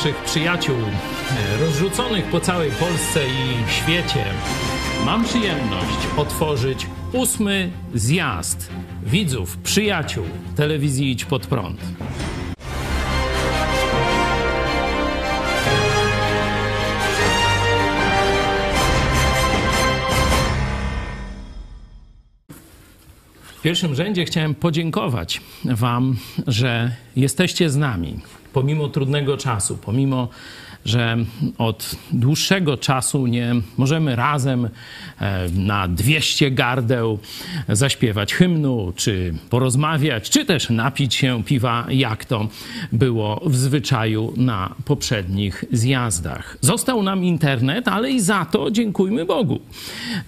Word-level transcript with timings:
Naszych 0.00 0.16
przyjaciół 0.16 0.76
e, 0.76 1.58
rozrzuconych 1.58 2.24
po 2.24 2.40
całej 2.40 2.70
Polsce 2.70 3.20
i 3.26 3.70
świecie. 3.72 4.24
Mam 5.04 5.24
przyjemność 5.24 5.98
otworzyć 6.16 6.86
ósmy 7.12 7.70
zjazd 7.94 8.70
widzów, 9.02 9.56
przyjaciół 9.56 10.24
telewizji 10.56 11.10
Idź 11.10 11.24
Pod 11.24 11.46
Prąd. 11.46 11.80
W 23.42 23.62
pierwszym 23.62 23.94
rzędzie 23.94 24.24
chciałem 24.24 24.54
podziękować 24.54 25.40
Wam, 25.64 26.16
że 26.46 26.96
jesteście 27.16 27.70
z 27.70 27.76
nami 27.76 28.20
pomimo 28.52 28.88
trudnego 28.88 29.36
czasu, 29.36 29.76
pomimo 29.76 30.28
że 30.84 31.16
od 31.58 31.96
dłuższego 32.12 32.76
czasu 32.76 33.26
nie 33.26 33.54
możemy 33.76 34.16
razem 34.16 34.68
e, 35.20 35.48
na 35.54 35.88
200 35.88 36.50
gardeł 36.50 37.18
zaśpiewać 37.68 38.34
hymnu, 38.34 38.92
czy 38.96 39.34
porozmawiać, 39.50 40.30
czy 40.30 40.44
też 40.44 40.70
napić 40.70 41.14
się 41.14 41.42
piwa, 41.44 41.86
jak 41.90 42.24
to 42.24 42.48
było 42.92 43.40
w 43.46 43.56
zwyczaju 43.56 44.32
na 44.36 44.74
poprzednich 44.84 45.64
zjazdach. 45.72 46.58
Został 46.60 47.02
nam 47.02 47.24
internet, 47.24 47.88
ale 47.88 48.10
i 48.10 48.20
za 48.20 48.44
to 48.44 48.70
dziękujmy 48.70 49.24
Bogu, 49.24 49.60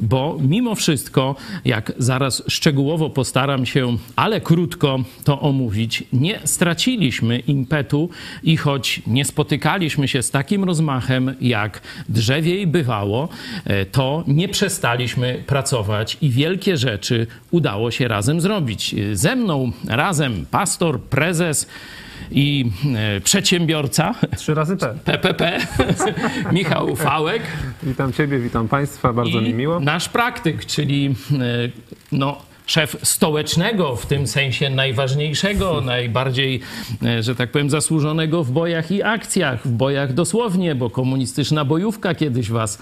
bo 0.02 0.38
mimo 0.40 0.74
wszystko, 0.74 1.36
jak 1.64 1.92
zaraz 1.98 2.42
szczegółowo 2.48 3.10
postaram 3.10 3.66
się, 3.66 3.96
ale 4.16 4.40
krótko 4.40 4.98
to 5.24 5.40
omówić, 5.40 6.04
nie 6.12 6.40
straciliśmy 6.44 7.38
impetu 7.38 8.10
i 8.42 8.56
choć 8.56 9.02
nie 9.06 9.24
spotykaliśmy 9.24 10.08
się 10.08 10.22
z 10.22 10.30
takim 10.30 10.41
takim 10.42 10.64
rozmachem, 10.64 11.34
jak 11.40 11.80
drzewiej 12.08 12.66
bywało, 12.66 13.28
e, 13.64 13.86
to 13.86 14.24
nie 14.26 14.48
przestaliśmy 14.48 15.44
pracować 15.46 16.18
i 16.20 16.30
wielkie 16.30 16.76
rzeczy 16.76 17.26
udało 17.50 17.90
się 17.90 18.08
razem 18.08 18.40
zrobić. 18.40 18.94
E, 18.94 19.16
ze 19.16 19.36
mną 19.36 19.72
razem 19.88 20.46
pastor, 20.50 21.00
prezes, 21.00 21.66
i 22.30 22.70
e, 22.96 23.20
przedsiębiorca. 23.20 24.14
Trzy 24.36 24.54
razy 24.54 24.76
P. 24.76 24.94
PPP, 25.04 25.58
Michał 26.52 26.96
Fałek. 26.96 27.42
Witam 27.82 28.12
Ciebie, 28.12 28.38
witam 28.38 28.68
Państwa, 28.68 29.12
bardzo 29.12 29.40
I 29.40 29.42
mi 29.42 29.54
miło. 29.54 29.80
Nasz 29.80 30.08
praktyk, 30.08 30.66
czyli 30.66 31.14
no, 32.12 32.42
szef 32.72 32.96
stołecznego, 33.02 33.96
w 33.96 34.06
tym 34.06 34.26
sensie 34.26 34.70
najważniejszego, 34.70 35.80
najbardziej, 35.80 36.60
e, 37.02 37.22
że 37.22 37.34
tak 37.34 37.50
powiem, 37.50 37.70
zasłużonego 37.70 38.44
w 38.44 38.50
bojach 38.50 38.90
i 38.90 39.02
akcjach, 39.02 39.66
w 39.66 39.70
bojach 39.70 40.12
dosłownie, 40.12 40.74
bo 40.74 40.90
komunistyczna 40.90 41.64
bojówka 41.64 42.14
kiedyś 42.14 42.50
was 42.50 42.78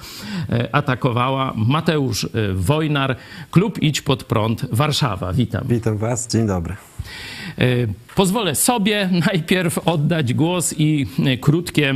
e, 0.51 0.75
atakowała. 0.75 1.53
Mateusz 1.57 2.25
e, 2.25 2.29
Wojnar, 2.55 3.17
klub 3.51 3.83
Idź 3.83 4.03
Pod 4.03 4.25
Prąd, 4.25 4.67
Warszawa. 4.73 5.33
Witam. 5.33 5.65
Witam 5.69 5.99
was, 5.99 6.29
dzień 6.29 6.47
dobry. 6.47 6.77
Pozwolę 8.15 8.55
sobie 8.55 9.11
najpierw 9.27 9.79
oddać 9.79 10.35
głos 10.35 10.75
i 10.79 11.07
krótkie 11.41 11.95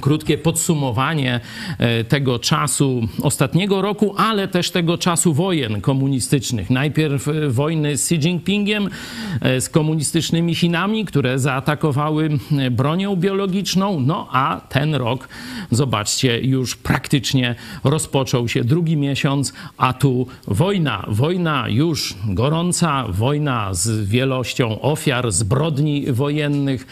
krótkie 0.00 0.38
podsumowanie 0.38 1.40
e, 1.78 2.04
tego 2.04 2.38
czasu 2.38 3.08
ostatniego 3.22 3.82
roku, 3.82 4.14
ale 4.16 4.48
też 4.48 4.70
tego 4.70 4.98
czasu 4.98 5.34
wojen 5.34 5.80
komunistycznych. 5.80 6.70
Najpierw 6.70 7.28
e, 7.28 7.48
wojny 7.48 7.96
z 7.96 8.12
Xi 8.12 8.14
Jinpingiem, 8.14 8.88
e, 9.40 9.60
z 9.60 9.68
komunistycznymi 9.68 10.54
Chinami, 10.54 11.04
które 11.04 11.38
zaatakowały 11.38 12.28
bronią 12.70 13.16
biologiczną, 13.16 14.00
no 14.00 14.28
a 14.32 14.60
ten 14.68 14.94
rok, 14.94 15.28
zobaczcie, 15.70 16.40
już 16.40 16.76
praktycznie 16.76 17.54
rozpoczął 17.84 18.48
się 18.48 18.64
drugi 18.64 18.96
miesiąc, 18.96 19.52
a 19.76 19.92
tu 19.92 20.26
wojna. 20.48 21.04
Wojna 21.08 21.68
już 21.68 22.14
gorąca, 22.28 23.04
wojna 23.08 23.74
z 23.74 24.08
wielością 24.08 24.80
ofiar, 24.80 25.32
zbrodni 25.32 26.12
wojennych, 26.12 26.86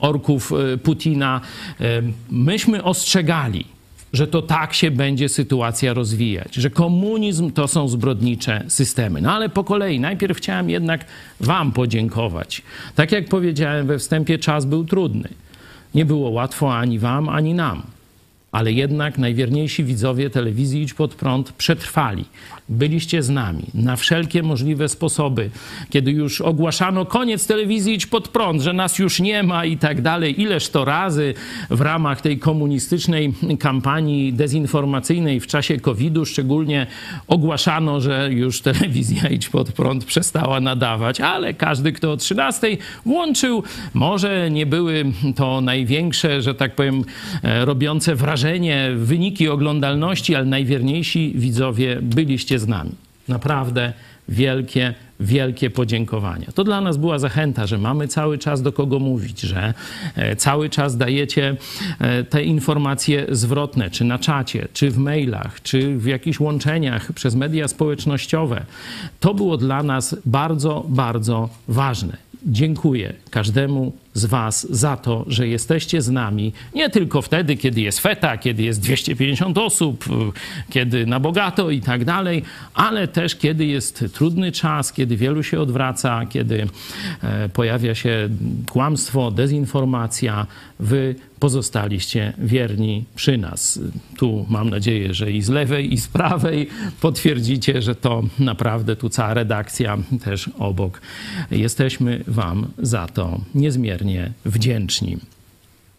orków 0.00 0.52
Putina, 0.82 1.40
myśmy 2.30 2.84
ostrzegali, 2.84 3.64
że 4.12 4.26
to 4.26 4.42
tak 4.42 4.74
się 4.74 4.90
będzie 4.90 5.28
sytuacja 5.28 5.94
rozwijać, 5.94 6.54
że 6.54 6.70
komunizm 6.70 7.50
to 7.50 7.68
są 7.68 7.88
zbrodnicze 7.88 8.64
systemy. 8.68 9.20
No 9.20 9.32
ale 9.32 9.48
po 9.48 9.64
kolei, 9.64 10.00
najpierw 10.00 10.38
chciałem 10.38 10.70
jednak 10.70 11.04
Wam 11.40 11.72
podziękować. 11.72 12.62
Tak 12.94 13.12
jak 13.12 13.28
powiedziałem 13.28 13.86
we 13.86 13.98
wstępie, 13.98 14.38
czas 14.38 14.64
był 14.64 14.84
trudny. 14.84 15.28
Nie 15.94 16.04
było 16.04 16.30
łatwo 16.30 16.76
ani 16.76 16.98
Wam, 16.98 17.28
ani 17.28 17.54
nam. 17.54 17.82
Ale 18.52 18.72
jednak 18.72 19.18
najwierniejsi 19.18 19.84
widzowie 19.84 20.30
telewizji 20.30 20.82
Idź 20.82 20.94
Pod 20.94 21.14
Prąd 21.14 21.52
przetrwali 21.52 22.24
byliście 22.70 23.22
z 23.22 23.30
nami 23.30 23.62
na 23.74 23.96
wszelkie 23.96 24.42
możliwe 24.42 24.88
sposoby, 24.88 25.50
kiedy 25.90 26.10
już 26.10 26.40
ogłaszano 26.40 27.06
koniec 27.06 27.46
telewizji 27.46 27.94
Idź 27.94 28.06
Pod 28.06 28.28
Prąd, 28.28 28.62
że 28.62 28.72
nas 28.72 28.98
już 28.98 29.20
nie 29.20 29.42
ma 29.42 29.64
i 29.64 29.76
tak 29.76 30.02
dalej. 30.02 30.40
Ileż 30.40 30.68
to 30.68 30.84
razy 30.84 31.34
w 31.70 31.80
ramach 31.80 32.20
tej 32.20 32.38
komunistycznej 32.38 33.34
kampanii 33.58 34.32
dezinformacyjnej 34.32 35.40
w 35.40 35.46
czasie 35.46 35.80
COVID-u 35.80 36.26
szczególnie 36.26 36.86
ogłaszano, 37.28 38.00
że 38.00 38.28
już 38.32 38.60
telewizja 38.60 39.28
Idź 39.28 39.48
Pod 39.48 39.72
Prąd 39.72 40.04
przestała 40.04 40.60
nadawać, 40.60 41.20
ale 41.20 41.54
każdy, 41.54 41.92
kto 41.92 42.12
o 42.12 42.16
13 42.16 42.76
włączył, 43.06 43.62
może 43.94 44.50
nie 44.50 44.66
były 44.66 45.04
to 45.36 45.60
największe, 45.60 46.42
że 46.42 46.54
tak 46.54 46.74
powiem, 46.74 47.04
e, 47.42 47.64
robiące 47.64 48.14
wrażenie 48.14 48.90
wyniki 48.96 49.48
oglądalności, 49.48 50.34
ale 50.34 50.44
najwierniejsi 50.44 51.32
widzowie 51.36 51.98
byliście 52.02 52.59
z 52.60 52.68
nami. 52.68 52.92
Naprawdę 53.28 53.92
wielkie, 54.28 54.94
wielkie 55.20 55.70
podziękowania. 55.70 56.46
To 56.54 56.64
dla 56.64 56.80
nas 56.80 56.96
była 56.96 57.18
zachęta, 57.18 57.66
że 57.66 57.78
mamy 57.78 58.08
cały 58.08 58.38
czas 58.38 58.62
do 58.62 58.72
kogo 58.72 58.98
mówić, 58.98 59.40
że 59.40 59.74
e, 60.16 60.36
cały 60.36 60.68
czas 60.68 60.96
dajecie 60.96 61.56
e, 61.98 62.24
te 62.24 62.44
informacje 62.44 63.26
zwrotne, 63.28 63.90
czy 63.90 64.04
na 64.04 64.18
czacie, 64.18 64.68
czy 64.72 64.90
w 64.90 64.98
mailach, 64.98 65.62
czy 65.62 65.98
w 65.98 66.06
jakichś 66.06 66.40
łączeniach 66.40 67.12
przez 67.12 67.34
media 67.34 67.68
społecznościowe. 67.68 68.64
To 69.20 69.34
było 69.34 69.56
dla 69.56 69.82
nas 69.82 70.16
bardzo, 70.24 70.84
bardzo 70.88 71.48
ważne. 71.68 72.16
Dziękuję 72.46 73.12
każdemu 73.30 73.92
z 74.20 74.24
Was 74.24 74.66
za 74.70 74.96
to, 74.96 75.24
że 75.26 75.48
jesteście 75.48 76.02
z 76.02 76.10
nami 76.10 76.52
nie 76.74 76.90
tylko 76.90 77.22
wtedy, 77.22 77.56
kiedy 77.56 77.80
jest 77.80 78.00
feta, 78.00 78.38
kiedy 78.38 78.62
jest 78.62 78.80
250 78.80 79.58
osób, 79.58 80.04
kiedy 80.70 81.06
na 81.06 81.20
bogato 81.20 81.70
i 81.70 81.80
tak 81.80 82.04
dalej, 82.04 82.42
ale 82.74 83.08
też 83.08 83.36
kiedy 83.36 83.66
jest 83.66 84.04
trudny 84.12 84.52
czas, 84.52 84.92
kiedy 84.92 85.16
wielu 85.16 85.42
się 85.42 85.60
odwraca, 85.60 86.26
kiedy 86.26 86.66
e, 87.22 87.48
pojawia 87.48 87.94
się 87.94 88.28
kłamstwo, 88.70 89.30
dezinformacja. 89.30 90.46
Wy 90.80 91.14
pozostaliście 91.40 92.32
wierni 92.38 93.04
przy 93.14 93.38
nas. 93.38 93.80
Tu 94.16 94.46
mam 94.48 94.70
nadzieję, 94.70 95.14
że 95.14 95.32
i 95.32 95.42
z 95.42 95.48
lewej, 95.48 95.92
i 95.92 95.98
z 95.98 96.08
prawej 96.08 96.68
potwierdzicie, 97.00 97.82
że 97.82 97.94
to 97.94 98.22
naprawdę 98.38 98.96
tu 98.96 99.08
cała 99.08 99.34
redakcja 99.34 99.98
też 100.24 100.50
obok. 100.58 101.00
Jesteśmy 101.50 102.24
Wam 102.26 102.66
za 102.78 103.06
to 103.06 103.40
niezmiernie 103.54 104.09
wdzięczni. 104.44 105.16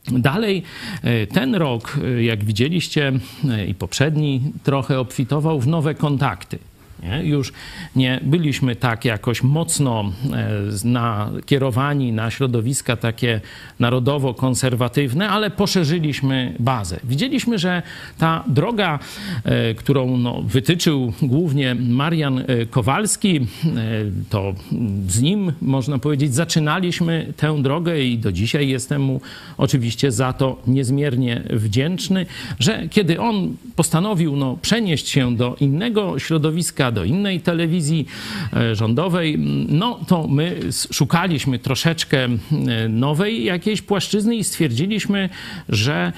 Dalej, 0.07 0.63
e, 1.03 1.27
ten 1.27 1.55
rok, 1.55 1.97
e, 2.03 2.23
jak 2.23 2.43
widzieliście, 2.43 3.11
e, 3.49 3.65
i 3.65 3.75
poprzedni 3.75 4.41
trochę 4.63 4.99
obfitował 4.99 5.59
w 5.59 5.67
nowe 5.67 5.95
kontakty. 5.95 6.59
Nie? 7.03 7.24
Już 7.24 7.53
nie 7.95 8.19
byliśmy 8.24 8.75
tak 8.75 9.06
jakoś 9.06 9.44
mocno 9.44 10.12
e, 10.33 10.88
nakierowani 10.88 12.12
na 12.12 12.31
środowiska 12.31 12.95
takie 12.95 13.42
narodowo-konserwatywne, 13.80 15.30
ale 15.30 15.50
poszerzyliśmy 15.50 16.56
bazę. 16.59 17.00
Widzieliśmy, 17.03 17.59
że 17.59 17.81
ta 18.18 18.44
droga, 18.48 19.00
e, 19.44 19.74
którą 19.74 20.18
no, 20.18 20.42
wytyczył 20.42 21.13
głównie 21.21 21.75
Marian 21.75 22.39
e, 22.39 22.65
Kowalski, 22.65 23.39
to 24.30 24.53
z 25.07 25.21
nim, 25.21 25.51
można 25.62 26.00
powiedzieć, 26.00 26.33
zaczynaliśmy 26.33 27.33
tę 27.38 27.62
drogę 27.62 28.01
i 28.01 28.18
do 28.18 28.31
dzisiaj 28.31 28.69
jestem 28.69 29.01
mu 29.01 29.21
oczywiście 29.57 30.12
za 30.12 30.33
to 30.33 30.62
niezmiernie 30.68 31.44
wdzięczny, 31.50 32.25
że 32.59 32.88
kiedy 32.89 33.19
on 33.19 33.56
postanowił 33.75 34.36
no, 34.36 34.57
przenieść 34.62 35.09
się 35.09 35.36
do 35.36 35.56
innego 35.59 36.19
środowiska, 36.19 36.90
Do 36.91 37.03
innej 37.03 37.41
telewizji 37.41 38.05
e, 38.53 38.75
rządowej, 38.75 39.39
no 39.69 39.99
to 40.07 40.27
my 40.27 40.59
szukaliśmy 40.91 41.59
troszeczkę 41.59 42.27
nowej 42.89 43.43
jakiejś 43.43 43.81
płaszczyzny 43.81 44.35
i 44.35 44.43
stwierdziliśmy, 44.43 45.29
że 45.69 46.13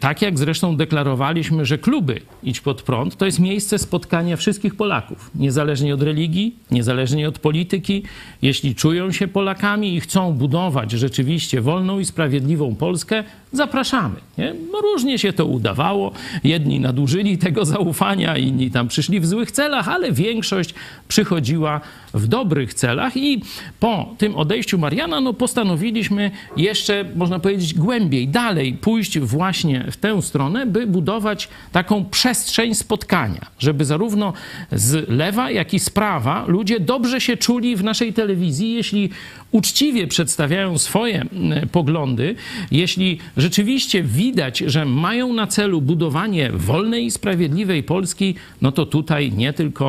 tak 0.00 0.22
jak 0.22 0.38
zresztą 0.38 0.76
deklarowaliśmy, 0.76 1.66
że 1.66 1.78
kluby 1.78 2.20
Idź 2.42 2.60
Pod 2.60 2.82
Prąd 2.82 3.16
to 3.16 3.26
jest 3.26 3.38
miejsce 3.38 3.78
spotkania 3.78 4.36
wszystkich 4.36 4.74
Polaków, 4.74 5.30
niezależnie 5.34 5.94
od 5.94 6.02
religii, 6.02 6.56
niezależnie 6.70 7.28
od 7.28 7.38
polityki. 7.38 8.02
Jeśli 8.42 8.74
czują 8.74 9.12
się 9.12 9.28
Polakami 9.28 9.94
i 9.94 10.00
chcą 10.00 10.32
budować 10.32 10.90
rzeczywiście 10.90 11.60
wolną 11.60 11.98
i 11.98 12.04
sprawiedliwą 12.04 12.74
Polskę, 12.74 13.24
zapraszamy. 13.52 14.14
Nie? 14.38 14.54
No 14.72 14.80
różnie 14.80 15.18
się 15.18 15.32
to 15.32 15.46
udawało. 15.46 16.12
Jedni 16.44 16.80
nadużyli 16.80 17.38
tego 17.38 17.64
zaufania, 17.64 18.36
inni 18.36 18.70
tam 18.70 18.88
przyszli 18.88 19.20
w 19.20 19.26
złych 19.26 19.50
celach, 19.50 19.88
ale 19.88 20.01
większość 20.10 20.74
przychodziła 21.08 21.80
w 22.14 22.26
dobrych 22.26 22.74
celach 22.74 23.16
i 23.16 23.42
po 23.80 24.14
tym 24.18 24.36
odejściu 24.36 24.78
Mariana 24.78 25.20
no 25.20 25.32
postanowiliśmy 25.32 26.30
jeszcze, 26.56 27.04
można 27.16 27.38
powiedzieć, 27.38 27.74
głębiej, 27.74 28.28
dalej 28.28 28.74
pójść 28.74 29.18
właśnie 29.18 29.86
w 29.90 29.96
tę 29.96 30.22
stronę, 30.22 30.66
by 30.66 30.86
budować 30.86 31.48
taką 31.72 32.04
przestrzeń 32.04 32.74
spotkania, 32.74 33.46
żeby 33.58 33.84
zarówno 33.84 34.32
z 34.72 35.08
lewa, 35.08 35.50
jak 35.50 35.74
i 35.74 35.78
z 35.78 35.90
prawa 35.90 36.44
ludzie 36.48 36.80
dobrze 36.80 37.20
się 37.20 37.36
czuli 37.36 37.76
w 37.76 37.84
naszej 37.84 38.12
telewizji, 38.12 38.72
jeśli 38.72 39.10
uczciwie 39.50 40.06
przedstawiają 40.06 40.78
swoje 40.78 41.24
poglądy, 41.72 42.34
jeśli 42.70 43.18
rzeczywiście 43.36 44.02
widać, 44.02 44.58
że 44.58 44.84
mają 44.84 45.32
na 45.32 45.46
celu 45.46 45.82
budowanie 45.82 46.50
wolnej 46.52 47.06
i 47.06 47.10
sprawiedliwej 47.10 47.82
Polski, 47.82 48.34
no 48.62 48.72
to 48.72 48.86
tutaj 48.86 49.32
nie 49.32 49.52
tylko 49.52 49.81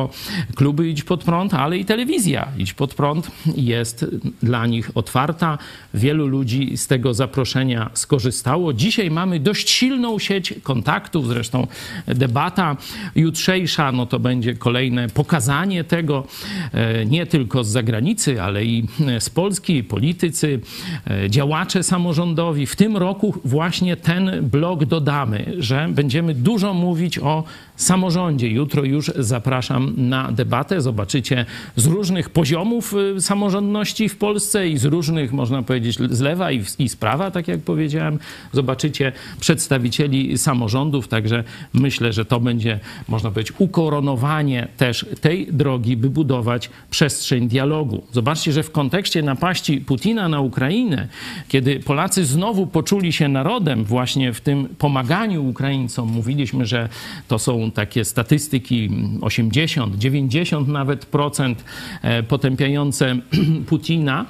kluby 0.54 0.88
Idź 0.88 1.02
Pod 1.02 1.24
Prąd, 1.24 1.54
ale 1.54 1.78
i 1.78 1.84
telewizja 1.84 2.48
Idź 2.58 2.74
Pod 2.74 2.94
Prąd 2.94 3.30
jest 3.56 4.06
dla 4.42 4.66
nich 4.66 4.90
otwarta. 4.94 5.58
Wielu 5.94 6.26
ludzi 6.26 6.76
z 6.76 6.86
tego 6.86 7.14
zaproszenia 7.14 7.90
skorzystało. 7.94 8.72
Dzisiaj 8.72 9.10
mamy 9.10 9.40
dość 9.40 9.70
silną 9.70 10.18
sieć 10.18 10.54
kontaktów, 10.62 11.28
zresztą 11.28 11.66
debata 12.06 12.76
jutrzejsza, 13.16 13.92
no 13.92 14.06
to 14.06 14.18
będzie 14.18 14.54
kolejne 14.54 15.08
pokazanie 15.08 15.84
tego, 15.84 16.26
e, 16.72 17.06
nie 17.06 17.26
tylko 17.26 17.64
z 17.64 17.68
zagranicy, 17.68 18.42
ale 18.42 18.64
i 18.64 18.86
z 19.18 19.30
Polski, 19.30 19.84
politycy, 19.84 20.60
e, 21.06 21.30
działacze 21.30 21.82
samorządowi. 21.82 22.66
W 22.66 22.76
tym 22.76 22.96
roku 22.96 23.34
właśnie 23.44 23.96
ten 23.96 24.48
blok 24.50 24.84
dodamy, 24.84 25.54
że 25.58 25.88
będziemy 25.90 26.34
dużo 26.34 26.74
mówić 26.74 27.18
o 27.18 27.44
samorządzie. 27.76 28.48
Jutro 28.48 28.84
już 28.84 29.12
zapraszam 29.18 29.94
na 29.96 30.32
debatę. 30.32 30.80
Zobaczycie 30.80 31.46
z 31.76 31.86
różnych 31.86 32.30
poziomów 32.30 32.94
samorządności 33.18 34.08
w 34.08 34.16
Polsce 34.16 34.68
i 34.68 34.78
z 34.78 34.84
różnych, 34.84 35.32
można 35.32 35.62
powiedzieć, 35.62 35.83
z 35.92 36.20
lewa 36.20 36.52
i, 36.52 36.64
i 36.78 36.88
z 36.88 36.96
prawa, 36.96 37.30
tak 37.30 37.48
jak 37.48 37.60
powiedziałem. 37.60 38.18
Zobaczycie 38.52 39.12
przedstawicieli 39.40 40.38
samorządów, 40.38 41.08
także 41.08 41.44
myślę, 41.72 42.12
że 42.12 42.24
to 42.24 42.40
będzie, 42.40 42.80
można 43.08 43.30
powiedzieć, 43.30 43.56
ukoronowanie 43.58 44.68
też 44.76 45.06
tej 45.20 45.46
drogi, 45.52 45.96
by 45.96 46.10
budować 46.10 46.70
przestrzeń 46.90 47.48
dialogu. 47.48 48.02
Zobaczcie, 48.12 48.52
że 48.52 48.62
w 48.62 48.70
kontekście 48.70 49.22
napaści 49.22 49.80
Putina 49.80 50.28
na 50.28 50.40
Ukrainę, 50.40 51.08
kiedy 51.48 51.80
Polacy 51.80 52.24
znowu 52.24 52.66
poczuli 52.66 53.12
się 53.12 53.28
narodem 53.28 53.84
właśnie 53.84 54.32
w 54.32 54.40
tym 54.40 54.68
pomaganiu 54.78 55.48
Ukraińcom, 55.48 56.12
mówiliśmy, 56.12 56.66
że 56.66 56.88
to 57.28 57.38
są 57.38 57.70
takie 57.70 58.04
statystyki 58.04 58.90
80, 59.20 59.96
90 59.96 60.68
nawet 60.68 61.06
procent 61.06 61.64
e, 62.02 62.22
potępiające 62.22 63.16
Putina, 63.68 64.26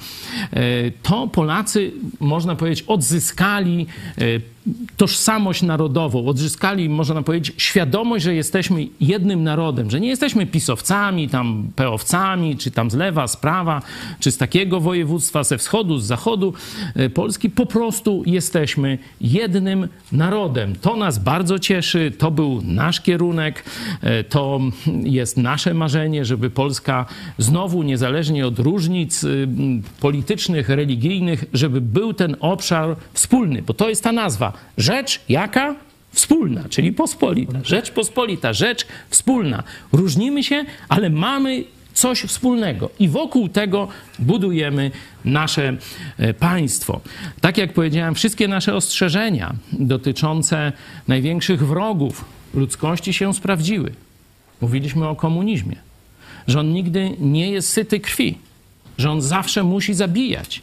e, 0.53 0.91
to 1.03 1.27
Polacy, 1.27 1.44
można 2.21 2.57
powiedzieć, 2.57 2.85
odzyskali 2.87 3.87
e, 4.19 4.54
tożsamość 4.97 5.63
narodową, 5.63 6.27
odzyskali, 6.27 6.89
można 6.89 7.23
powiedzieć, 7.23 7.55
świadomość, 7.57 8.25
że 8.25 8.35
jesteśmy 8.35 8.87
jednym 9.01 9.43
narodem, 9.43 9.91
że 9.91 10.01
nie 10.01 10.09
jesteśmy 10.09 10.47
pisowcami, 10.47 11.29
tam 11.29 11.69
peowcami, 11.77 12.57
czy 12.57 12.71
tam 12.71 12.91
z 12.91 12.95
lewa, 12.95 13.29
z 13.29 13.37
prawa, 13.37 13.83
czy 14.21 14.33
z 14.33 14.37
takiego 14.37 14.81
województwa, 14.81 15.45
ze 15.45 15.59
wschodu, 15.59 15.99
z 15.99 16.07
zachodu. 16.07 16.55
E, 16.95 17.11
Polski, 17.11 17.51
po 17.51 17.67
prostu 17.67 18.23
jesteśmy 18.27 18.99
jednym 19.21 19.89
narodem. 20.13 20.77
To 20.77 20.97
nas 20.97 21.19
bardzo 21.19 21.59
cieszy, 21.59 22.13
to 22.19 22.31
był 22.31 22.63
nasz 22.63 23.01
kierunek, 23.01 23.65
e, 24.01 24.25
to 24.25 24.61
jest 25.03 25.37
nasze 25.37 25.75
marzenie, 25.75 26.25
żeby 26.25 26.51
Polska 26.51 27.07
znowu, 27.39 27.83
niezależnie 27.83 28.47
od 28.47 28.59
różnic 28.59 29.25
y, 29.25 29.49
politycznych, 30.01 30.69
religijnych, 30.69 31.45
żeby 31.53 31.81
był 31.81 32.15
ten 32.15 32.37
obszar 32.41 32.97
wspólny, 33.13 33.63
bo 33.63 33.75
to 33.75 33.89
jest 33.89 34.05
ta 34.05 34.13
nazwa 34.13 34.54
Rzecz 34.79 35.21
jaka? 35.29 35.75
Wspólna, 36.13 36.65
czyli 36.69 36.93
pospolita. 36.93 37.61
Rzecz 37.65 37.91
pospolita, 37.91 38.53
rzecz 38.53 38.87
wspólna. 39.11 39.63
Różnimy 39.93 40.45
się, 40.45 40.65
ale 40.89 41.11
mamy 41.11 41.65
coś 41.95 42.21
wspólnego 42.23 42.91
i 42.99 43.09
wokół 43.09 43.49
tego 43.49 43.89
budujemy 44.19 44.91
nasze 45.25 45.77
e, 46.19 46.35
państwo. 46.35 47.01
Tak 47.41 47.59
jak 47.59 47.73
powiedziałem, 47.73 48.15
wszystkie 48.15 48.49
nasze 48.49 48.75
ostrzeżenia 48.75 49.55
dotyczące 49.73 50.73
największych 51.09 51.67
wrogów 51.67 52.25
ludzkości 52.55 53.13
się 53.13 53.35
sprawdziły. 53.35 53.93
Mówiliśmy 54.61 55.09
o 55.09 55.17
komunizmie, 55.17 55.77
że 56.47 56.61
on 56.61 56.73
nigdy 56.73 57.17
nie 57.21 57.51
jest 57.51 57.69
syty 57.69 58.01
krwi, 58.01 58.39
że 58.99 59.11
on 59.11 59.23
zawsze 59.23 59.65
musi 59.65 59.95
zabijać 59.95 60.63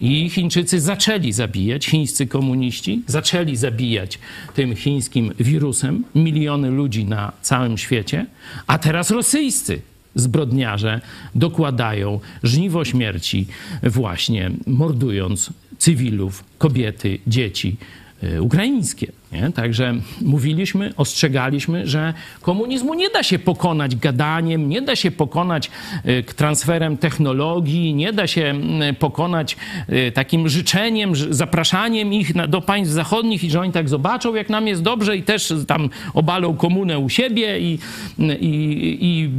i 0.00 0.30
Chińczycy 0.30 0.80
zaczęli 0.80 1.32
zabijać, 1.32 1.86
chińscy 1.86 2.26
komuniści 2.26 3.02
zaczęli 3.06 3.56
zabijać 3.56 4.18
tym 4.54 4.76
chińskim 4.76 5.32
wirusem 5.40 6.04
miliony 6.14 6.70
ludzi 6.70 7.04
na 7.04 7.32
całym 7.42 7.78
świecie, 7.78 8.26
a 8.66 8.78
teraz 8.78 9.10
rosyjscy 9.10 9.80
zbrodniarze 10.14 11.00
dokładają 11.34 12.20
żniwo 12.42 12.84
śmierci 12.84 13.46
właśnie 13.82 14.50
mordując 14.66 15.50
cywilów, 15.78 16.44
kobiety, 16.58 17.18
dzieci 17.26 17.76
y, 18.22 18.42
ukraińskie. 18.42 19.12
Nie? 19.32 19.52
Także 19.52 19.94
mówiliśmy, 20.22 20.92
ostrzegaliśmy, 20.96 21.86
że 21.86 22.14
komunizmu 22.42 22.94
nie 22.94 23.10
da 23.10 23.22
się 23.22 23.38
pokonać 23.38 23.96
gadaniem, 23.96 24.68
nie 24.68 24.82
da 24.82 24.96
się 24.96 25.10
pokonać 25.10 25.70
y, 26.06 26.34
transferem 26.36 26.98
technologii, 26.98 27.94
nie 27.94 28.12
da 28.12 28.26
się 28.26 28.54
pokonać 28.98 29.56
y, 29.88 30.12
takim 30.12 30.48
życzeniem, 30.48 31.12
zapraszaniem 31.30 32.12
ich 32.12 32.48
do 32.48 32.60
państw 32.60 32.94
zachodnich 32.94 33.44
i 33.44 33.50
że 33.50 33.60
oni 33.60 33.72
tak 33.72 33.88
zobaczą, 33.88 34.34
jak 34.34 34.50
nam 34.50 34.66
jest 34.66 34.82
dobrze 34.82 35.16
i 35.16 35.22
też 35.22 35.52
tam 35.66 35.88
obalą 36.14 36.56
komunę 36.56 36.98
u 36.98 37.08
siebie 37.08 37.60
i, 37.60 37.78
i, 38.18 38.98
i 39.00 39.30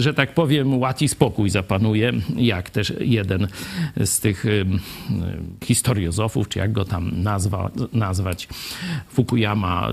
że 0.00 0.14
tak 0.14 0.34
powiem, 0.34 0.78
ład 0.78 1.02
i 1.02 1.08
spokój 1.08 1.50
zapanuje, 1.50 2.12
jak 2.36 2.70
też 2.70 2.92
jeden 3.00 3.48
z 4.04 4.20
tych 4.20 4.44
historiozofów, 5.64 6.48
czy 6.48 6.58
jak 6.58 6.72
go 6.72 6.84
tam 6.84 7.22
nazwa, 7.22 7.70
nazwać, 7.92 8.48
Fukuyama 9.28 9.88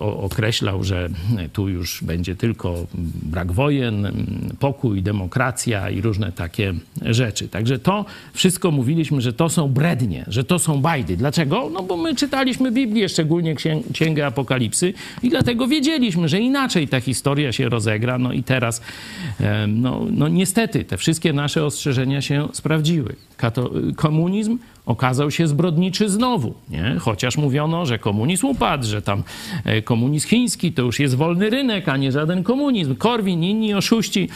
określał, 0.00 0.84
że 0.84 1.08
tu 1.52 1.68
już 1.68 2.04
będzie 2.04 2.36
tylko 2.36 2.86
brak 3.22 3.52
wojen, 3.52 4.12
pokój, 4.58 5.02
demokracja 5.02 5.90
i 5.90 6.00
różne 6.00 6.32
takie 6.32 6.74
rzeczy. 7.02 7.48
Także 7.48 7.78
to 7.78 8.04
wszystko 8.32 8.70
mówiliśmy, 8.70 9.20
że 9.20 9.32
to 9.32 9.48
są 9.48 9.68
brednie, 9.68 10.24
że 10.28 10.44
to 10.44 10.58
są 10.58 10.80
bajdy. 10.80 11.16
Dlaczego? 11.16 11.70
No 11.72 11.82
bo 11.82 11.96
my 11.96 12.14
czytaliśmy 12.14 12.72
Biblię, 12.72 13.08
szczególnie 13.08 13.54
Księgę 13.92 14.26
Apokalipsy 14.26 14.94
i 15.22 15.30
dlatego 15.30 15.66
wiedzieliśmy, 15.66 16.28
że 16.28 16.40
inaczej 16.40 16.88
ta 16.88 17.00
historia 17.00 17.52
się 17.52 17.68
rozegra. 17.68 18.18
No 18.18 18.32
i 18.32 18.42
teraz, 18.42 18.82
no, 19.68 20.06
no 20.10 20.28
niestety, 20.28 20.84
te 20.84 20.96
wszystkie 20.96 21.32
nasze 21.32 21.64
ostrzeżenia 21.64 22.22
się 22.22 22.48
sprawdziły. 22.52 23.16
Kato 23.36 23.70
komunizm 23.96 24.58
okazał 24.90 25.30
się 25.30 25.46
zbrodniczy 25.46 26.08
znowu, 26.08 26.54
nie? 26.70 26.96
chociaż 26.98 27.36
mówiono, 27.36 27.86
że 27.86 27.98
komunizm 27.98 28.46
upadł, 28.46 28.86
że 28.86 29.02
tam 29.02 29.22
e, 29.64 29.82
komunizm 29.82 30.28
chiński 30.28 30.72
to 30.72 30.82
już 30.82 31.00
jest 31.00 31.14
wolny 31.14 31.50
rynek, 31.50 31.88
a 31.88 31.96
nie 31.96 32.12
żaden 32.12 32.42
komunizm. 32.42 32.96
Korwin, 32.96 33.44
inni 33.44 33.74
oszuści 33.74 34.28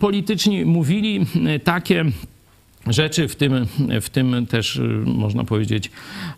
polityczni 0.00 0.64
mówili 0.64 1.26
e, 1.46 1.58
takie 1.58 2.04
rzeczy 2.86 3.28
w 3.28 3.36
tym, 3.36 3.66
w 4.00 4.10
tym 4.10 4.46
też, 4.46 4.76
e, 4.76 4.82
można 5.06 5.44
powiedzieć, 5.44 5.90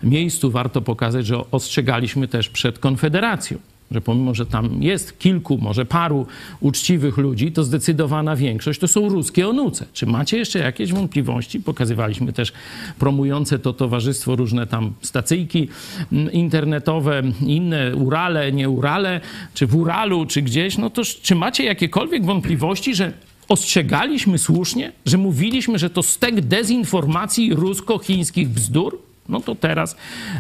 miejscu 0.02 0.50
warto 0.50 0.82
pokazać, 0.82 1.26
że 1.26 1.50
ostrzegaliśmy 1.50 2.28
też 2.28 2.48
przed 2.48 2.78
Konfederacją. 2.78 3.58
Że 3.92 4.00
pomimo, 4.00 4.34
że 4.34 4.46
tam 4.46 4.82
jest 4.82 5.18
kilku, 5.18 5.58
może 5.58 5.84
paru 5.84 6.26
uczciwych 6.60 7.18
ludzi, 7.18 7.52
to 7.52 7.64
zdecydowana 7.64 8.36
większość 8.36 8.80
to 8.80 8.88
są 8.88 9.08
ruskie 9.08 9.48
onuce. 9.48 9.86
Czy 9.92 10.06
macie 10.06 10.38
jeszcze 10.38 10.58
jakieś 10.58 10.92
wątpliwości? 10.92 11.60
Pokazywaliśmy 11.60 12.32
też 12.32 12.52
promujące 12.98 13.58
to 13.58 13.72
towarzystwo 13.72 14.36
różne 14.36 14.66
tam 14.66 14.92
stacyjki 15.02 15.68
mm, 16.12 16.32
internetowe, 16.32 17.22
inne 17.46 17.96
Urale, 17.96 18.52
nie 18.52 18.70
Urale, 18.70 19.20
czy 19.54 19.66
w 19.66 19.76
Uralu, 19.76 20.26
czy 20.26 20.42
gdzieś. 20.42 20.78
No 20.78 20.90
to 20.90 21.02
czy 21.04 21.34
macie 21.34 21.64
jakiekolwiek 21.64 22.24
wątpliwości, 22.24 22.94
że 22.94 23.12
ostrzegaliśmy 23.48 24.38
słusznie, 24.38 24.92
że 25.06 25.18
mówiliśmy, 25.18 25.78
że 25.78 25.90
to 25.90 26.02
stek 26.02 26.40
dezinformacji 26.40 27.54
rusko-chińskich 27.54 28.48
bzdur? 28.48 28.98
No 29.28 29.40
to 29.40 29.54
teraz, 29.54 29.96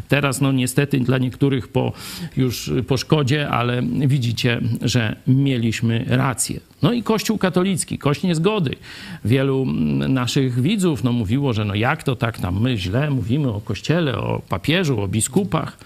teraz 0.08 0.40
no 0.40 0.52
niestety 0.52 1.00
dla 1.00 1.18
niektórych 1.18 1.68
po 1.68 1.92
już 2.36 2.70
po 2.88 2.96
szkodzie, 2.96 3.48
ale 3.48 3.82
widzicie, 3.82 4.60
że 4.82 5.16
mieliśmy 5.26 6.04
rację. 6.08 6.60
No 6.82 6.92
i 6.92 7.02
Kościół 7.02 7.38
katolicki, 7.38 7.98
Kość 7.98 8.22
Niezgody. 8.22 8.76
Wielu 9.24 9.66
naszych 10.08 10.60
widzów 10.60 11.04
no 11.04 11.12
mówiło, 11.12 11.52
że 11.52 11.64
no 11.64 11.74
jak 11.74 12.02
to 12.02 12.16
tak 12.16 12.38
tam 12.38 12.60
my 12.60 12.76
źle 12.76 13.10
mówimy 13.10 13.48
o 13.48 13.60
Kościele, 13.60 14.18
o 14.18 14.42
papieżu, 14.48 15.00
o 15.00 15.08
biskupach. 15.08 15.78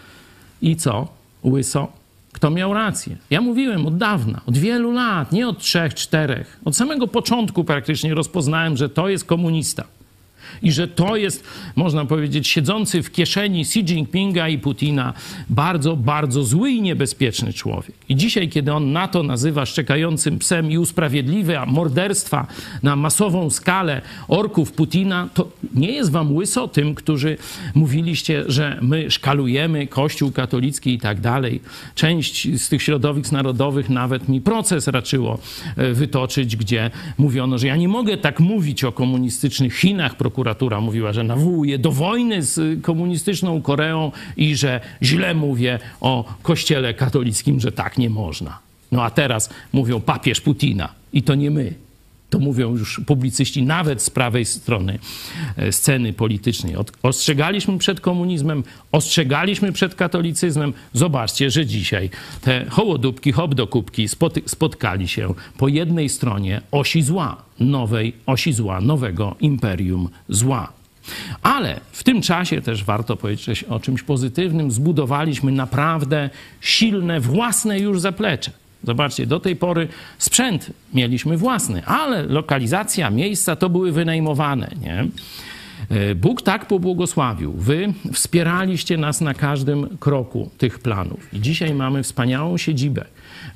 I 0.62 0.76
co? 0.76 1.09
Łyso? 1.45 1.93
Kto 2.33 2.50
miał 2.50 2.75
rację? 2.75 3.17
Ja 3.31 3.41
mówiłem 3.41 3.87
od 3.87 3.97
dawna, 3.97 4.41
od 4.47 4.59
wielu 4.59 4.93
lat, 4.93 5.33
nie 5.33 5.49
od 5.49 5.59
trzech, 5.59 5.95
czterech. 5.95 6.61
Od 6.65 6.76
samego 6.76 7.07
początku 7.07 7.65
praktycznie 7.65 8.15
rozpoznałem, 8.15 8.76
że 8.76 8.88
to 8.88 9.09
jest 9.09 9.25
komunista 9.25 9.85
i 10.62 10.73
że 10.73 10.88
to 10.88 11.17
jest, 11.17 11.45
można 11.76 12.05
powiedzieć, 12.05 12.49
siedzący 12.49 13.03
w 13.03 13.12
kieszeni 13.12 13.61
Xi 13.61 13.81
Jinpinga 13.81 14.49
i 14.49 14.59
Putina 14.59 15.12
bardzo, 15.49 15.97
bardzo 15.97 16.45
zły 16.45 16.71
i 16.71 16.83
niebezpieczny 16.83 17.53
człowiek. 17.53 17.93
I 18.09 18.17
dzisiaj, 18.17 18.49
kiedy 18.49 18.73
on 18.73 18.93
NATO 18.93 19.23
nazywa 19.23 19.67
szczekającym 19.67 20.38
psem 20.38 20.71
i 20.71 20.79
usprawiedliwia 20.79 21.67
morderstwa 21.67 22.47
na 22.83 22.97
masową 22.97 23.50
skalę 23.50 24.03
orków 24.29 24.73
Putina, 24.73 25.29
to 25.35 25.49
nie 25.75 25.93
jest 25.93 26.11
wam 26.11 26.35
łyso 26.37 26.69
tym, 26.69 26.95
którzy 26.95 27.37
mówiliście, 27.75 28.45
że 28.47 28.79
my 28.83 29.11
szkalujemy 29.11 29.87
Kościół 29.87 30.33
katolicki 30.33 30.95
i 30.95 30.99
tak 30.99 31.21
dalej. 31.21 31.61
Część 31.95 32.61
z 32.61 32.69
tych 32.69 32.83
środowisk 32.83 33.33
narodowych 33.33 33.91
nawet 33.91 34.29
mi 34.29 34.41
proces 34.41 34.88
raczyło 34.88 35.38
e, 35.76 35.93
wytoczyć, 35.93 36.57
gdzie 36.57 36.91
mówiono, 37.19 37.59
że 37.59 37.67
ja 37.67 37.76
nie 37.76 37.88
mogę 37.88 38.17
tak 38.17 38.41
mówić 38.41 38.85
o 38.85 38.93
komunistycznych 38.93 39.76
Chinach, 39.76 40.17
prokuratura 40.37 40.81
mówiła, 40.81 41.12
że 41.12 41.25
nawołuje 41.25 41.78
do 41.78 41.93
wojny 41.93 42.43
z 42.43 42.83
komunistyczną 42.83 43.62
Koreą 43.62 44.12
i 44.37 44.57
że 44.57 44.81
źle 45.02 45.35
mówię 45.35 45.78
o 46.00 46.25
kościele 46.43 46.95
katolickim, 46.95 47.61
że 47.61 47.73
tak 47.73 47.99
nie 47.99 48.11
można. 48.11 48.59
No 48.93 49.02
a 49.02 49.11
teraz 49.11 49.50
mówią 49.73 50.00
papież 50.00 50.40
Putina 50.40 50.88
i 51.12 51.23
to 51.23 51.35
nie 51.35 51.50
my. 51.50 51.86
To 52.37 52.40
mówią 52.40 52.76
już 52.76 53.00
publicyści 53.07 53.62
nawet 53.62 54.02
z 54.02 54.11
prawej 54.11 54.45
strony 54.45 54.99
e, 55.57 55.73
sceny 55.73 56.12
politycznej. 56.12 56.75
Ostrzegaliśmy 57.02 57.78
przed 57.78 58.00
komunizmem, 58.00 58.64
ostrzegaliśmy 58.93 59.73
przed 59.73 59.95
katolicyzmem. 59.95 60.73
Zobaczcie, 60.93 61.50
że 61.50 61.66
dzisiaj 61.66 62.11
te 62.40 62.66
hołodupki, 62.69 63.33
hobdokupki 63.33 64.09
spotkali 64.47 65.09
się 65.09 65.35
po 65.59 65.69
jednej 65.69 66.09
stronie 66.09 66.61
osi 66.71 67.02
zła, 67.02 67.43
nowej 67.61 68.12
osi 68.26 68.52
zła, 68.52 68.81
nowego 68.81 69.37
imperium 69.40 70.09
zła. 70.28 70.73
Ale 71.43 71.81
w 71.93 72.05
tym 72.05 72.23
czasie 72.23 72.62
też 72.62 72.85
warto 72.85 73.16
powiedzieć 73.16 73.64
o 73.64 73.81
czymś 73.81 74.02
pozytywnym. 74.02 74.71
Zbudowaliśmy 74.71 75.52
naprawdę 75.52 76.31
silne, 76.61 77.21
własne 77.21 77.78
już 77.78 78.00
zaplecze. 78.00 78.65
Zobaczcie, 78.87 79.26
do 79.26 79.40
tej 79.40 79.57
pory 79.57 79.88
sprzęt 80.19 80.71
mieliśmy 80.95 81.37
własny, 81.37 81.85
ale 81.87 82.23
lokalizacja, 82.23 83.11
miejsca 83.11 83.57
to 83.57 83.71
były 83.71 83.93
wynajmowane. 83.93 84.71
Nie? 84.81 85.07
E, 85.90 86.14
Bóg 86.14 86.43
tak 86.43 86.66
pobłogosławił. 86.66 87.52
Wy 87.52 87.93
wspieraliście 88.12 88.97
nas 88.97 89.21
na 89.21 89.35
każdym 89.35 89.99
kroku 89.99 90.50
tych 90.59 90.78
planów. 90.78 91.35
I 91.35 91.40
dzisiaj 91.40 91.75
mamy 91.75 92.02
wspaniałą 92.02 92.57
siedzibę 92.57 93.05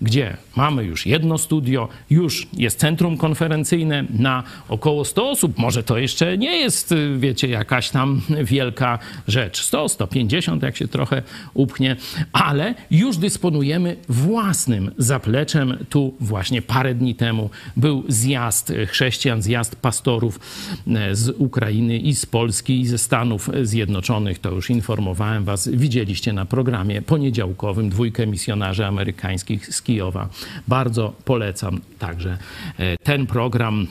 gdzie 0.03 0.37
mamy 0.57 0.85
już 0.85 1.07
jedno 1.07 1.39
studio, 1.39 1.89
już 2.11 2.49
jest 2.53 2.79
centrum 2.79 3.17
konferencyjne 3.17 4.05
na 4.11 4.43
około 4.69 5.05
100 5.05 5.31
osób. 5.31 5.59
Może 5.59 5.83
to 5.83 5.99
jeszcze 5.99 6.39
nie 6.39 6.57
jest, 6.57 6.95
wiecie, 7.19 7.49
jakaś 7.49 7.91
tam 7.91 8.21
wielka 8.45 8.99
rzecz. 9.29 9.63
100, 9.63 9.89
150, 9.89 10.63
jak 10.63 10.77
się 10.77 10.89
trochę 10.89 11.23
upchnie, 11.55 11.97
ale 12.33 12.75
już 12.91 13.17
dysponujemy 13.17 13.97
własnym 14.09 14.91
zapleczem. 14.99 15.87
Tu 15.89 16.15
właśnie 16.21 16.63
parę 16.63 16.95
dni 16.95 17.15
temu 17.15 17.51
był 17.77 18.05
zjazd 18.09 18.73
chrześcijan, 18.89 19.43
zjazd 19.43 19.77
pastorów 19.77 20.41
e, 20.87 21.15
z 21.15 21.29
Ukrainy 21.39 21.99
i 21.99 22.15
z 22.15 22.27
Polski 22.27 22.81
i 22.81 22.87
ze 22.87 22.99
Stanów 22.99 23.51
Zjednoczonych. 23.63 24.39
To 24.39 24.51
już 24.51 24.71
informowałem 24.71 25.45
was. 25.45 25.69
Widzieliście 25.69 26.33
na 26.33 26.47
programie 26.47 27.03
poniedziałkowym 27.03 27.91
dwójkę 27.91 28.27
misjonarzy 28.27 28.87
amerykańskich 28.87 29.75
z 29.75 29.80
Kijowa. 29.83 30.29
Bardzo 30.69 31.13
polecam 31.25 31.81
także 31.99 32.39
e, 32.79 32.97
ten 32.97 33.27
program. 33.27 33.87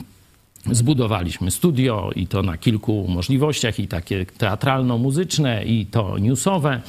Zbudowaliśmy 0.70 1.50
studio 1.50 2.10
i 2.16 2.26
to 2.26 2.42
na 2.42 2.58
kilku 2.58 3.06
możliwościach, 3.08 3.78
i 3.78 3.88
takie 3.88 4.26
teatralno-muzyczne, 4.38 5.64
i 5.64 5.86
to 5.86 6.18
newsowe. 6.18 6.80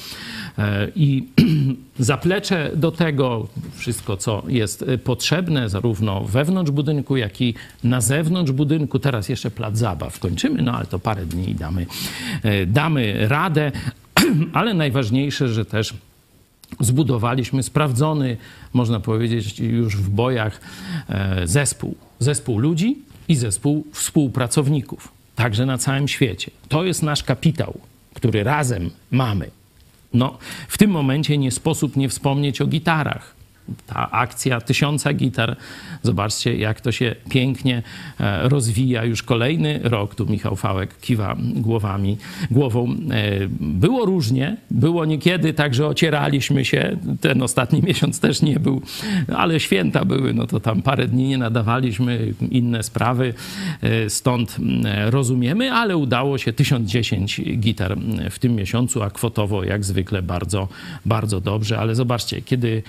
E, 0.57 0.87
I 0.95 1.23
zaplecze 1.99 2.71
do 2.75 2.91
tego, 2.91 3.47
wszystko 3.75 4.17
co 4.17 4.43
jest 4.47 4.85
potrzebne, 5.03 5.69
zarówno 5.69 6.21
wewnątrz 6.21 6.71
budynku, 6.71 7.17
jak 7.17 7.41
i 7.41 7.53
na 7.83 8.01
zewnątrz 8.01 8.51
budynku. 8.51 8.99
Teraz 8.99 9.29
jeszcze 9.29 9.51
plac 9.51 9.77
zabaw 9.77 10.19
kończymy, 10.19 10.61
no 10.61 10.73
ale 10.73 10.85
to 10.85 10.99
parę 10.99 11.25
dni 11.25 11.55
damy, 11.55 11.85
e, 12.43 12.65
damy 12.65 13.27
radę. 13.27 13.71
Ale 14.53 14.73
najważniejsze, 14.73 15.49
że 15.49 15.65
też 15.65 15.93
zbudowaliśmy 16.79 17.63
sprawdzony, 17.63 18.37
można 18.73 18.99
powiedzieć, 18.99 19.59
już 19.59 19.97
w 19.97 20.09
bojach 20.09 20.61
e, 21.09 21.47
zespół. 21.47 21.95
Zespół 22.19 22.59
ludzi 22.59 22.97
i 23.27 23.35
zespół 23.35 23.87
współpracowników, 23.91 25.11
także 25.35 25.65
na 25.65 25.77
całym 25.77 26.07
świecie. 26.07 26.51
To 26.69 26.83
jest 26.83 27.03
nasz 27.03 27.23
kapitał, 27.23 27.79
który 28.13 28.43
razem 28.43 28.89
mamy. 29.11 29.51
No, 30.13 30.37
w 30.67 30.77
tym 30.77 30.91
momencie 30.91 31.37
nie 31.37 31.51
sposób 31.51 31.95
nie 31.97 32.09
wspomnieć 32.09 32.61
o 32.61 32.67
gitarach 32.67 33.40
ta 33.87 34.11
akcja 34.11 34.61
tysiąca 34.61 35.13
gitar. 35.13 35.55
Zobaczcie, 36.03 36.57
jak 36.57 36.81
to 36.81 36.91
się 36.91 37.15
pięknie 37.29 37.83
e, 38.19 38.49
rozwija. 38.49 39.05
Już 39.05 39.23
kolejny 39.23 39.79
rok, 39.83 40.15
tu 40.15 40.25
Michał 40.25 40.55
Fałek 40.55 40.99
kiwa 40.99 41.35
głowami, 41.55 42.17
głową. 42.51 42.89
E, 42.89 42.95
było 43.59 44.05
różnie, 44.05 44.57
było 44.71 45.05
niekiedy 45.05 45.53
tak, 45.53 45.73
że 45.73 45.87
ocieraliśmy 45.87 46.65
się. 46.65 46.97
Ten 47.21 47.41
ostatni 47.41 47.81
miesiąc 47.87 48.19
też 48.19 48.41
nie 48.41 48.59
był, 48.59 48.81
ale 49.35 49.59
święta 49.59 50.05
były, 50.05 50.33
no 50.33 50.47
to 50.47 50.59
tam 50.59 50.81
parę 50.81 51.07
dni 51.07 51.27
nie 51.27 51.37
nadawaliśmy, 51.37 52.33
inne 52.51 52.83
sprawy, 52.83 53.33
e, 53.81 54.09
stąd 54.09 54.57
rozumiemy, 55.05 55.71
ale 55.73 55.97
udało 55.97 56.37
się 56.37 56.53
1010 56.53 57.41
gitar 57.57 57.97
w 58.29 58.39
tym 58.39 58.55
miesiącu, 58.55 59.03
a 59.03 59.09
kwotowo 59.09 59.63
jak 59.63 59.83
zwykle 59.85 60.21
bardzo, 60.21 60.67
bardzo 61.05 61.41
dobrze. 61.41 61.79
Ale 61.79 61.95
zobaczcie, 61.95 62.41
kiedy 62.41 62.83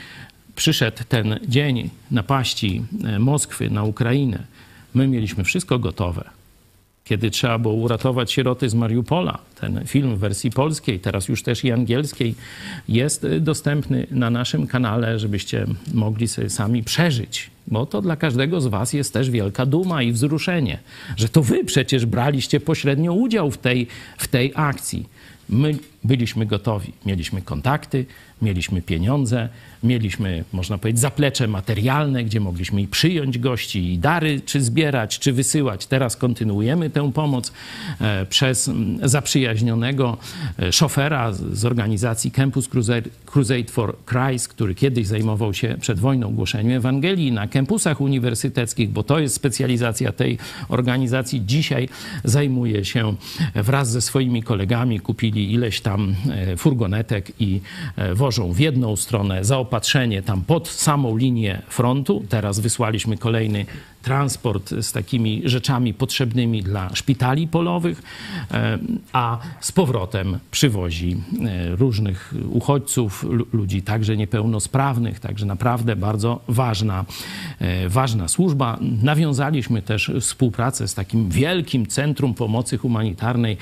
przyszedł 0.57 0.99
ten 1.09 1.39
dzień 1.49 1.91
napaści 2.11 2.83
e, 3.05 3.19
Moskwy 3.19 3.71
na 3.71 3.85
Ukrainę, 3.85 4.47
my 4.95 5.09
mieliśmy 5.09 5.45
wszystko 5.45 5.79
gotowe. 5.79 6.31
Kiedy 7.05 7.31
trzeba 7.31 7.59
było 7.59 7.75
uratować 7.75 8.33
sieroty 8.33 8.69
z 8.69 8.75
Mariupola, 8.75 9.39
ten 9.61 9.87
film 9.87 10.17
w 10.17 10.19
wersji 10.19 10.51
polskiej, 10.51 11.01
teraz 11.01 11.29
już 11.29 11.43
też 11.43 11.65
i 11.65 11.73
angielskiej, 11.73 12.35
jest 12.89 13.25
e, 13.25 13.41
dostępny 13.41 14.07
na 14.11 14.31
naszym 14.31 14.67
kanale, 14.67 15.19
żebyście 15.19 15.67
mogli 15.95 16.29
sobie 16.29 16.51
sami 16.51 16.83
przeżyć. 16.83 17.51
Bo 17.67 17.87
to 17.87 18.03
dla 18.03 18.17
każdego 18.17 18.61
z 18.61 18.67
Was 18.67 18.93
jest 18.93 19.13
też 19.13 19.31
wielka 19.31 19.67
duma 19.67 20.03
i 20.03 20.13
wzruszenie, 20.13 20.79
że 21.17 21.29
to 21.29 21.43
Wy 21.43 21.65
przecież 21.65 22.07
braliście 22.07 22.61
pośrednio 22.61 23.13
udział 23.13 23.51
w 23.51 23.59
tej, 23.59 23.87
w 24.19 24.29
tej 24.29 24.53
akcji. 24.55 25.09
My 25.49 25.79
byliśmy 26.05 26.47
gotowi, 26.47 26.93
mieliśmy 27.07 27.43
kontakty, 27.43 28.07
mieliśmy 28.43 28.83
pieniądze, 28.83 29.49
mieliśmy, 29.83 30.45
można 30.53 30.79
powiedzieć, 30.79 31.01
zaplecze 31.01 31.49
materialne, 31.49 32.25
gdzie 32.25 32.41
mogliśmy 32.41 32.83
i 32.83 32.89
przyjąć 32.89 33.39
gości, 33.39 33.93
i 33.93 33.99
dary 33.99 34.41
czy 34.47 34.63
zbierać, 34.63 35.19
czy 35.19 35.33
wysyłać. 35.33 35.87
Teraz 35.87 36.17
kontynuujemy 36.17 36.91
tę 36.91 37.13
pomoc 37.13 37.53
e, 38.01 38.27
przez 38.27 38.71
zaprzyjaźnionego 39.03 40.17
e, 40.59 40.73
szofera 40.73 41.33
z 41.33 41.65
organizacji 41.65 42.31
Campus 42.31 42.69
Crusade 43.27 43.71
for 43.71 43.97
Christ, 44.07 44.49
który 44.49 44.75
kiedyś 44.75 45.07
zajmował 45.07 45.55
się 45.55 45.77
przed 45.81 45.99
wojną 45.99 46.35
głoszeniem 46.35 46.77
Ewangelii 46.77 47.33
na 47.33 47.49
kampusach 47.49 48.01
uniwersyteckich, 48.01 48.91
bo 48.91 49.03
to 49.03 49.19
jest 49.19 49.35
specjalizacja 49.35 50.13
tej 50.13 50.39
organizacji. 50.69 51.43
Dzisiaj 51.47 51.89
zajmuje 52.25 52.85
się 52.85 53.15
wraz 53.55 53.91
ze 53.91 54.01
swoimi 54.01 54.43
kolegami, 54.43 55.01
kupili 55.01 55.53
ileś 55.53 55.81
tam 55.81 55.92
tam 55.93 56.15
furgonetek 56.57 57.33
i 57.41 57.61
wożą 58.15 58.53
w 58.53 58.59
jedną 58.59 58.97
stronę 58.97 59.45
zaopatrzenie 59.45 60.23
tam 60.23 60.43
pod 60.43 60.69
samą 60.69 61.17
linię 61.17 61.63
frontu. 61.69 62.25
Teraz 62.29 62.61
wysłaliśmy 62.61 63.17
kolejny 63.17 63.67
transport 64.03 64.71
z 64.81 64.93
takimi 64.93 65.43
rzeczami 65.45 65.95
potrzebnymi 65.95 66.63
dla 66.63 66.95
szpitali 66.95 67.49
polowych, 67.49 68.03
e, 68.51 68.79
a 69.13 69.39
z 69.61 69.73
powrotem 69.73 70.39
przywozi 70.51 71.17
e, 71.47 71.77
różnych 71.77 72.35
uchodźców, 72.51 73.27
ludzi 73.53 73.83
także 73.83 74.17
niepełnosprawnych, 74.17 75.21
także 75.21 75.47
naprawdę 75.47 75.97
bardzo 75.97 76.41
ważna, 76.49 77.05
e, 77.59 77.89
ważna 77.89 78.29
służba. 78.29 78.79
Nawiązaliśmy 79.03 79.83
też 79.83 80.11
współpracę 80.21 80.89
z 80.89 80.95
takim 80.95 81.31
wielkim 81.31 81.87
centrum 81.87 82.35
pomocy 82.35 82.79
humanitarnej 82.79 83.57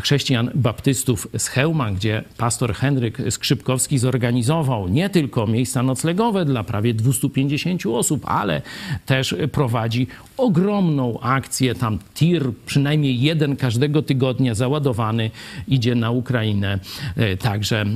chrześcijan 0.00 0.50
baptystów 0.54 1.28
z 1.38 1.48
Chełma, 1.48 1.90
gdzie 1.90 2.24
pastor 2.36 2.74
Henryk 2.74 3.18
Skrzypkowski 3.30 3.98
zorganizował 3.98 4.88
nie 4.88 5.10
tylko 5.10 5.46
miejsca 5.46 5.82
noclegowe 5.82 6.44
dla 6.44 6.64
prawie 6.64 6.94
250 6.94 7.86
osób, 7.86 8.22
ale 8.28 8.62
też 9.06 9.34
prowadzi 9.66 10.06
ogromną 10.36 11.20
akcję. 11.20 11.74
Tam 11.74 11.98
tir, 12.14 12.42
przynajmniej 12.66 13.20
jeden 13.20 13.56
każdego 13.56 14.02
tygodnia 14.02 14.54
załadowany, 14.54 15.30
idzie 15.68 15.94
na 15.94 16.10
Ukrainę. 16.10 16.78
E, 17.16 17.36
także 17.36 17.80
e, 17.80 17.86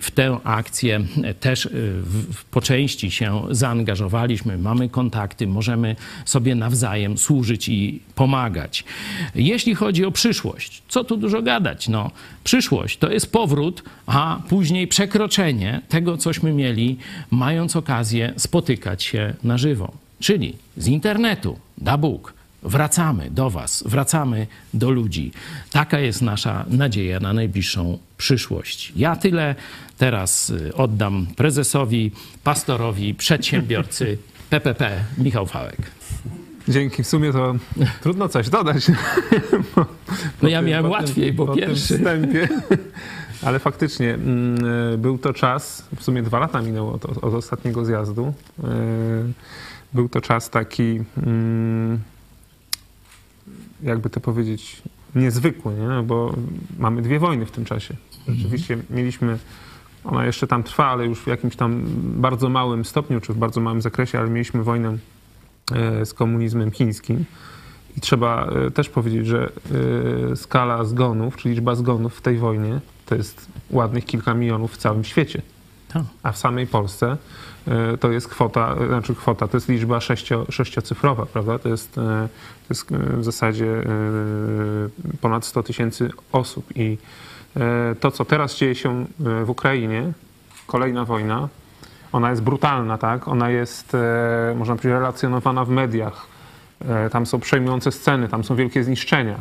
w 0.00 0.10
tę 0.10 0.38
akcję 0.44 1.00
też 1.40 1.66
e, 1.66 1.70
w, 1.72 2.44
po 2.44 2.60
części 2.60 3.10
się 3.10 3.42
zaangażowaliśmy. 3.50 4.58
Mamy 4.58 4.88
kontakty, 4.88 5.46
możemy 5.46 5.96
sobie 6.24 6.54
nawzajem 6.54 7.18
służyć 7.18 7.68
i 7.68 8.00
pomagać. 8.14 8.84
Jeśli 9.34 9.74
chodzi 9.74 10.04
o 10.04 10.10
przyszłość, 10.10 10.82
co 10.88 11.04
tu 11.04 11.16
dużo 11.16 11.42
gadać? 11.42 11.88
No, 11.88 12.10
przyszłość 12.44 12.98
to 12.98 13.10
jest 13.10 13.32
powrót, 13.32 13.82
a 14.06 14.40
później 14.48 14.86
przekroczenie 14.88 15.80
tego, 15.88 16.16
cośmy 16.16 16.52
mieli, 16.52 16.96
mając 17.30 17.76
okazję 17.76 18.32
spotykać 18.36 19.02
się 19.02 19.34
na 19.44 19.58
żywo 19.58 20.02
czyli 20.22 20.56
z 20.76 20.86
internetu, 20.86 21.58
da 21.78 21.98
Bóg. 21.98 22.32
Wracamy 22.62 23.30
do 23.30 23.50
Was, 23.50 23.84
wracamy 23.86 24.46
do 24.74 24.90
ludzi. 24.90 25.32
Taka 25.70 25.98
jest 25.98 26.22
nasza 26.22 26.64
nadzieja 26.68 27.20
na 27.20 27.32
najbliższą 27.32 27.98
przyszłość. 28.16 28.92
Ja 28.96 29.16
tyle 29.16 29.54
teraz 29.98 30.50
y, 30.50 30.74
oddam 30.74 31.26
prezesowi, 31.36 32.10
pastorowi, 32.44 33.14
przedsiębiorcy 33.14 34.18
PPP 34.50 35.04
Michał 35.18 35.46
Fałek. 35.46 35.76
Dzięki, 36.68 37.02
w 37.02 37.06
sumie 37.06 37.32
to 37.32 37.54
trudno 38.02 38.28
coś 38.28 38.48
dodać. 38.48 38.86
no 40.42 40.48
ja 40.48 40.62
miałem 40.62 40.90
łatwiej, 40.90 41.32
bo 41.32 41.46
po 41.46 41.54
pierwszy. 41.54 41.98
Wstępie. 41.98 42.48
Ale 43.46 43.58
faktycznie 43.58 44.14
mm, 44.14 44.64
y, 44.94 44.98
był 44.98 45.18
to 45.18 45.32
czas, 45.32 45.88
w 45.96 46.02
sumie 46.02 46.22
dwa 46.22 46.38
lata 46.38 46.62
minęło 46.62 46.92
od, 46.92 47.04
od 47.04 47.34
ostatniego 47.34 47.84
zjazdu. 47.84 48.32
Był 49.94 50.08
to 50.08 50.20
czas 50.20 50.50
taki, 50.50 51.00
mm, 51.16 52.00
jakby 53.82 54.10
to 54.10 54.20
powiedzieć, 54.20 54.82
niezwykły, 55.14 55.74
nie? 55.74 55.88
No 55.88 56.02
bo 56.02 56.34
mamy 56.78 57.02
dwie 57.02 57.18
wojny 57.18 57.46
w 57.46 57.50
tym 57.50 57.64
czasie. 57.64 57.96
Rzeczywiście 58.28 58.78
mieliśmy, 58.90 59.38
ona 60.04 60.26
jeszcze 60.26 60.46
tam 60.46 60.62
trwa, 60.62 60.86
ale 60.86 61.06
już 61.06 61.20
w 61.20 61.26
jakimś 61.26 61.56
tam 61.56 61.82
bardzo 61.96 62.48
małym 62.48 62.84
stopniu, 62.84 63.20
czy 63.20 63.32
w 63.32 63.36
bardzo 63.36 63.60
małym 63.60 63.82
zakresie, 63.82 64.18
ale 64.18 64.30
mieliśmy 64.30 64.62
wojnę 64.62 64.96
e, 65.72 66.06
z 66.06 66.14
komunizmem 66.14 66.70
chińskim. 66.70 67.24
I 67.96 68.00
trzeba 68.00 68.46
e, 68.46 68.70
też 68.70 68.88
powiedzieć, 68.88 69.26
że 69.26 69.52
e, 70.32 70.36
skala 70.36 70.84
zgonów, 70.84 71.36
czy 71.36 71.48
liczba 71.48 71.74
zgonów 71.74 72.16
w 72.16 72.20
tej 72.20 72.38
wojnie, 72.38 72.80
to 73.06 73.14
jest 73.14 73.46
ładnych 73.70 74.04
kilka 74.04 74.34
milionów 74.34 74.72
w 74.72 74.76
całym 74.76 75.04
świecie. 75.04 75.42
Tak. 75.88 76.02
A 76.22 76.32
w 76.32 76.38
samej 76.38 76.66
Polsce 76.66 77.16
to 78.00 78.10
jest 78.10 78.28
kwota, 78.28 78.76
e, 78.80 78.86
znaczy 78.86 79.14
kwota, 79.14 79.48
to 79.48 79.56
jest 79.56 79.68
liczba 79.68 80.00
sześcio, 80.00 80.46
sześciocyfrowa, 80.50 81.26
prawda? 81.26 81.58
To 81.58 81.68
jest, 81.68 81.98
e, 81.98 82.28
to 82.68 82.70
jest 82.70 82.92
w 82.92 83.24
zasadzie 83.24 83.82
ponad 85.20 85.44
100 85.44 85.62
tysięcy 85.62 86.10
osób 86.32 86.66
i 86.76 86.98
to, 88.00 88.10
co 88.10 88.24
teraz 88.24 88.56
dzieje 88.56 88.74
się 88.74 89.06
w 89.18 89.50
Ukrainie, 89.50 90.12
kolejna 90.66 91.04
wojna, 91.04 91.48
ona 92.12 92.30
jest 92.30 92.42
brutalna, 92.42 92.98
tak? 92.98 93.28
Ona 93.28 93.50
jest, 93.50 93.96
można 94.56 94.74
powiedzieć, 94.74 94.92
relacjonowana 94.92 95.64
w 95.64 95.68
mediach. 95.68 96.26
Tam 97.10 97.26
są 97.26 97.40
przejmujące 97.40 97.92
sceny, 97.92 98.28
tam 98.28 98.44
są 98.44 98.56
wielkie 98.56 98.84
zniszczenia. 98.84 99.40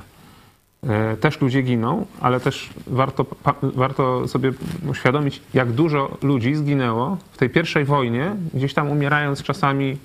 E, 0.90 1.18
też 1.18 1.42
ludzie 1.42 1.62
giną, 1.62 2.06
ale 2.20 2.40
też 2.40 2.70
warto, 2.88 3.26
warto 3.64 4.28
sobie 4.28 4.52
uświadomić, 4.90 5.42
jak 5.54 5.72
dużo 5.72 6.18
ludzi 6.22 6.56
zginęło 6.56 7.18
w 7.32 7.38
tej 7.38 7.50
pierwszej 7.50 7.86
wojnie, 7.86 8.36
gdzieś 8.54 8.74
tam 8.74 8.90
umierając 8.90 9.44
czasami 9.44 9.98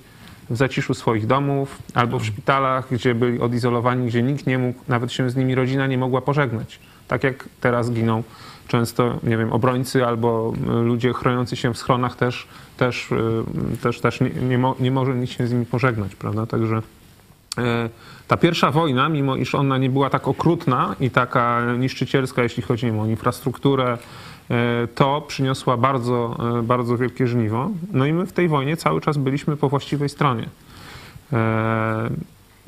w 0.49 0.57
zaciszu 0.57 0.93
swoich 0.93 1.27
domów 1.27 1.77
albo 1.93 2.19
w 2.19 2.25
szpitalach, 2.25 2.87
gdzie 2.91 3.15
byli 3.15 3.39
odizolowani, 3.39 4.07
gdzie 4.07 4.23
nikt 4.23 4.47
nie 4.47 4.57
mógł, 4.57 4.79
nawet 4.87 5.11
się 5.11 5.29
z 5.29 5.35
nimi 5.35 5.55
rodzina 5.55 5.87
nie 5.87 5.97
mogła 5.97 6.21
pożegnać. 6.21 6.79
Tak 7.07 7.23
jak 7.23 7.49
teraz 7.61 7.91
giną 7.91 8.23
często, 8.67 9.19
nie 9.23 9.37
wiem, 9.37 9.53
obrońcy 9.53 10.05
albo 10.05 10.53
ludzie 10.83 11.13
chroniący 11.13 11.55
się 11.55 11.73
w 11.73 11.77
schronach 11.77 12.15
też, 12.15 12.47
też, 12.77 13.11
y, 13.11 13.77
też, 13.81 14.01
też 14.01 14.21
nie, 14.21 14.29
nie, 14.29 14.57
mo, 14.57 14.75
nie 14.79 14.91
może 14.91 15.15
nikt 15.15 15.33
się 15.33 15.47
z 15.47 15.51
nimi 15.51 15.65
pożegnać, 15.65 16.15
prawda? 16.15 16.45
Także 16.45 16.81
E, 17.57 17.89
ta 18.27 18.37
pierwsza 18.37 18.71
wojna, 18.71 19.09
mimo 19.09 19.35
iż 19.35 19.55
ona 19.55 19.77
nie 19.77 19.89
była 19.89 20.09
tak 20.09 20.27
okrutna 20.27 20.95
i 20.99 21.09
taka 21.09 21.61
niszczycielska, 21.79 22.43
jeśli 22.43 22.63
chodzi 22.63 22.91
o 22.91 23.05
infrastrukturę, 23.05 23.97
e, 24.49 24.87
to 24.95 25.21
przyniosła 25.21 25.77
bardzo, 25.77 26.37
e, 26.59 26.63
bardzo 26.63 26.97
wielkie 26.97 27.27
żniwo. 27.27 27.69
No 27.93 28.05
i 28.05 28.13
my 28.13 28.25
w 28.25 28.33
tej 28.33 28.47
wojnie 28.47 28.77
cały 28.77 29.01
czas 29.01 29.17
byliśmy 29.17 29.57
po 29.57 29.69
właściwej 29.69 30.09
stronie. 30.09 30.49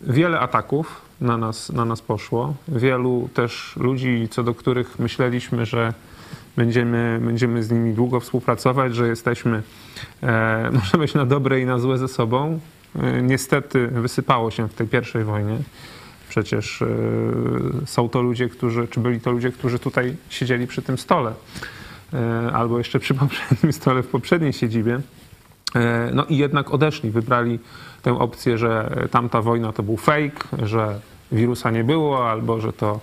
Wiele 0.03 0.39
ataków 0.39 1.01
na 1.21 1.37
nas, 1.37 1.69
na 1.69 1.85
nas 1.85 2.01
poszło. 2.01 2.53
Wielu 2.67 3.29
też 3.33 3.75
ludzi, 3.79 4.27
co 4.31 4.43
do 4.43 4.53
których 4.53 4.99
myśleliśmy, 4.99 5.65
że 5.65 5.93
będziemy, 6.57 7.19
będziemy 7.23 7.63
z 7.63 7.71
nimi 7.71 7.93
długo 7.93 8.19
współpracować, 8.19 8.95
że 8.95 9.07
jesteśmy, 9.07 9.63
e, 10.23 10.69
może 10.83 10.97
być 10.97 11.13
na 11.13 11.25
dobre 11.25 11.61
i 11.61 11.65
na 11.65 11.79
złe 11.79 11.97
ze 11.97 12.07
sobą. 12.07 12.59
E, 12.95 13.21
niestety 13.21 13.87
wysypało 13.87 14.51
się 14.51 14.69
w 14.69 14.73
tej 14.73 14.87
pierwszej 14.87 15.23
wojnie. 15.23 15.57
Przecież 16.29 16.81
e, 16.81 16.87
są 17.85 18.09
to 18.09 18.21
ludzie, 18.21 18.49
którzy, 18.49 18.87
czy 18.87 18.99
byli 18.99 19.19
to 19.19 19.31
ludzie, 19.31 19.51
którzy 19.51 19.79
tutaj 19.79 20.15
siedzieli 20.29 20.67
przy 20.67 20.81
tym 20.81 20.97
stole, 20.97 21.33
e, 22.13 22.51
albo 22.53 22.77
jeszcze 22.77 22.99
przy 22.99 23.13
poprzednim 23.13 23.73
stole 23.81 24.03
w 24.03 24.07
poprzedniej 24.07 24.53
siedzibie. 24.53 24.99
No 26.13 26.25
i 26.25 26.37
jednak 26.37 26.71
odeszli, 26.73 27.11
wybrali 27.11 27.59
tę 28.01 28.19
opcję, 28.19 28.57
że 28.57 28.97
tamta 29.11 29.41
wojna 29.41 29.73
to 29.73 29.83
był 29.83 29.97
fake, 29.97 30.57
że 30.63 30.99
wirusa 31.31 31.71
nie 31.71 31.83
było, 31.83 32.29
albo 32.29 32.61
że 32.61 32.73
to, 32.73 32.99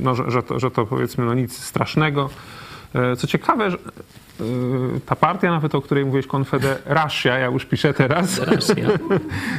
no, 0.00 0.14
że, 0.14 0.30
że 0.30 0.42
to, 0.42 0.60
że 0.60 0.70
to 0.70 0.86
powiedzmy 0.86 1.24
no 1.24 1.34
nic 1.34 1.58
strasznego. 1.58 2.30
Co 3.18 3.26
ciekawe, 3.26 3.70
ta 5.06 5.16
partia, 5.16 5.50
nawet 5.50 5.74
o 5.74 5.80
której 5.82 6.04
mówiłeś, 6.04 6.26
Konfederacja, 6.26 7.38
ja 7.38 7.46
już 7.46 7.64
piszę 7.64 7.94
teraz. 7.94 8.40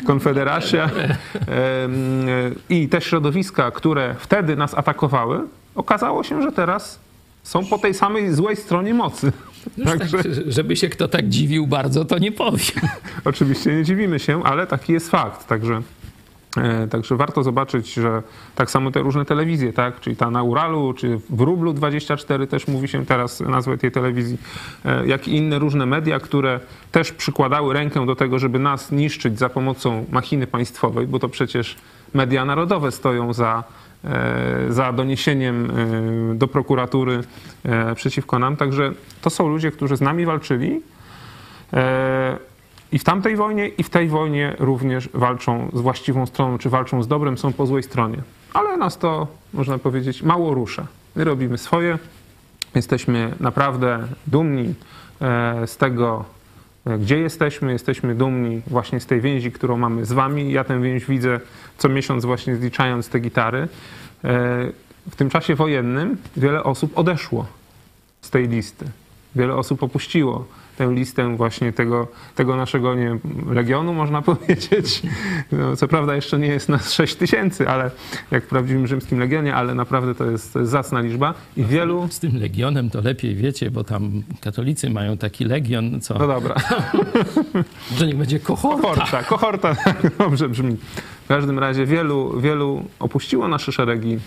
Konfederacja. 0.07 0.89
I 2.69 2.89
te 2.89 3.01
środowiska, 3.01 3.71
które 3.71 4.15
wtedy 4.19 4.55
nas 4.55 4.73
atakowały, 4.73 5.39
okazało 5.75 6.23
się, 6.23 6.41
że 6.41 6.51
teraz 6.51 6.99
są 7.43 7.65
po 7.65 7.77
tej 7.77 7.93
samej 7.93 8.33
złej 8.33 8.55
stronie 8.55 8.93
mocy. 8.93 9.31
Także... 9.85 10.17
Tak, 10.17 10.27
żeby 10.47 10.75
się 10.75 10.89
kto 10.89 11.07
tak 11.07 11.29
dziwił 11.29 11.67
bardzo, 11.67 12.05
to 12.05 12.17
nie 12.17 12.31
powiem. 12.31 12.89
Oczywiście 13.25 13.75
nie 13.75 13.83
dziwimy 13.83 14.19
się, 14.19 14.43
ale 14.43 14.67
taki 14.67 14.93
jest 14.93 15.09
fakt. 15.09 15.47
Także 15.47 15.81
także 16.89 17.15
warto 17.15 17.43
zobaczyć, 17.43 17.93
że 17.93 18.23
tak 18.55 18.71
samo 18.71 18.91
te 18.91 18.99
różne 18.99 19.25
telewizje, 19.25 19.73
tak? 19.73 19.99
czyli 19.99 20.15
ta 20.15 20.31
na 20.31 20.43
Uralu, 20.43 20.93
czy 20.93 21.19
w 21.29 21.41
Rublu 21.41 21.73
24 21.73 22.47
też 22.47 22.67
mówi 22.67 22.87
się 22.87 23.05
teraz 23.05 23.39
nazwę 23.39 23.77
tej 23.77 23.91
telewizji, 23.91 24.37
e, 24.85 25.07
jak 25.07 25.27
i 25.27 25.35
inne 25.35 25.59
różne 25.59 25.85
media, 25.85 26.19
które 26.19 26.59
też 26.91 27.11
przykładały 27.11 27.73
rękę 27.73 28.05
do 28.05 28.15
tego, 28.15 28.39
żeby 28.39 28.59
nas 28.59 28.91
niszczyć 28.91 29.39
za 29.39 29.49
pomocą 29.49 30.05
machiny 30.11 30.47
państwowej, 30.47 31.07
bo 31.07 31.19
to 31.19 31.29
przecież 31.29 31.75
media 32.13 32.45
narodowe 32.45 32.91
stoją 32.91 33.33
za, 33.33 33.63
e, 34.03 34.65
za 34.69 34.93
doniesieniem 34.93 35.71
do 36.35 36.47
prokuratury 36.47 37.23
przeciwko 37.95 38.39
nam. 38.39 38.57
Także 38.57 38.91
to 39.21 39.29
są 39.29 39.47
ludzie, 39.47 39.71
którzy 39.71 39.97
z 39.97 40.01
nami 40.01 40.25
walczyli 40.25 40.81
i 42.91 42.99
w 42.99 43.03
tamtej 43.03 43.35
wojnie, 43.35 43.67
i 43.67 43.83
w 43.83 43.89
tej 43.89 44.07
wojnie 44.07 44.55
również 44.59 45.09
walczą 45.13 45.69
z 45.73 45.81
właściwą 45.81 46.25
stroną, 46.25 46.57
czy 46.57 46.69
walczą 46.69 47.03
z 47.03 47.07
dobrem, 47.07 47.37
są 47.37 47.53
po 47.53 47.65
złej 47.65 47.83
stronie. 47.83 48.17
Ale 48.53 48.77
nas 48.77 48.97
to, 48.97 49.27
można 49.53 49.77
powiedzieć, 49.77 50.23
mało 50.23 50.53
rusza. 50.53 50.87
My 51.15 51.23
robimy 51.23 51.57
swoje. 51.57 51.99
Jesteśmy 52.75 53.33
naprawdę 53.39 54.07
dumni 54.27 54.73
e, 55.21 55.67
z 55.67 55.77
tego, 55.77 56.25
e, 56.85 56.97
gdzie 56.97 57.19
jesteśmy. 57.19 57.71
Jesteśmy 57.71 58.15
dumni 58.15 58.61
właśnie 58.67 58.99
z 58.99 59.05
tej 59.05 59.21
więzi, 59.21 59.51
którą 59.51 59.77
mamy 59.77 60.05
z 60.05 60.11
wami. 60.11 60.51
Ja 60.51 60.63
tę 60.63 60.81
więź 60.81 61.05
widzę 61.05 61.39
co 61.77 61.89
miesiąc 61.89 62.25
właśnie 62.25 62.55
zliczając 62.55 63.09
te 63.09 63.19
gitary. 63.19 63.59
E, 63.59 63.67
w 65.11 65.15
tym 65.15 65.29
czasie 65.29 65.55
wojennym 65.55 66.17
wiele 66.37 66.63
osób 66.63 66.97
odeszło 66.97 67.45
z 68.21 68.29
tej 68.29 68.47
listy. 68.47 68.85
Wiele 69.35 69.55
osób 69.55 69.83
opuściło 69.83 70.45
tę 70.81 70.93
listę 70.93 71.35
właśnie 71.35 71.73
tego, 71.73 72.07
tego 72.35 72.55
naszego 72.55 72.95
nie 72.95 73.03
wiem, 73.03 73.19
legionu, 73.53 73.93
można 73.93 74.21
powiedzieć. 74.31 75.01
No, 75.51 75.75
co 75.75 75.87
prawda 75.87 76.15
jeszcze 76.15 76.39
nie 76.39 76.47
jest 76.47 76.69
nas 76.69 76.93
6 76.93 77.15
tysięcy, 77.15 77.69
ale 77.69 77.91
jak 78.31 78.43
w 78.43 78.47
prawdziwym 78.47 78.87
rzymskim 78.87 79.19
legionie, 79.19 79.55
ale 79.55 79.75
naprawdę 79.75 80.15
to 80.15 80.25
jest, 80.25 80.53
to 80.53 80.59
jest 80.59 80.71
zacna 80.71 80.99
liczba 80.99 81.33
i 81.57 81.63
wielu... 81.63 82.07
Z 82.09 82.19
tym 82.19 82.39
legionem 82.39 82.89
to 82.89 83.01
lepiej 83.01 83.35
wiecie, 83.35 83.71
bo 83.71 83.83
tam 83.83 84.23
katolicy 84.39 84.89
mają 84.89 85.17
taki 85.17 85.45
legion, 85.45 86.01
co... 86.01 86.17
No 86.19 86.27
dobra. 86.27 86.55
Że 87.97 88.07
nie 88.07 88.15
będzie 88.15 88.39
kohorta. 88.39 88.81
Kohorta, 88.81 89.23
kohorta, 89.23 89.75
dobrze 90.19 90.49
brzmi. 90.49 90.77
W 91.25 91.27
każdym 91.27 91.59
razie 91.59 91.85
wielu, 91.85 92.39
wielu 92.39 92.85
opuściło 92.99 93.47
nasze 93.47 93.71
szeregi 93.71 94.19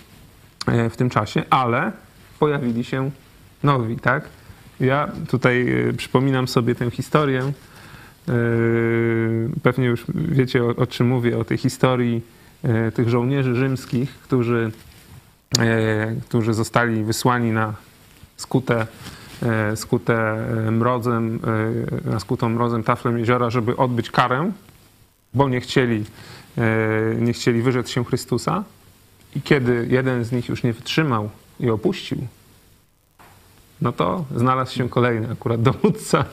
e, 0.67 0.91
w 0.91 0.97
tym 0.97 1.11
czasie, 1.11 1.43
ale 1.51 1.93
pojawili 2.39 2.85
się 2.85 3.11
nowi, 3.63 3.97
tak? 3.97 4.29
Ja 4.81 5.09
tutaj 5.29 5.89
e, 5.89 5.93
przypominam 5.93 6.49
sobie 6.49 6.75
tę 6.75 6.91
historię. 6.91 7.41
E, 7.41 8.33
pewnie 9.63 9.87
już 9.87 10.05
wiecie 10.15 10.65
o, 10.65 10.87
czym 10.87 11.07
mówię, 11.07 11.39
o 11.39 11.45
tej 11.45 11.59
historii 11.59 12.23
e, 12.63 12.93
tych 12.93 13.09
żołnierzy 13.09 13.55
rzymskich, 13.55 14.11
którzy, 14.11 14.71
którzy 16.29 16.55
zostali 16.55 17.05
wysłani 17.05 17.51
na 17.51 17.75
skutę, 18.37 18.87
skutę 19.75 20.47
mrozem, 20.71 21.41
na 22.05 22.21
skutą 22.21 22.49
mrozem 22.49 22.83
taflem 22.83 23.19
jeziora, 23.19 23.51
żeby 23.51 23.77
odbyć 23.77 24.11
karę, 24.11 24.53
bo 25.35 25.49
nie 25.49 25.61
chcieli, 25.61 26.05
nie 27.21 27.33
chcieli 27.33 27.63
wyrzec 27.63 27.89
się 27.89 28.05
Chrystusa. 28.05 28.65
I 29.37 29.43
kiedy 29.43 29.87
jeden 29.91 30.25
z 30.25 30.33
nich 30.33 30.49
już 30.49 30.63
nie 30.63 30.73
wytrzymał 30.73 31.31
i 31.61 31.71
opuścił 31.71 32.19
no 33.83 33.93
to 33.93 34.25
znalazł 34.37 34.75
się 34.75 34.89
kolejny 34.89 35.29
akurat 35.33 35.63
dowódca 35.63 36.25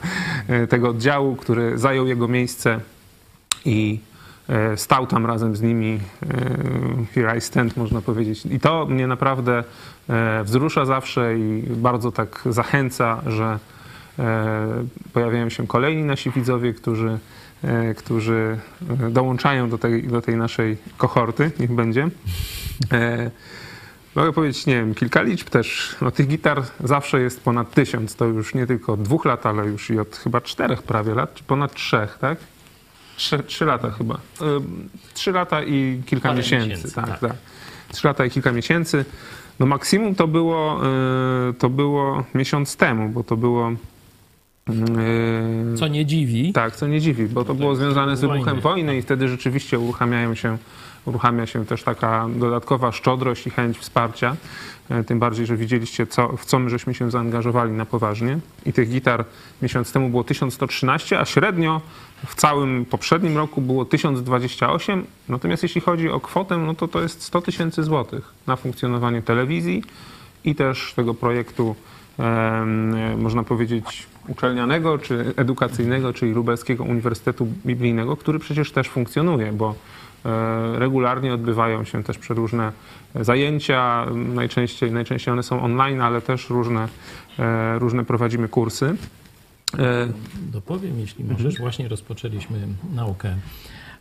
e, 0.48 0.68
tego 0.68 0.90
oddziału, 0.90 1.36
który 1.36 1.78
zajął 1.78 2.08
jego 2.08 2.28
miejsce 2.28 2.80
i 3.66 4.00
e, 4.50 4.78
stał 4.78 5.08
tam 5.08 5.26
razem 5.26 5.56
z 5.56 5.62
nimi. 5.62 6.00
E, 6.24 7.06
here 7.14 7.38
I 7.38 7.42
stand, 7.42 7.78
można 7.78 8.02
powiedzieć. 8.02 8.46
I 8.46 8.60
to 8.60 8.86
mnie 8.86 9.08
naprawdę 9.08 9.64
wzrusza 10.44 10.86
zawsze 10.86 11.38
i 11.38 11.64
bardzo 11.70 12.12
tak 12.12 12.42
zachęca, 12.46 13.22
że 13.28 13.60
pojawiają 15.14 15.50
się 15.50 15.68
kolejni 15.68 16.04
nasi 16.04 16.32
widzowie, 16.32 16.74
którzy, 16.74 17.20
którzy 17.98 18.58
dołączają 19.10 19.70
do 19.70 19.78
tej, 19.78 20.04
do 20.04 20.22
tej 20.22 20.36
naszej 20.36 20.78
kohorty, 20.98 21.52
niech 21.60 21.72
będzie. 21.72 22.10
Mogę 24.16 24.34
powiedzieć, 24.34 24.66
nie 24.66 24.76
wiem, 24.76 24.96
kilka 24.96 25.22
liczb 25.22 25.50
też. 25.50 25.96
No, 26.02 26.12
tych 26.12 26.28
gitar 26.28 26.64
zawsze 26.84 27.22
jest 27.22 27.42
ponad 27.44 27.72
tysiąc. 27.74 28.16
To 28.16 28.26
już 28.26 28.54
nie 28.56 28.68
tylko 28.68 28.94
od 28.94 29.02
dwóch 29.02 29.26
lat, 29.26 29.46
ale 29.46 29.66
już 29.66 29.90
i 29.90 30.00
od 30.00 30.16
chyba 30.16 30.42
czterech 30.42 30.84
prawie 30.84 31.14
lat, 31.16 31.34
czy 31.36 31.44
ponad 31.44 31.74
trzech, 31.74 32.18
tak? 32.22 32.38
Trzy, 33.18 33.40
trzy 33.44 33.66
lata 33.66 33.92
chyba. 33.92 34.20
Trzy 35.14 35.32
lata 35.32 35.64
i 35.64 36.02
kilka 36.06 36.30
Parę 36.30 36.38
miesięcy. 36.38 36.68
miesięcy, 36.70 36.96
tak, 36.96 37.08
tak. 37.08 37.20
tak. 37.20 37.32
Trzy 37.92 38.08
lata 38.08 38.26
i 38.26 38.30
kilka 38.30 38.52
miesięcy. 38.52 39.06
No 39.60 39.66
maksimum 39.66 40.16
to 40.16 40.28
było, 40.28 40.82
y, 41.50 41.54
to 41.54 41.70
było 41.70 42.24
miesiąc 42.34 42.76
temu, 42.76 43.10
bo 43.10 43.24
to 43.24 43.38
było... 43.38 43.72
y, 44.70 45.78
Co 45.78 45.88
nie 45.88 46.06
dziwi. 46.06 46.54
tak, 46.54 46.76
co 46.76 46.88
nie 46.88 47.02
dziwi, 47.02 47.26
bo 47.28 47.44
to 47.46 47.54
było 47.54 47.76
związane 47.76 48.18
z 48.18 48.22
wybuchem 48.22 48.44
wojny. 48.46 48.62
wojny 48.62 48.98
i 48.98 49.02
wtedy 49.02 49.28
rzeczywiście 49.28 49.80
uruchamiają 49.80 50.36
się, 50.36 50.58
uruchamia 51.06 51.46
się 51.46 51.66
też 51.66 51.84
taka 51.84 52.28
dodatkowa 52.36 52.92
szczodrość 52.92 53.48
i 53.48 53.50
chęć 53.50 53.78
wsparcia. 53.78 54.36
E, 54.90 55.04
Tym 55.04 55.20
bardziej, 55.20 55.46
że 55.46 55.58
widzieliście, 55.58 56.08
co, 56.08 56.38
w 56.38 56.46
co 56.46 56.60
my 56.60 56.70
żeśmy 56.70 56.94
się 56.94 57.12
zaangażowali 57.12 57.72
na 57.72 57.86
poważnie. 57.86 58.40
I 58.66 58.74
tych 58.74 58.90
gitar 58.90 59.26
miesiąc 59.62 59.92
temu 59.92 60.10
było 60.10 60.24
1113, 60.24 61.20
a 61.20 61.26
średnio 61.26 61.82
w 62.26 62.36
całym 62.36 62.86
poprzednim 62.86 63.38
roku 63.38 63.62
było 63.62 63.86
1028. 63.86 65.06
Natomiast 65.30 65.64
jeśli 65.64 65.82
chodzi 65.82 66.10
o 66.10 66.20
kwotę, 66.20 66.58
no 66.58 66.74
to 66.74 66.88
to 66.88 67.02
jest 67.02 67.22
100 67.24 67.42
tysięcy 67.42 67.84
złotych 67.84 68.34
na 68.48 68.56
funkcjonowanie 68.56 69.22
telewizji 69.22 69.84
i 70.44 70.56
też 70.56 70.94
tego 70.96 71.14
projektu 71.14 71.76
można 73.18 73.44
powiedzieć, 73.44 74.08
uczelnianego 74.28 74.98
czy 74.98 75.34
edukacyjnego, 75.36 76.14
czyli 76.14 76.32
Lubelskiego 76.32 76.84
Uniwersytetu 76.84 77.48
Biblijnego, 77.66 78.18
który 78.18 78.40
przecież 78.40 78.72
też 78.72 78.90
funkcjonuje, 78.90 79.54
bo 79.54 79.76
regularnie 80.74 81.34
odbywają 81.34 81.84
się 81.84 82.04
też 82.04 82.18
przeróżne 82.18 82.72
zajęcia, 83.16 84.06
najczęściej, 84.16 84.92
najczęściej 84.92 85.32
one 85.32 85.44
są 85.44 85.62
online, 85.62 86.02
ale 86.02 86.22
też 86.22 86.50
różne, 86.50 86.88
e, 87.40 87.80
różne 87.80 88.06
prowadzimy 88.06 88.48
kursy. 88.48 88.96
E, 89.80 90.08
Dopowiem, 90.52 91.00
jeśli 91.00 91.24
możesz. 91.24 91.58
Właśnie 91.58 91.88
rozpoczęliśmy 91.88 92.58
naukę 92.96 93.36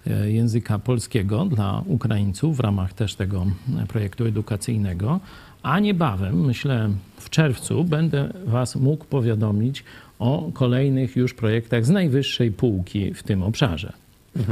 e, 0.07 0.31
języka 0.31 0.79
polskiego 0.79 1.45
dla 1.45 1.83
Ukraińców 1.87 2.57
w 2.57 2.61
ramach 2.61 2.93
też 2.93 3.15
tego 3.15 3.47
e, 3.83 3.87
projektu 3.87 4.27
edukacyjnego. 4.27 5.21
A 5.63 5.79
niebawem, 5.79 6.45
myślę 6.45 6.91
w 7.17 7.31
czerwcu, 7.31 7.85
będę 7.85 8.33
Was 8.47 8.77
mógł 8.77 9.05
powiadomić 9.05 9.85
o 10.19 10.51
kolejnych 10.55 11.17
już 11.17 11.35
projektach 11.35 11.85
z 11.85 11.91
najwyższej 11.91 12.53
półki 12.53 13.15
w 13.15 13.23
tym 13.23 13.43
obszarze. 13.43 13.93
E, 14.37 14.43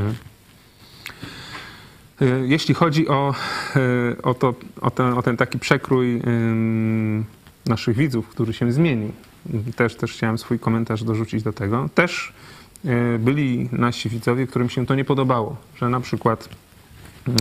Jeśli 2.47 2.75
chodzi 2.75 3.09
o, 3.09 3.35
e, 3.77 4.23
o, 4.23 4.35
to, 4.35 4.55
o, 4.81 4.91
ten, 4.91 5.13
o 5.13 5.23
ten 5.23 5.37
taki 5.37 5.59
przekrój 5.59 6.23
naszych 7.67 7.97
widzów, 7.97 8.29
który 8.29 8.53
się 8.53 8.73
zmienił, 8.73 9.13
też, 9.77 9.95
też 9.95 10.13
chciałem 10.13 10.39
swój 10.39 10.59
komentarz 10.59 11.05
dorzucić 11.05 11.43
do 11.43 11.53
tego. 11.53 11.89
Też 11.95 12.33
e, 12.85 13.19
byli 13.19 13.69
nasi 13.73 14.09
widzowie, 14.09 14.47
którym 14.47 14.69
się 14.69 14.87
to 14.87 14.95
nie 14.95 15.05
podobało, 15.05 15.57
że 15.77 15.89
na 15.89 16.01
przykład 16.01 16.49
e, 17.29 17.33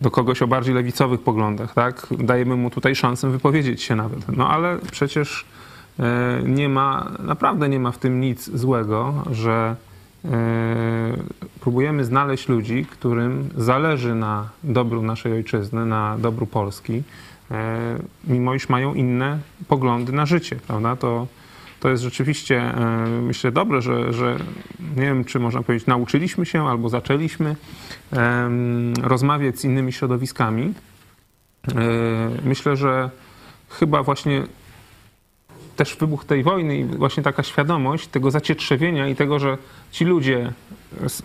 do 0.00 0.10
kogoś 0.10 0.42
o 0.42 0.46
bardziej 0.46 0.74
lewicowych 0.74 1.20
poglądach, 1.20 1.74
tak? 1.74 2.06
Dajemy 2.18 2.56
mu 2.56 2.70
tutaj 2.70 2.94
szansę 2.94 3.30
wypowiedzieć 3.30 3.82
się 3.82 3.96
nawet. 3.96 4.36
No 4.36 4.48
ale 4.48 4.78
przecież 4.92 5.44
e, 5.98 6.42
nie 6.44 6.68
ma, 6.68 7.12
naprawdę 7.18 7.68
nie 7.68 7.80
ma 7.80 7.92
w 7.92 7.98
tym 7.98 8.20
nic 8.20 8.50
złego, 8.50 9.24
że 9.30 9.52
e, 9.52 9.83
próbujemy 11.60 12.04
znaleźć 12.04 12.48
ludzi, 12.48 12.86
którym 12.90 13.48
zależy 13.56 14.14
na 14.14 14.48
dobru 14.64 15.02
naszej 15.02 15.32
ojczyzny, 15.32 15.86
na 15.86 16.18
dobru 16.18 16.46
Polski, 16.46 17.02
e, 17.50 17.98
mimo 18.24 18.54
iż 18.54 18.68
mają 18.68 18.94
inne 18.94 19.38
poglądy 19.68 20.12
na 20.12 20.26
życie, 20.26 20.56
prawda? 20.66 20.96
To, 20.96 21.26
to 21.80 21.88
jest 21.88 22.02
rzeczywiście, 22.02 22.60
e, 22.60 23.06
myślę, 23.22 23.52
dobre, 23.52 23.82
że, 23.82 24.12
że 24.12 24.36
nie 24.96 25.02
wiem, 25.02 25.24
czy 25.24 25.40
można 25.40 25.62
powiedzieć, 25.62 25.86
nauczyliśmy 25.86 26.46
się 26.46 26.68
albo 26.68 26.88
zaczęliśmy 26.88 27.56
rozmawiać 29.02 29.60
z 29.60 29.64
innymi 29.64 29.92
środowiskami. 29.92 30.74
E, 31.68 31.74
Myślę, 32.44 32.76
że 32.76 33.10
chyba 33.68 34.02
właśnie 34.02 34.42
też 35.76 35.96
wybuch 35.96 36.24
tej 36.24 36.42
wojny 36.42 36.78
i 36.78 36.84
właśnie 36.84 37.22
taka 37.22 37.42
świadomość 37.42 38.06
tego 38.08 38.30
zacietrzewienia 38.30 39.08
i 39.08 39.14
tego, 39.14 39.38
że 39.38 39.58
ci 39.90 40.04
ludzie, 40.04 40.52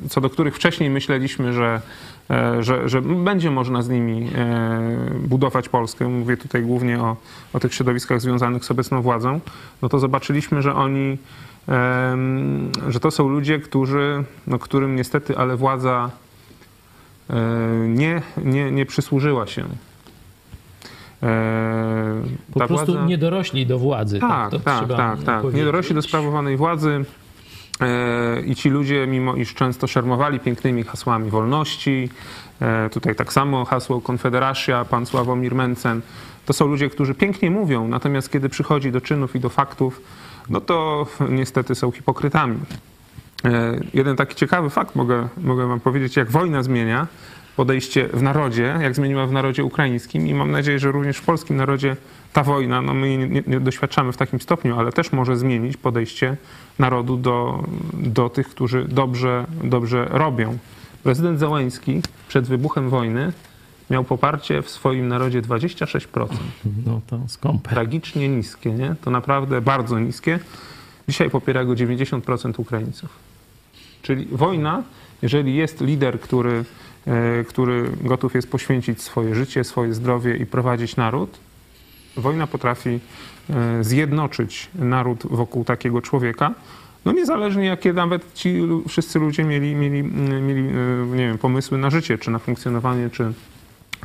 co 0.10 0.22
do 0.22 0.30
których 0.30 0.56
wcześniej 0.56 0.90
myśleliśmy, 0.90 1.54
że, 1.54 1.82
e, 2.30 2.64
że, 2.64 2.90
że 2.90 3.02
będzie 3.02 3.52
można 3.52 3.82
z 3.82 3.90
nimi 3.90 4.30
e, 4.36 4.82
budować 5.20 5.70
Polskę, 5.70 6.08
mówię 6.08 6.38
tutaj 6.38 6.62
głównie 6.62 7.00
o, 7.00 7.18
o 7.54 7.60
tych 7.60 7.74
środowiskach 7.74 8.22
związanych 8.22 8.66
z 8.66 8.72
obecną 8.72 9.02
władzą, 9.02 9.40
no 9.82 9.90
to 9.90 10.00
zobaczyliśmy, 10.00 10.62
że 10.62 10.76
oni, 10.76 11.18
że 12.88 13.00
to 13.00 13.12
są 13.12 13.30
ludzie, 13.30 13.60
którzy, 13.60 14.24
no, 14.48 14.60
którym 14.60 14.96
niestety, 14.96 15.38
ale 15.38 15.58
władza 15.58 16.10
e, 17.30 17.36
nie, 17.88 18.22
nie, 18.44 18.72
nie 18.72 18.86
przysłużyła 18.86 19.48
się. 19.48 19.66
E, 21.23 22.21
Po 22.53 22.67
prostu 22.67 22.93
władza- 22.93 23.05
nie 23.05 23.17
dorośli 23.17 23.65
do 23.65 23.79
władzy. 23.79 24.19
tak, 24.19 24.51
tak, 24.63 24.77
trzeba 24.77 24.97
tak, 24.97 25.23
tak. 25.23 25.53
Nie 25.53 25.65
dorośli 25.65 25.95
do 25.95 26.01
sprawowanej 26.01 26.58
władzy 26.58 27.05
e, 27.82 28.41
i 28.41 28.55
ci 28.55 28.69
ludzie, 28.69 29.08
mimo 29.08 29.36
iż 29.36 29.53
często 29.53 29.88
szermowali 29.88 30.39
pięknymi 30.39 30.84
hasłami 30.84 31.29
wolności, 31.29 32.10
e, 32.62 32.89
tutaj 32.89 33.15
tak 33.15 33.34
samo 33.34 33.65
hasło 33.65 34.01
Konfederacja, 34.01 34.86
pan 34.86 35.05
Sławomir 35.05 35.55
Mencen, 35.55 36.01
to 36.45 36.53
są 36.53 36.67
ludzie, 36.67 36.89
którzy 36.89 37.15
pięknie 37.15 37.51
mówią, 37.51 37.88
natomiast 37.88 38.32
kiedy 38.32 38.49
przychodzi 38.49 38.91
do 38.91 39.01
czynów 39.01 39.36
i 39.36 39.39
do 39.39 39.49
faktów, 39.49 40.01
no 40.49 40.62
to 40.62 41.05
niestety 41.29 41.75
są 41.75 41.91
hipokrytami. 41.91 42.60
Jeden 43.93 44.15
taki 44.15 44.36
ciekawy 44.36 44.69
fakt 44.69 44.95
mogę, 44.95 45.27
mogę 45.38 45.67
wam 45.67 45.79
powiedzieć, 45.79 46.15
jak 46.15 46.32
wojna 46.32 46.63
zmienia 46.63 47.08
podejście 47.60 48.08
w 48.08 48.22
narodzie, 48.24 48.80
jak 48.82 48.95
zmieniła 48.95 49.28
w 49.28 49.32
narodzie 49.32 49.63
ukraińskim 49.63 50.28
i 50.28 50.34
mam 50.34 50.52
nadzieję, 50.52 50.80
że 50.80 50.91
również 50.91 51.17
w 51.17 51.22
polskim 51.22 51.58
narodzie 51.58 51.95
ta 52.34 52.43
wojna, 52.43 52.82
no 52.82 52.93
my 52.93 53.17
nie, 53.17 53.43
nie, 53.48 53.60
doświadczamy 53.60 54.12
w 54.12 54.17
takim 54.17 54.41
stopniu, 54.41 54.80
ale 54.80 54.91
też 54.91 55.12
może 55.12 55.38
zmienić 55.38 55.78
podejście 55.78 56.38
narodu 56.80 57.17
do, 57.17 57.63
do 57.93 58.30
tych, 58.30 58.50
którzy 58.50 58.86
dobrze, 58.86 59.45
dobrze 59.63 60.06
robią. 60.10 60.58
Prezydent 61.04 61.39
Zełański 61.39 62.02
przed 62.28 62.48
wybuchem 62.48 62.89
wojny 62.89 63.34
miał 63.89 64.04
poparcie 64.04 64.62
w 64.62 64.69
swoim 64.69 65.08
narodzie 65.08 65.41
26%. 65.41 66.28
No 66.86 67.02
to 67.08 67.19
skąpe. 67.28 67.69
Tragicznie 67.69 68.30
niskie, 68.30 68.72
nie? 68.72 68.95
To 69.02 69.12
naprawdę 69.12 69.62
bardzo 69.62 70.00
niskie. 70.00 70.39
Dzisiaj 71.08 71.30
popiera 71.30 71.65
go 71.65 71.74
90% 71.74 72.54
Ukraińców. 72.58 73.10
Czyli 74.02 74.26
wojna, 74.32 74.84
jeżeli 75.22 75.56
jest 75.56 75.82
lider, 75.82 76.19
który, 76.19 76.65
który 77.48 77.91
gotów 78.02 78.36
jest 78.36 78.52
poświęcić 78.52 79.02
swoje 79.02 79.36
życie, 79.36 79.63
swoje 79.63 79.93
zdrowie 79.93 80.38
i 80.38 80.45
prowadzić 80.45 80.95
naród, 80.95 81.39
wojna 82.17 82.48
potrafi 82.48 83.00
e, 83.50 83.84
zjednoczyć 83.84 84.69
naród 84.76 85.24
wokół 85.30 85.63
takiego 85.63 86.02
człowieka. 86.02 86.54
No 87.06 87.12
niezależnie 87.12 87.65
jakie 87.65 87.93
nawet 87.93 88.34
ci 88.34 88.62
wszyscy 88.88 89.19
ludzie 89.19 89.43
mieli, 89.43 89.76
mieli, 89.76 90.00
mm, 90.00 90.48
mieli 90.48 90.62
e, 90.62 91.06
nie 91.15 91.28
wiem, 91.28 91.38
pomysły 91.38 91.78
na 91.78 91.89
życie, 91.89 92.17
czy 92.17 92.32
na 92.32 92.39
funkcjonowanie, 92.39 93.10
czy, 93.10 93.34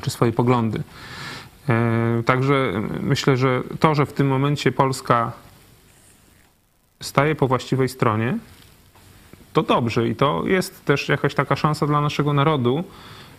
czy 0.00 0.10
swoje 0.10 0.32
poglądy. 0.32 0.82
E, 1.68 2.22
Także 2.26 2.82
myślę, 3.00 3.36
że 3.36 3.62
to, 3.80 3.94
że 3.94 4.06
w 4.06 4.12
tym 4.12 4.26
momencie 4.26 4.72
Polska 4.72 5.32
staje 7.00 7.34
po 7.34 7.48
właściwej 7.48 7.88
stronie, 7.88 8.38
to 9.54 9.62
dobrze 9.62 10.08
i 10.08 10.16
to 10.16 10.42
jest 10.46 10.84
też 10.84 11.08
jakaś 11.08 11.34
taka 11.34 11.56
szansa 11.56 11.86
dla 11.86 12.00
naszego 12.00 12.32
narodu, 12.32 12.84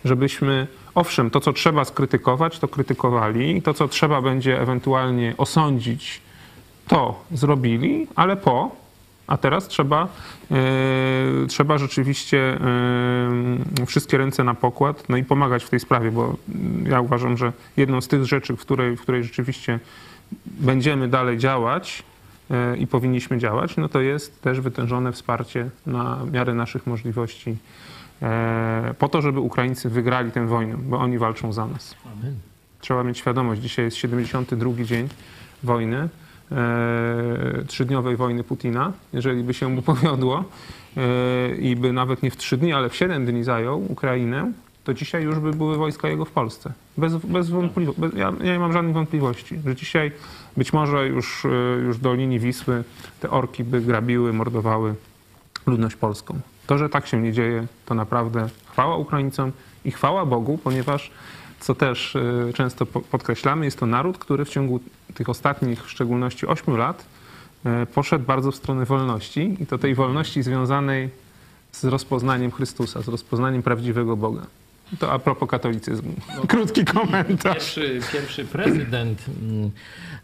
żebyśmy, 0.04 0.66
owszem, 0.94 1.30
to 1.30 1.40
co 1.40 1.52
trzeba 1.52 1.84
skrytykować, 1.84 2.58
to 2.58 2.68
krytykowali, 2.68 3.62
to 3.62 3.74
co 3.74 3.88
trzeba 3.88 4.22
będzie 4.22 4.60
ewentualnie 4.60 5.34
osądzić, 5.38 6.20
to 6.88 7.24
zrobili, 7.32 8.06
ale 8.14 8.36
po, 8.36 8.70
a 9.26 9.36
teraz 9.36 9.68
trzeba, 9.68 10.08
e, 10.50 11.46
trzeba 11.48 11.78
rzeczywiście 11.78 12.58
e, 13.82 13.86
wszystkie 13.86 14.18
ręce 14.18 14.44
na 14.44 14.54
pokład, 14.54 15.08
no 15.08 15.16
i 15.16 15.24
pomagać 15.24 15.64
w 15.64 15.70
tej 15.70 15.80
sprawie, 15.80 16.10
bo 16.10 16.36
ja 16.88 17.00
uważam, 17.00 17.36
że 17.36 17.52
jedną 17.76 18.00
z 18.00 18.08
tych 18.08 18.24
rzeczy, 18.24 18.56
w 18.56 18.60
której, 18.60 18.96
w 18.96 19.00
której 19.00 19.24
rzeczywiście 19.24 19.80
będziemy 20.46 21.08
dalej 21.08 21.38
działać 21.38 22.02
i 22.78 22.86
powinniśmy 22.86 23.38
działać, 23.38 23.76
no 23.76 23.88
to 23.88 24.00
jest 24.00 24.42
też 24.42 24.60
wytężone 24.60 25.12
wsparcie 25.12 25.70
na 25.86 26.18
miarę 26.32 26.54
naszych 26.54 26.86
możliwości 26.86 27.56
e, 28.22 28.94
po 28.98 29.08
to, 29.08 29.22
żeby 29.22 29.40
Ukraińcy 29.40 29.90
wygrali 29.90 30.32
tę 30.32 30.46
wojnę, 30.46 30.76
bo 30.76 30.98
oni 30.98 31.18
walczą 31.18 31.52
za 31.52 31.66
nas. 31.66 31.94
Amen. 32.04 32.34
Trzeba 32.80 33.04
mieć 33.04 33.18
świadomość, 33.18 33.60
dzisiaj 33.60 33.84
jest 33.84 33.96
72 33.96 34.84
dzień 34.84 35.08
wojny, 35.62 36.08
e, 36.52 37.64
trzydniowej 37.66 38.16
wojny 38.16 38.44
Putina. 38.44 38.92
Jeżeli 39.12 39.42
by 39.42 39.54
się 39.54 39.68
mu 39.68 39.82
powiodło 39.92 40.44
e, 40.96 41.56
i 41.56 41.76
by 41.76 41.92
nawet 41.92 42.22
nie 42.22 42.30
w 42.30 42.36
trzy 42.36 42.56
dni, 42.56 42.72
ale 42.72 42.88
w 42.88 42.96
7 42.96 43.26
dni 43.26 43.44
zajął 43.44 43.92
Ukrainę, 43.92 44.52
to 44.86 44.94
dzisiaj 44.94 45.22
już 45.22 45.38
by 45.38 45.52
były 45.52 45.76
wojska 45.76 46.08
jego 46.08 46.24
w 46.24 46.30
Polsce. 46.30 46.72
Bez, 46.96 47.16
bez 47.16 47.50
wątpliwości. 47.50 48.02
Ja, 48.18 48.32
ja 48.40 48.52
nie 48.52 48.58
mam 48.58 48.72
żadnych 48.72 48.94
wątpliwości, 48.94 49.58
że 49.66 49.76
dzisiaj 49.76 50.12
być 50.56 50.72
może 50.72 51.08
już, 51.08 51.44
e, 51.44 51.48
już 51.84 51.98
do 51.98 52.14
linii 52.14 52.40
Wisły 52.40 52.84
te 53.20 53.30
orki 53.30 53.64
by 53.64 53.80
grabiły, 53.80 54.32
mordowały 54.32 54.94
ludność 55.66 55.96
polską. 55.96 56.40
To, 56.66 56.78
że 56.78 56.88
tak 56.88 57.06
się 57.06 57.22
nie 57.22 57.32
dzieje, 57.32 57.66
to 57.86 57.94
naprawdę 57.94 58.48
chwała 58.66 58.96
Ukraińcom 58.96 59.52
i 59.84 59.90
chwała 59.90 60.26
Bogu, 60.26 60.58
ponieważ, 60.58 61.10
co 61.60 61.74
też 61.74 62.16
e, 62.16 62.52
często 62.54 62.86
po- 62.86 63.00
podkreślamy, 63.00 63.64
jest 63.64 63.78
to 63.78 63.86
naród, 63.86 64.18
który 64.18 64.44
w 64.44 64.48
ciągu 64.48 64.80
tych 65.14 65.28
ostatnich, 65.28 65.84
w 65.84 65.90
szczególności 65.90 66.46
8 66.46 66.76
lat, 66.76 67.06
e, 67.64 67.86
poszedł 67.86 68.24
bardzo 68.24 68.52
w 68.52 68.56
stronę 68.56 68.84
wolności 68.84 69.56
i 69.60 69.66
to 69.66 69.78
tej 69.78 69.94
wolności 69.94 70.42
związanej 70.42 71.10
z 71.72 71.84
rozpoznaniem 71.84 72.50
Chrystusa, 72.50 73.02
z 73.02 73.08
rozpoznaniem 73.08 73.62
prawdziwego 73.62 74.16
Boga. 74.16 74.46
To 74.98 75.12
a 75.12 75.18
propos 75.18 75.48
katolicyzmu. 75.48 76.12
Krótki 76.48 76.84
komentarz. 76.84 77.54
Pierwszy, 77.54 78.00
pierwszy 78.12 78.44
prezydent, 78.44 79.24
mm, 79.42 79.70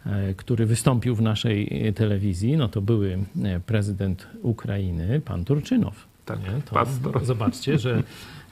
e, 0.05 0.33
który 0.33 0.65
wystąpił 0.65 1.15
w 1.15 1.21
naszej 1.21 1.87
e, 1.87 1.93
telewizji, 1.93 2.57
no 2.57 2.67
to 2.67 2.81
były 2.81 3.19
e, 3.43 3.59
prezydent 3.59 4.27
Ukrainy, 4.41 5.21
pan 5.25 5.45
Turczynow. 5.45 6.07
Tak, 6.25 6.39
pastor. 6.71 7.25
Zobaczcie, 7.25 7.79
że 7.79 8.03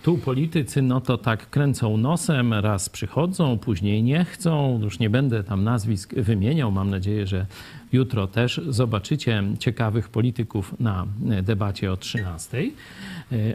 tu 0.03 0.17
politycy 0.17 0.81
no 0.81 1.01
to 1.01 1.17
tak 1.17 1.49
kręcą 1.49 1.97
nosem, 1.97 2.53
raz 2.53 2.89
przychodzą, 2.89 3.57
później 3.57 4.03
nie 4.03 4.25
chcą. 4.25 4.79
Już 4.83 4.99
nie 4.99 5.09
będę 5.09 5.43
tam 5.43 5.63
nazwisk 5.63 6.13
wymieniał. 6.13 6.71
Mam 6.71 6.89
nadzieję, 6.89 7.27
że 7.27 7.45
jutro 7.91 8.27
też 8.27 8.61
zobaczycie 8.69 9.43
ciekawych 9.59 10.09
polityków 10.09 10.79
na 10.79 11.05
e, 11.29 11.43
debacie 11.43 11.91
o 11.91 11.97
13. 11.97 12.71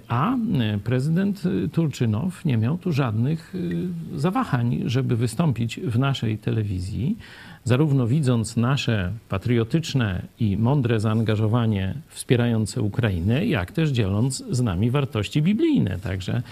A 0.09 0.35
e, 0.35 0.79
prezydent 0.85 1.42
e, 1.46 1.68
Turczynow 1.68 2.44
nie 2.44 2.57
miał 2.57 2.79
tu 2.79 2.92
żadnych 2.92 3.55
e, 4.14 4.18
zawahań, 4.18 4.83
żeby 4.87 5.16
wystąpić 5.16 5.81
w 5.81 5.99
naszej 5.99 6.38
telewizji, 6.38 7.16
zarówno 7.64 8.07
widząc 8.07 8.57
nasze 8.57 9.12
patriotyczne 9.29 10.22
i 10.40 10.57
mądre 10.57 11.01
zaangażowanie 11.01 11.94
wspierające 12.09 12.83
Ukrainę, 12.83 13.46
jak 13.46 13.72
też 13.72 13.90
dzieląc 13.90 14.44
z 14.51 14.61
nami 14.61 14.90
wartości 14.90 15.42
biblijne. 15.42 15.99
Także 15.99 16.42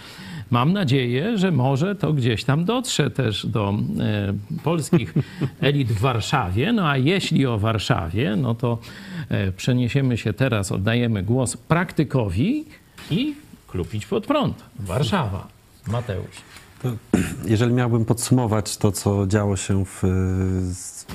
mam 0.50 0.72
nadzieję, 0.72 1.38
że 1.38 1.50
może 1.50 1.94
to 1.94 2.12
gdzieś 2.12 2.44
tam 2.44 2.64
dotrze 2.64 3.11
też 3.11 3.46
do 3.46 3.74
e, 4.00 4.35
polskich 4.64 5.14
elit 5.61 5.88
w 5.92 6.00
Warszawie. 6.00 6.72
No 6.72 6.88
a 6.88 6.96
jeśli 6.96 7.46
o 7.46 7.59
Warszawie, 7.59 8.37
no 8.37 8.54
to 8.54 8.78
e, 9.28 9.52
przeniesiemy 9.52 10.18
się 10.18 10.33
teraz, 10.33 10.72
oddajemy 10.72 11.22
głos 11.22 11.57
praktykowi 11.57 12.64
i 13.11 13.35
klupić 13.68 14.07
pod 14.07 14.26
prąd. 14.26 14.64
Warszawa. 14.78 15.48
Mateusz. 15.88 16.37
To, 16.83 16.88
jeżeli 17.44 17.72
miałbym 17.72 18.04
podsumować 18.04 18.76
to, 18.76 18.92
co 18.92 19.26
działo 19.26 19.57
się 19.57 19.85
w 19.85 20.02
z- 20.74 21.07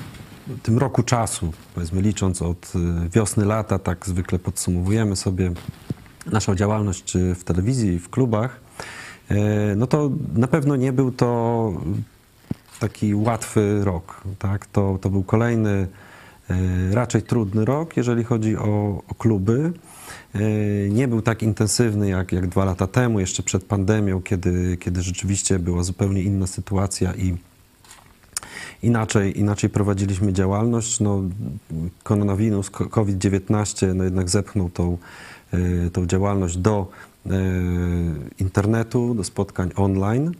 tym 0.63 0.77
roku 0.77 1.03
czasu, 1.03 1.53
powiedzmy 1.75 2.01
licząc 2.01 2.41
od 2.41 2.73
wiosny, 3.13 3.45
lata, 3.45 3.79
tak 3.79 4.05
zwykle 4.05 4.39
podsumowujemy 4.39 5.15
sobie 5.15 5.51
naszą 6.31 6.55
działalność 6.55 7.03
czy 7.03 7.35
w 7.35 7.43
telewizji, 7.43 7.99
w 7.99 8.09
klubach, 8.09 8.59
e, 8.59 8.68
no 9.75 9.87
to 9.87 10.11
na 10.35 10.47
pewno 10.47 10.75
nie 10.75 10.93
był 10.93 11.11
to 11.11 11.71
taki 12.79 13.15
łatwy 13.15 13.81
rok. 13.83 14.21
Tak? 14.39 14.65
To, 14.65 14.97
to 15.01 15.09
był 15.09 15.23
kolejny 15.23 15.87
e, 16.49 16.55
raczej 16.95 17.21
trudny 17.21 17.65
rok, 17.65 17.97
jeżeli 17.97 18.23
chodzi 18.23 18.57
o, 18.57 19.01
o 19.07 19.15
kluby. 19.15 19.71
E, 20.35 20.39
Nie 20.89 21.07
był 21.07 21.21
tak 21.21 21.43
intensywny 21.43 22.09
jak, 22.09 22.31
jak 22.31 22.47
dwa 22.47 22.65
lata 22.65 22.87
temu, 22.87 23.19
jeszcze 23.19 23.43
przed 23.43 23.63
pandemią, 23.63 24.21
kiedy, 24.21 24.77
kiedy 24.77 25.01
rzeczywiście 25.01 25.59
była 25.59 25.83
zupełnie 25.83 26.21
inna 26.21 26.47
sytuacja 26.47 27.13
i 27.15 27.37
inaczej, 28.83 29.39
inaczej 29.39 29.69
prowadziliśmy 29.69 30.33
działalność. 30.33 30.99
No, 30.99 31.21
koronawirus, 32.03 32.69
ko- 32.69 32.85
COVID-19 32.89 33.95
no 33.95 34.03
jednak 34.03 34.29
zepchnął 34.29 34.69
tą, 34.69 34.97
e, 35.53 35.89
tą 35.89 36.05
działalność 36.05 36.57
do 36.57 36.87
e, 36.91 37.08
internetu, 38.39 39.13
do 39.15 39.23
spotkań 39.23 39.71
online. 39.75 40.31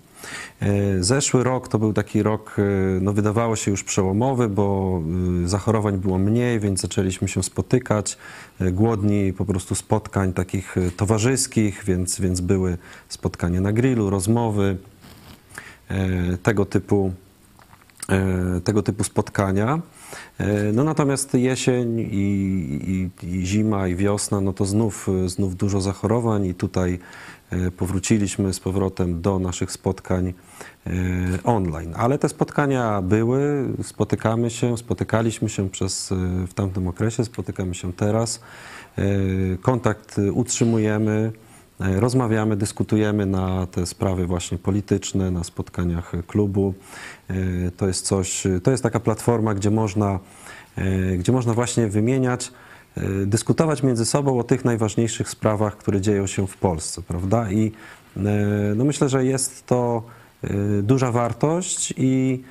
E, 0.60 1.04
Zeszły 1.04 1.44
rok 1.44 1.68
to 1.68 1.80
był 1.80 1.94
taki 1.94 2.24
rok, 2.24 2.56
e, 2.60 2.62
no 3.02 3.14
wydawało 3.14 3.56
się 3.56 3.72
już 3.72 3.84
przełomowy, 3.84 4.50
bo 4.50 5.00
e, 5.44 5.48
zachorowań 5.48 5.98
było 5.98 6.18
mniej, 6.18 6.60
więc 6.60 6.82
zaczęliśmy 6.82 7.28
się 7.28 7.44
spotykać. 7.44 8.18
E, 8.60 8.72
Głodni 8.72 9.34
po 9.34 9.46
prostu 9.46 9.76
spotkań 9.76 10.34
takich 10.34 10.78
e, 10.78 10.92
towarzyskich, 10.92 11.84
więc, 11.86 12.20
więc 12.20 12.42
były 12.42 12.78
spotkania 13.10 13.62
na 13.62 13.72
grillu, 13.72 14.10
rozmowy, 14.10 14.78
e, 15.90 16.38
tego 16.38 16.66
typu, 16.66 17.14
e, 18.10 18.62
tego 18.62 18.84
typu 18.84 19.04
spotkania. 19.04 19.82
E, 20.38 20.72
No 20.74 20.84
natomiast 20.84 21.34
jesień 21.34 22.00
i, 22.00 23.10
i, 23.22 23.28
i 23.28 23.46
zima 23.46 23.88
i 23.88 23.96
wiosna, 23.96 24.42
no 24.42 24.54
to 24.54 24.66
znów, 24.66 25.08
znów 25.26 25.56
dużo 25.56 25.82
zachorowań 25.82 26.46
i 26.46 26.54
tutaj 26.54 27.00
e, 27.50 27.72
powróciliśmy 27.72 28.54
z 28.54 28.60
powrotem 28.60 29.22
do 29.22 29.40
naszych 29.40 29.72
spotkań 29.72 30.34
e, 30.88 30.92
online. 31.44 31.94
Ale 31.98 32.18
te 32.18 32.30
spotkania 32.30 33.02
były, 33.02 33.68
spotykamy 33.84 34.50
się, 34.50 34.78
spotykaliśmy 34.78 35.50
się 35.50 35.70
przez, 35.70 36.10
w 36.48 36.54
tamtym 36.54 36.88
okresie, 36.88 37.26
spotykamy 37.26 37.76
się 37.76 37.94
teraz. 37.94 38.40
Kontakt 39.62 40.16
utrzymujemy. 40.34 41.32
E, 41.80 42.00
Rozmawiamy, 42.00 42.56
dyskutujemy 42.56 43.26
na 43.26 43.68
te 43.68 43.86
sprawy 43.86 44.26
właśnie 44.26 44.58
polityczne, 44.58 45.32
na 45.32 45.44
spotkaniach 45.44 46.12
klubu. 46.28 46.74
E, 47.30 47.34
To 47.78 47.88
jest 47.88 48.06
coś, 48.06 48.44
to 48.64 48.72
jest 48.72 48.84
taka 48.84 49.00
platforma, 49.00 49.54
gdzie 49.54 49.72
można, 49.72 50.20
e, 50.78 51.18
gdzie 51.18 51.32
można 51.32 51.54
właśnie 51.54 51.88
wymieniać, 51.88 52.52
dyskutować 53.26 53.84
między 53.84 54.06
sobą 54.06 54.40
o 54.40 54.44
tych 54.44 54.66
najważniejszych 54.66 55.30
sprawach, 55.30 55.78
które 55.78 56.02
dzieją 56.02 56.28
się 56.28 56.48
w 56.48 56.58
Polsce, 56.58 57.02
prawda? 57.02 57.52
I 57.52 57.72
no 58.76 58.86
myślę, 58.86 59.10
że 59.10 59.26
jest 59.26 59.66
to 59.66 60.04
duża 60.84 61.12
wartość 61.12 61.94
i 61.98 62.44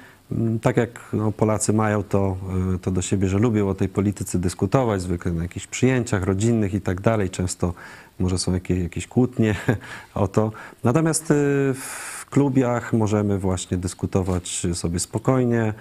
tak 0.62 0.77
jak 0.77 1.01
no, 1.12 1.33
Polacy 1.33 1.73
mają 1.73 2.03
to, 2.03 2.37
e, 2.75 2.79
to 2.79 2.91
do 2.91 3.03
siebie, 3.03 3.29
że 3.29 3.38
lubią 3.38 3.69
o 3.69 3.75
tej 3.75 3.88
polityce 3.88 4.38
dyskutować, 4.38 5.03
zwykle 5.03 5.33
na 5.33 5.43
jakichś 5.43 5.67
przyjęciach 5.67 6.23
rodzinnych 6.23 6.75
i 6.75 6.81
tak 6.81 7.01
dalej. 7.01 7.31
Często 7.31 7.75
może 8.19 8.38
są 8.38 8.53
jakieś, 8.55 8.79
jakieś 8.79 9.07
kłótnie 9.07 9.55
o 10.14 10.29
to. 10.29 10.53
Natomiast 10.85 11.31
e, 11.31 11.35
w 11.75 12.27
klubiach 12.31 12.93
możemy 12.93 13.38
właśnie 13.38 13.77
dyskutować 13.77 14.67
sobie 14.75 14.99
spokojnie, 14.99 15.62
e, 15.62 15.75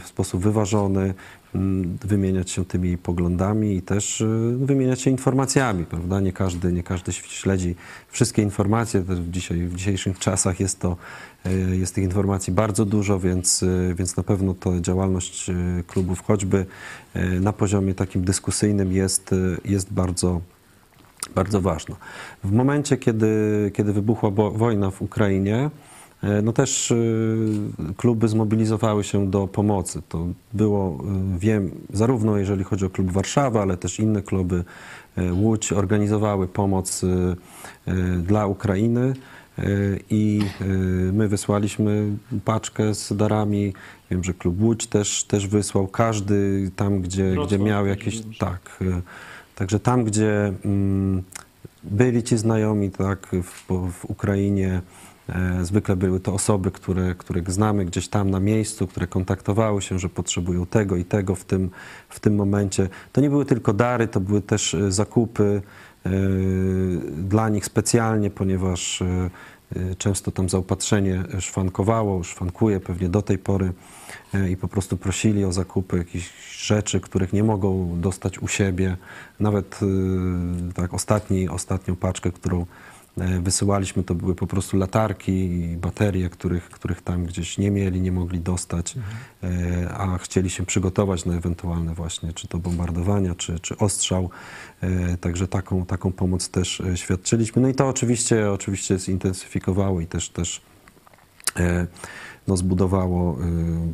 w 0.00 0.06
sposób 0.06 0.42
wyważony, 0.42 1.14
wymieniać 2.04 2.50
się 2.50 2.64
tymi 2.64 2.98
poglądami 2.98 3.76
i 3.76 3.82
też 3.82 4.20
e, 4.20 4.26
wymieniać 4.56 5.00
się 5.00 5.10
informacjami, 5.10 5.84
prawda? 5.84 6.20
Nie 6.20 6.32
każdy, 6.32 6.72
nie 6.72 6.82
każdy 6.82 7.12
śledzi 7.12 7.74
wszystkie 8.08 8.42
informacje. 8.42 9.00
W, 9.00 9.30
dzisiaj, 9.30 9.58
w 9.58 9.74
dzisiejszych 9.74 10.18
czasach 10.18 10.60
jest 10.60 10.80
to 10.80 10.96
e, 11.44 11.52
jest 11.76 11.94
tych 11.94 12.04
informacji 12.04 12.52
bardzo 12.52 12.84
dużo, 12.84 13.20
więc, 13.20 13.64
więc 13.94 14.16
na 14.16 14.22
pewno 14.22 14.54
to 14.54 14.80
działalność 14.80 15.50
klubów 15.86 16.22
choćby 16.22 16.66
na 17.40 17.52
poziomie 17.52 17.94
takim 17.94 18.24
dyskusyjnym 18.24 18.92
jest, 18.92 19.30
jest 19.64 19.92
bardzo, 19.92 20.40
bardzo 21.34 21.60
ważna. 21.60 21.96
W 22.44 22.52
momencie, 22.52 22.96
kiedy, 22.96 23.70
kiedy 23.74 23.92
wybuchła 23.92 24.30
wojna 24.30 24.90
w 24.90 25.02
Ukrainie, 25.02 25.70
no 26.42 26.52
też 26.52 26.90
e, 26.90 26.96
kluby 27.96 28.28
zmobilizowały 28.28 29.04
się 29.04 29.30
do 29.30 29.48
pomocy. 29.48 30.02
To 30.08 30.26
było, 30.52 30.98
e, 31.34 31.38
wiem, 31.38 31.70
zarówno 31.92 32.36
jeżeli 32.36 32.64
chodzi 32.64 32.84
o 32.84 32.90
klub 32.90 33.10
Warszawa, 33.12 33.62
ale 33.62 33.76
też 33.76 34.00
inne 34.00 34.22
kluby 34.22 34.64
e, 35.16 35.32
Łódź 35.32 35.72
organizowały 35.72 36.48
pomoc 36.48 37.04
e, 37.04 37.06
e, 37.86 37.94
dla 38.16 38.46
Ukrainy. 38.46 39.12
E, 39.58 39.64
I 40.10 40.40
e, 40.60 40.64
my 41.12 41.28
wysłaliśmy 41.28 42.16
paczkę 42.44 42.94
z 42.94 43.16
darami. 43.16 43.72
Wiem, 44.10 44.24
że 44.24 44.34
klub 44.34 44.62
Łódź 44.62 44.86
też, 44.86 45.24
też 45.24 45.46
wysłał. 45.46 45.86
Każdy 45.86 46.70
tam, 46.76 47.00
gdzie, 47.00 47.30
Wrocław 47.30 47.46
gdzie 47.48 47.58
miał 47.58 47.84
też 47.84 47.90
jakieś. 47.90 48.22
Tak. 48.38 48.78
e, 48.82 49.02
Także 49.54 49.80
tam, 49.80 50.04
gdzie 50.04 50.52
mm, 50.64 51.22
byli 51.82 52.22
ci 52.22 52.38
znajomi, 52.38 52.90
tak, 52.90 53.28
w, 53.42 53.66
w 53.92 54.04
Ukrainie, 54.04 54.68
e, 54.68 54.99
zwykle 55.62 55.96
były 55.96 56.20
to 56.20 56.34
osoby, 56.34 56.70
które, 56.70 57.14
których 57.14 57.50
znamy 57.50 57.84
gdzieś 57.84 58.08
tam 58.08 58.30
na 58.30 58.40
miejscu, 58.40 58.86
które 58.86 59.06
kontaktowały 59.06 59.82
się, 59.82 59.98
że 59.98 60.08
potrzebują 60.08 60.66
tego 60.66 60.96
i 60.96 61.04
tego 61.04 61.34
w 61.34 61.44
tym, 61.44 61.70
w 62.08 62.20
tym 62.20 62.34
momencie. 62.34 62.88
To 63.12 63.20
nie 63.20 63.30
były 63.30 63.44
tylko 63.44 63.72
dary, 63.72 64.08
to 64.08 64.20
były 64.20 64.42
też 64.42 64.74
e, 64.74 64.92
zakupy 64.92 65.62
e, 66.06 66.10
dla 67.16 67.48
nich 67.48 67.64
specjalnie, 67.64 68.30
ponieważ 68.30 69.02
e, 69.02 69.30
e, 69.76 69.94
często 69.94 70.30
tam 70.30 70.48
zaopatrzenie 70.48 71.24
szwankowało, 71.38 72.22
szwankuje 72.24 72.80
pewnie 72.80 73.08
do 73.08 73.22
tej 73.22 73.38
pory 73.38 73.72
e, 74.34 74.50
i 74.50 74.56
po 74.56 74.68
prostu 74.68 74.96
prosili 74.96 75.44
o 75.44 75.52
zakupy 75.52 75.98
jakichś 75.98 76.30
rzeczy, 76.66 77.00
których 77.00 77.32
nie 77.32 77.44
mogą 77.44 78.00
dostać 78.00 78.38
u 78.38 78.48
siebie. 78.48 78.96
Nawet 79.40 79.80
e, 79.82 80.72
tak 80.72 80.94
ostatni, 80.94 81.48
ostatnią 81.48 81.96
paczkę, 81.96 82.32
którą 82.32 82.60
e, 82.60 82.66
wysyłaliśmy, 83.42 84.02
to 84.04 84.14
były 84.14 84.34
po 84.34 84.46
prostu 84.46 84.76
latarki 84.76 85.32
i 85.32 85.76
baterie, 85.76 86.30
których, 86.30 86.64
których 86.70 87.02
tam 87.02 87.24
gdzieś 87.24 87.58
nie 87.58 87.70
mieli, 87.70 88.00
nie 88.00 88.12
mogli 88.12 88.40
dostać, 88.40 88.94
e, 89.42 89.90
a 89.94 90.18
chcieli 90.18 90.50
się 90.50 90.66
przygotować 90.66 91.24
na 91.24 91.34
ewentualne 91.34 91.94
właśnie, 91.94 92.32
czy 92.32 92.48
to 92.48 92.58
bombardowania, 92.58 93.34
czy, 93.34 93.60
czy 93.60 93.76
ostrzał. 93.78 94.30
E, 94.80 95.16
Także 95.16 95.48
taką, 95.48 95.86
taką 95.86 96.12
pomoc 96.12 96.48
też 96.48 96.80
e, 96.80 96.96
świadczyliśmy. 96.96 97.62
No 97.62 97.68
i 97.68 97.74
to 97.74 97.88
oczywiście, 97.88 98.50
oczywiście 98.50 98.98
zintensyfikowało 98.98 100.00
i 100.00 100.06
też, 100.06 100.28
też 100.30 100.60
e, 101.56 101.86
no, 102.48 102.56
zbudowało 102.56 103.32
e, 103.32 103.46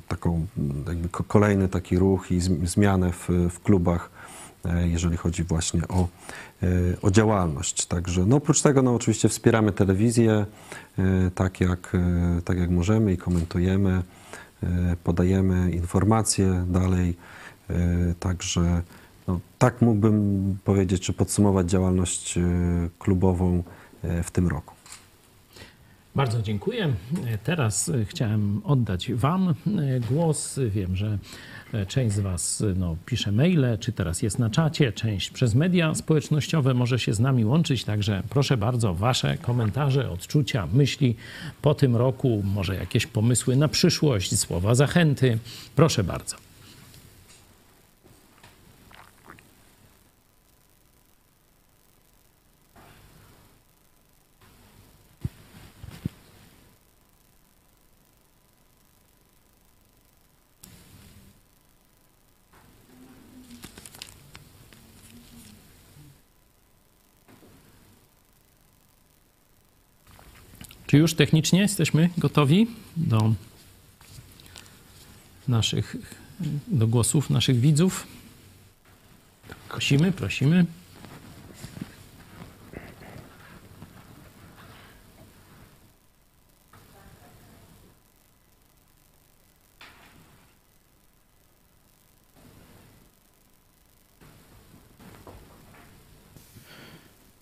taką 0.08 0.46
jakby 0.88 1.08
ko- 1.08 1.24
kolejny 1.24 1.68
taki 1.68 1.98
ruch 1.98 2.30
i 2.32 2.38
zm- 2.40 2.66
zmianę 2.66 3.12
w, 3.12 3.28
w 3.50 3.60
klubach, 3.60 4.10
e, 4.12 4.15
jeżeli 4.84 5.16
chodzi 5.16 5.44
właśnie 5.44 5.88
o, 5.88 6.08
e, 6.62 6.66
o 7.02 7.10
działalność. 7.10 7.86
Także 7.86 8.26
no, 8.26 8.36
oprócz 8.36 8.62
tego 8.62 8.82
no, 8.82 8.94
oczywiście 8.94 9.28
wspieramy 9.28 9.72
telewizję 9.72 10.46
e, 10.98 11.30
tak 11.34 11.60
jak, 11.60 11.94
e, 11.94 12.42
tak 12.44 12.58
jak 12.58 12.70
możemy 12.70 13.12
i 13.12 13.16
komentujemy, 13.16 14.02
e, 14.62 14.96
podajemy 15.04 15.70
informacje 15.70 16.64
dalej. 16.68 17.16
e, 17.70 17.74
Także 18.20 18.82
no, 19.28 19.40
tak 19.58 19.82
mógłbym 19.82 20.58
powiedzieć, 20.64 21.02
czy 21.02 21.12
podsumować 21.12 21.70
działalność 21.70 22.38
e, 22.38 22.42
klubową 22.98 23.62
e, 24.02 24.22
w 24.22 24.30
tym 24.30 24.48
roku. 24.48 24.74
Bardzo 26.14 26.42
dziękuję. 26.42 26.92
Teraz 27.44 27.88
e, 27.88 28.04
chciałem 28.04 28.60
oddać 28.64 29.12
Wam 29.12 29.48
e, 29.48 29.54
głos. 30.10 30.60
Wiem, 30.68 30.96
że 30.96 31.06
e, 31.06 31.18
część 31.88 32.14
z 32.14 32.20
Was 32.20 32.60
e, 32.60 32.74
no, 32.76 32.96
pisze 33.06 33.32
maile, 33.32 33.78
czy 33.80 33.92
teraz 33.92 34.22
jest 34.22 34.38
na 34.38 34.50
czacie, 34.50 34.92
część 34.92 35.30
przez 35.30 35.54
media 35.54 35.94
społecznościowe 35.94 36.74
może 36.74 36.98
się 36.98 37.14
z 37.14 37.20
nami 37.20 37.44
łączyć. 37.44 37.84
Także 37.84 38.22
proszę 38.30 38.56
bardzo, 38.56 38.94
Wasze 38.94 39.38
komentarze, 39.38 40.10
odczucia, 40.10 40.68
myśli 40.72 41.16
po 41.62 41.74
tym 41.74 41.96
roku, 41.96 42.42
może 42.54 42.74
jakieś 42.74 43.06
pomysły 43.06 43.56
na 43.56 43.68
przyszłość, 43.68 44.38
słowa 44.38 44.74
zachęty. 44.74 45.38
Proszę 45.76 46.04
bardzo. 46.04 46.45
Czy 70.96 71.00
już 71.00 71.14
technicznie 71.14 71.60
jesteśmy 71.60 72.10
gotowi 72.18 72.66
do 72.96 73.34
naszych, 75.48 75.96
do 76.68 76.86
głosów 76.86 77.30
naszych 77.30 77.60
widzów? 77.60 78.06
Prosimy, 79.68 80.12
prosimy. 80.12 80.66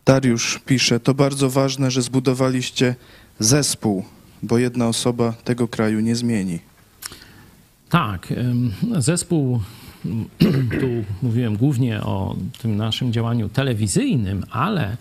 Dariusz 0.05 0.61
pisze, 0.67 1.01
to 1.01 1.14
bardzo 1.14 1.51
ważne, 1.51 1.90
że 1.90 2.03
zbudowaliście 2.03 2.95
zespół, 3.38 4.05
bo 4.42 4.59
jedna 4.59 4.88
osoba 4.88 5.33
tego 5.44 5.68
kraju 5.68 6.01
nie 6.01 6.16
zmieni. 6.16 6.59
Tak, 7.88 8.33
zespół, 8.99 9.61
tu 10.81 11.05
mówiłem 11.23 11.57
głównie 11.57 12.01
o 12.01 12.37
tym 12.62 12.77
naszym 12.77 13.12
działaniu 13.12 13.49
telewizyjnym, 13.49 14.44
ale 14.51 14.97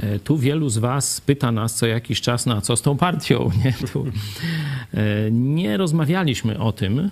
e, 0.00 0.18
tu 0.18 0.38
wielu 0.38 0.68
z 0.68 0.78
Was 0.78 1.20
pyta 1.20 1.52
nas 1.52 1.74
co 1.74 1.86
jakiś 1.86 2.20
czas, 2.20 2.46
na 2.46 2.60
co 2.60 2.76
z 2.76 2.82
tą 2.82 2.96
partią. 2.96 3.50
Nie, 3.64 3.72
tu, 3.72 4.06
e, 4.94 5.30
nie 5.30 5.76
rozmawialiśmy 5.76 6.58
o 6.58 6.72
tym, 6.72 7.10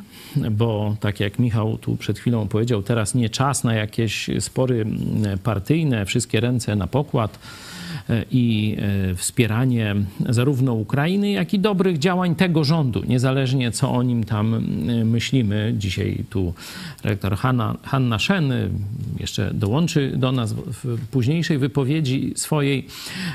bo 0.50 0.96
tak 1.00 1.20
jak 1.20 1.38
Michał 1.38 1.78
tu 1.78 1.96
przed 1.96 2.18
chwilą 2.18 2.48
powiedział, 2.48 2.82
teraz 2.82 3.14
nie 3.14 3.30
czas 3.30 3.64
na 3.64 3.74
jakieś 3.74 4.30
spory 4.40 4.86
partyjne, 5.42 6.06
wszystkie 6.06 6.40
ręce 6.40 6.76
na 6.76 6.86
pokład 6.86 7.38
i 8.30 8.76
e, 9.10 9.14
wspieranie 9.14 9.94
zarówno 10.28 10.74
Ukrainy, 10.74 11.30
jak 11.30 11.54
i 11.54 11.58
dobrych 11.58 11.98
działań 11.98 12.34
tego 12.34 12.64
rządu, 12.64 13.02
niezależnie 13.08 13.70
co 13.70 13.92
o 13.92 14.02
nim 14.02 14.24
tam 14.24 14.54
e, 14.54 15.04
myślimy. 15.04 15.74
Dzisiaj 15.78 16.24
tu 16.30 16.54
rektor 17.04 17.36
Hanna, 17.36 17.76
Hanna 17.82 18.18
Szen 18.18 18.52
e, 18.52 18.68
jeszcze 19.20 19.54
dołączy 19.54 20.12
do 20.16 20.32
nas 20.32 20.52
w, 20.52 20.98
późniejszej 21.10 21.58
wypowiedzi 21.58 22.32
swojej, 22.36 22.86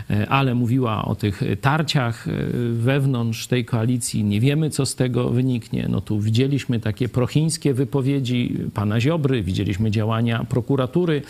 e, 0.09 0.29
ale 0.29 0.55
mówiła 0.55 1.05
o 1.05 1.15
tych 1.15 1.41
tarciach 1.61 2.27
e, 2.27 2.31
wewnątrz 2.73 3.47
tej 3.47 3.65
koalicji. 3.65 4.23
Nie 4.23 4.39
wiemy, 4.39 4.69
co 4.69 4.85
z 4.85 4.95
tego 4.95 5.29
wyniknie. 5.29 5.87
No 5.89 6.01
tu 6.01 6.19
widzieliśmy 6.19 6.79
takie 6.79 7.09
prochińskie 7.09 7.73
wypowiedzi 7.73 8.57
pana 8.73 9.01
Ziobry, 9.01 9.43
widzieliśmy 9.43 9.91
działania 9.91 10.45
prokuratury, 10.49 11.21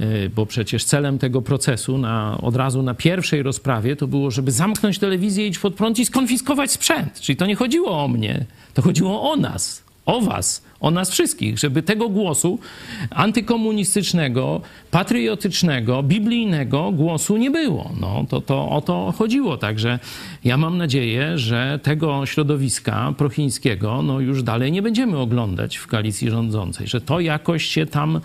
e, 0.00 0.28
bo 0.28 0.46
przecież 0.46 0.84
celem 0.84 1.18
tego 1.18 1.42
procesu 1.42 1.98
na, 1.98 2.38
od 2.38 2.56
razu 2.56 2.69
na 2.76 2.94
pierwszej 2.94 3.42
rozprawie 3.42 3.96
to 3.96 4.06
było, 4.06 4.30
żeby 4.30 4.52
zamknąć 4.52 4.98
telewizję, 4.98 5.46
iść 5.48 5.58
pod 5.58 5.74
prąd 5.74 5.98
i 5.98 6.06
skonfiskować 6.06 6.70
sprzęt. 6.70 7.20
Czyli 7.20 7.36
to 7.36 7.46
nie 7.46 7.54
chodziło 7.54 8.04
o 8.04 8.08
mnie, 8.08 8.46
to 8.74 8.82
chodziło 8.82 9.32
o 9.32 9.36
nas, 9.36 9.82
o 10.10 10.20
was, 10.20 10.62
o 10.80 10.90
nas 10.90 11.10
wszystkich, 11.10 11.58
żeby 11.58 11.82
tego 11.82 12.08
głosu 12.08 12.58
antykomunistycznego, 13.10 14.60
patriotycznego, 14.90 16.02
biblijnego 16.02 16.92
głosu 16.92 17.36
nie 17.36 17.50
było. 17.50 17.90
No, 18.00 18.24
to, 18.28 18.40
to 18.40 18.68
o 18.68 18.80
to 18.80 19.14
chodziło. 19.18 19.56
Także 19.56 19.98
ja 20.44 20.56
mam 20.56 20.78
nadzieję, 20.78 21.38
że 21.38 21.80
tego 21.82 22.26
środowiska 22.26 23.14
prochińskiego 23.18 24.02
no, 24.02 24.20
już 24.20 24.42
dalej 24.42 24.72
nie 24.72 24.82
będziemy 24.82 25.18
oglądać 25.18 25.76
w 25.76 25.86
koalicji 25.86 26.30
rządzącej, 26.30 26.86
że 26.86 27.00
to 27.00 27.20
jakoś 27.20 27.64
się 27.64 27.86
tam 27.86 28.20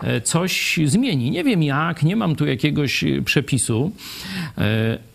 e, 0.00 0.20
coś 0.20 0.80
zmieni. 0.84 1.30
Nie 1.30 1.44
wiem 1.44 1.62
jak, 1.62 2.02
nie 2.02 2.16
mam 2.16 2.36
tu 2.36 2.46
jakiegoś 2.46 3.04
e, 3.04 3.22
przepisu. 3.22 3.92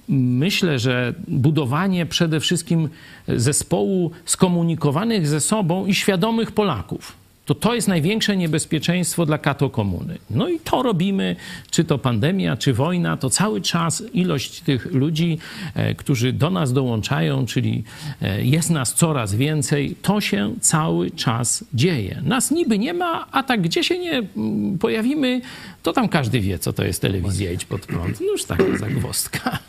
Myślę, 0.09 0.79
że 0.79 1.13
budowanie 1.27 2.05
przede 2.05 2.39
wszystkim 2.39 2.89
zespołu 3.27 4.11
skomunikowanych 4.25 5.27
ze 5.27 5.39
sobą 5.39 5.85
i 5.85 5.93
świadomych 5.93 6.51
Polaków 6.51 7.25
to 7.45 7.55
to 7.55 7.75
jest 7.75 7.87
największe 7.87 8.37
niebezpieczeństwo 8.37 9.25
dla 9.25 9.37
katokomuny. 9.37 10.17
No 10.29 10.49
i 10.49 10.59
to 10.59 10.83
robimy, 10.83 11.35
czy 11.71 11.83
to 11.83 11.97
pandemia, 11.97 12.57
czy 12.57 12.73
wojna, 12.73 13.17
to 13.17 13.29
cały 13.29 13.61
czas 13.61 14.03
ilość 14.13 14.61
tych 14.61 14.85
ludzi, 14.93 15.37
e, 15.75 15.95
którzy 15.95 16.33
do 16.33 16.49
nas 16.49 16.73
dołączają, 16.73 17.45
czyli 17.45 17.83
e, 18.21 18.45
jest 18.45 18.69
nas 18.69 18.93
coraz 18.93 19.35
więcej, 19.35 19.95
to 20.01 20.21
się 20.21 20.53
cały 20.61 21.11
czas 21.11 21.63
dzieje. 21.73 22.21
Nas 22.23 22.51
niby 22.51 22.79
nie 22.79 22.93
ma, 22.93 23.27
a 23.31 23.43
tak 23.43 23.61
gdzie 23.61 23.83
się 23.83 23.99
nie 23.99 24.23
mm, 24.37 24.77
pojawimy, 24.77 25.41
to 25.83 25.93
tam 25.93 26.09
każdy 26.09 26.39
wie, 26.39 26.59
co 26.59 26.73
to 26.73 26.83
jest 26.83 27.01
telewizja 27.01 27.51
Idź 27.51 27.65
Pod 27.65 27.81
Prąd. 27.81 28.19
No 28.21 28.27
już 28.27 28.43
taka 28.43 28.77
zagwozdka. 28.77 29.59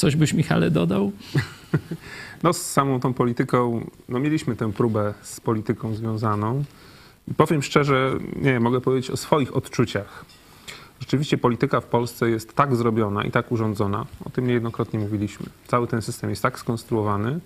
Coś 0.00 0.16
byś, 0.16 0.32
Michale, 0.32 0.70
dodał? 0.70 1.12
No 2.42 2.52
z 2.52 2.62
samą 2.62 3.00
tą 3.00 3.14
polityką, 3.14 3.86
no 4.08 4.18
mieliśmy 4.18 4.56
tę 4.56 4.72
próbę 4.72 5.14
z 5.22 5.40
polityką 5.40 5.94
związaną. 5.94 6.64
I 7.28 7.34
powiem 7.34 7.62
szczerze, 7.62 8.12
nie 8.36 8.60
mogę 8.60 8.80
powiedzieć 8.80 9.10
o 9.10 9.16
swoich 9.16 9.56
odczuciach. 9.56 10.24
Rzeczywiście 11.00 11.38
polityka 11.38 11.80
w 11.80 11.84
Polsce 11.84 12.30
jest 12.30 12.54
tak 12.54 12.76
zrobiona 12.76 13.24
i 13.24 13.30
tak 13.30 13.52
urządzona, 13.52 14.06
o 14.24 14.30
tym 14.30 14.46
niejednokrotnie 14.46 14.98
mówiliśmy. 14.98 15.46
Cały 15.66 15.86
ten 15.86 16.02
system 16.02 16.30
jest 16.30 16.42
tak 16.42 16.58
skonstruowany, 16.58 17.40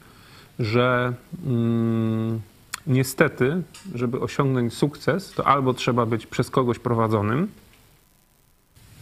że 0.59 1.13
mm, 1.47 2.41
niestety, 2.87 3.63
żeby 3.95 4.21
osiągnąć 4.21 4.75
sukces, 4.75 5.33
to 5.33 5.47
albo 5.47 5.75
trzeba 5.75 6.07
być 6.07 6.27
przez 6.27 6.51
kogoś 6.51 6.79
prowadzonym, 6.79 7.49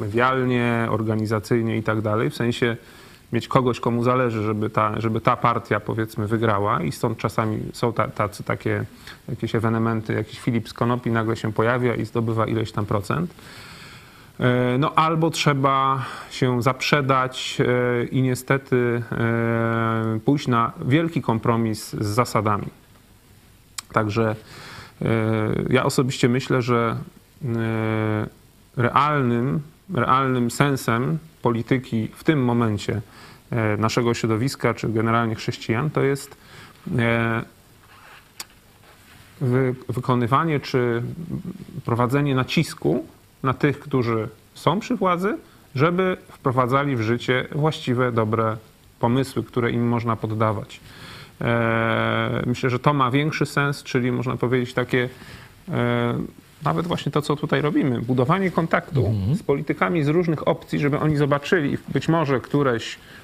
medialnie, 0.01 0.87
organizacyjnie 0.91 1.77
i 1.77 1.83
tak 1.83 2.01
dalej, 2.01 2.31
w 2.31 2.37
sensie 2.37 2.77
mieć 3.33 3.49
kogoś, 3.49 3.81
komu 3.81 4.03
zależy, 4.03 4.43
żeby 4.43 4.71
ta, 4.71 5.01
żeby 5.01 5.21
ta 5.21 5.37
partia 5.37 5.81
powiedzmy 5.81 6.27
wygrała 6.27 6.83
i 6.83 6.93
stąd 6.93 7.19
czasami 7.19 7.61
są 7.73 7.93
ta, 7.93 8.09
tacy 8.09 8.45
takie 8.45 8.85
jakieś 9.29 9.55
ewenementy, 9.55 10.13
jakiś 10.13 10.41
Filip 10.41 10.69
z 10.69 10.73
Konopi 10.73 11.11
nagle 11.11 11.37
się 11.37 11.53
pojawia 11.53 11.95
i 11.95 12.05
zdobywa 12.05 12.47
ileś 12.47 12.73
tam 12.73 12.87
procent. 12.87 13.35
E, 14.41 14.79
no 14.79 14.95
albo 14.95 15.31
trzeba 15.31 16.05
się 16.31 16.63
zaprzedać 16.63 17.59
e, 17.61 18.05
i 18.05 18.23
niestety 18.23 19.03
e, 19.13 20.19
pójść 20.25 20.49
na 20.49 20.73
wielki 20.85 21.23
kompromis 21.23 21.91
z 21.91 22.07
zasadami. 22.07 22.67
Także 23.93 24.37
ja 25.71 25.85
osobiście 25.85 26.29
myślę, 26.29 26.63
że 26.63 26.97
realnym, 28.77 29.61
realnym 29.95 30.51
sensem 30.51 31.19
polityki 31.43 32.09
w 32.15 32.25
tym 32.25 32.45
momencie 32.45 33.01
naszego 33.79 34.15
środowiska, 34.15 34.75
czy 34.75 34.89
generalnie 34.89 35.35
chrześcijan, 35.35 35.91
to 35.91 36.03
jest 36.03 36.37
e, 36.99 37.43
wykonywanie 39.89 40.61
czy 40.61 41.03
prowadzenie 41.85 42.35
nacisku 42.35 43.07
na 43.43 43.55
tych, 43.55 43.81
którzy 43.81 44.29
są 44.55 44.81
przy 44.81 44.97
władzy, 44.97 45.39
żeby 45.75 46.17
wprowadzali 46.29 46.97
w 46.97 47.01
życie 47.01 47.47
właściwe, 47.53 48.13
dobre 48.13 48.57
pomysły, 49.01 49.43
które 49.43 49.71
im 49.71 49.89
można 49.89 50.17
poddawać. 50.17 50.81
E, 51.41 52.43
myślę, 52.47 52.71
że 52.71 52.79
to 52.79 52.95
ma 52.95 53.11
większy 53.11 53.47
sens, 53.47 53.83
czyli 53.83 54.13
można 54.13 54.37
powiedzieć 54.37 54.75
takie 54.75 55.09
nawet 56.65 56.87
właśnie 56.87 57.13
to, 57.13 57.23
co 57.23 57.37
tutaj 57.37 57.63
robimy, 57.63 58.01
budowanie 58.01 58.51
kontaktu 58.51 59.07
mhm. 59.07 59.37
z 59.37 59.43
politykami 59.43 60.05
z 60.05 60.09
różnych 60.09 60.49
opcji, 60.49 60.79
żeby 60.79 60.99
oni 60.99 61.17
zobaczyli 61.17 61.79
być 61.89 62.09
może 62.09 62.41
któreś 62.41 62.99
E, 62.99 63.22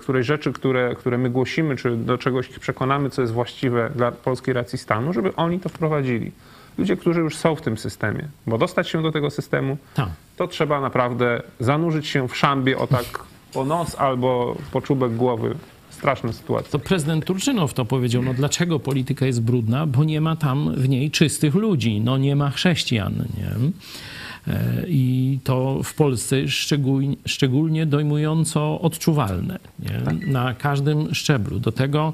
której 0.00 0.24
rzeczy, 0.24 0.52
które, 0.52 0.94
które 0.94 1.18
my 1.18 1.30
głosimy, 1.30 1.76
czy 1.76 1.96
do 1.96 2.18
czegoś 2.18 2.50
ich 2.50 2.60
przekonamy, 2.60 3.10
co 3.10 3.22
jest 3.22 3.32
właściwe 3.32 3.90
dla 3.96 4.12
polskiej 4.12 4.54
racji 4.54 4.78
stanu, 4.78 5.12
żeby 5.12 5.36
oni 5.36 5.60
to 5.60 5.68
wprowadzili. 5.68 6.32
Ludzie, 6.78 6.96
którzy 6.96 7.20
już 7.20 7.36
są 7.36 7.54
w 7.56 7.62
tym 7.62 7.78
systemie, 7.78 8.28
bo 8.46 8.58
dostać 8.58 8.88
się 8.88 9.02
do 9.02 9.12
tego 9.12 9.30
systemu, 9.30 9.76
tak. 9.94 10.08
to 10.36 10.48
trzeba 10.48 10.80
naprawdę 10.80 11.42
zanurzyć 11.60 12.06
się 12.06 12.28
w 12.28 12.36
szambie 12.36 12.78
o 12.78 12.86
tak 12.86 13.04
po 13.52 13.64
nos 13.64 13.94
albo 13.94 14.56
po 14.72 14.80
czubek 14.80 15.16
głowy 15.16 15.54
straszna 15.90 16.32
sytuacja. 16.32 16.70
To 16.70 16.78
prezydent 16.78 17.24
Turczynow 17.24 17.74
to 17.74 17.84
powiedział, 17.84 18.22
no 18.22 18.34
dlaczego 18.34 18.80
polityka 18.80 19.26
jest 19.26 19.42
brudna, 19.42 19.86
bo 19.86 20.04
nie 20.04 20.20
ma 20.20 20.36
tam 20.36 20.74
w 20.76 20.88
niej 20.88 21.10
czystych 21.10 21.54
ludzi, 21.54 22.00
no 22.00 22.18
nie 22.18 22.36
ma 22.36 22.50
chrześcijan, 22.50 23.14
nie? 23.14 23.50
E, 24.48 24.84
I 24.88 25.38
to 25.44 25.80
w 25.84 25.94
Polsce 25.94 26.48
szczególnie, 26.48 27.16
szczególnie 27.26 27.86
dojmująco 27.86 28.80
odczuwalne 28.80 29.58
tak. 30.04 30.26
na 30.26 30.54
każdym 30.54 31.14
szczeblu. 31.14 31.60
Do 31.60 31.72
tego 31.72 32.12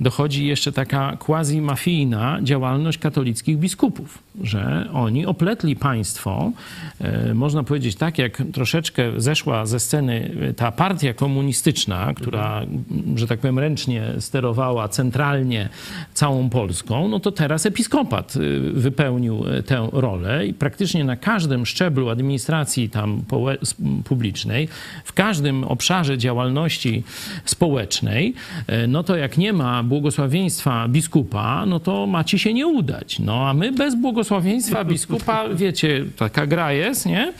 dochodzi 0.00 0.46
jeszcze 0.46 0.72
taka 0.72 1.16
quasi-mafijna 1.16 2.38
działalność 2.42 2.98
katolickich 2.98 3.58
biskupów, 3.58 4.18
że 4.42 4.88
oni 4.92 5.26
opletli 5.26 5.76
państwo, 5.76 6.52
e, 7.00 7.34
można 7.34 7.62
powiedzieć 7.62 7.96
tak, 7.96 8.18
jak 8.18 8.42
troszeczkę 8.52 9.02
zeszła 9.16 9.66
ze 9.66 9.80
sceny 9.80 10.30
ta 10.56 10.72
partia 10.72 11.14
komunistyczna, 11.14 12.14
która, 12.14 12.62
że 13.16 13.26
tak 13.26 13.40
powiem, 13.40 13.58
ręcznie 13.58 14.04
sterowała 14.18 14.88
centralnie 14.88 15.68
całą 16.14 16.50
Polską, 16.50 17.08
no 17.08 17.20
to 17.20 17.32
teraz 17.32 17.66
episkopat 17.66 18.36
e, 18.36 18.40
wypełnił 18.72 19.44
tę 19.66 19.88
rolę 19.92 20.46
i 20.46 20.54
praktycznie 20.54 21.04
na 21.04 21.16
każdym 21.16 21.66
szczeblu 21.66 22.08
administracji 22.08 22.88
tam 22.88 23.22
publicznej, 24.04 24.68
w 25.04 25.12
każdym 25.12 25.64
obszarze 25.64 26.18
działalności 26.18 27.02
społecznej, 27.44 28.34
e, 28.66 28.86
no 28.86 29.02
to 29.02 29.16
jak 29.16 29.38
nie 29.38 29.52
ma 29.52 29.82
błogosławieństwa 29.90 30.88
biskupa, 30.88 31.66
no 31.66 31.80
to 31.80 32.06
ma 32.06 32.24
ci 32.24 32.38
się 32.38 32.54
nie 32.54 32.66
udać. 32.66 33.18
No 33.18 33.48
a 33.48 33.54
my 33.54 33.72
bez 33.72 33.94
błogosławieństwa 33.94 34.84
biskupa, 34.84 35.48
wiecie, 35.54 36.04
taka 36.16 36.46
gra 36.46 36.72
jest, 36.72 37.06
nie? 37.06 37.32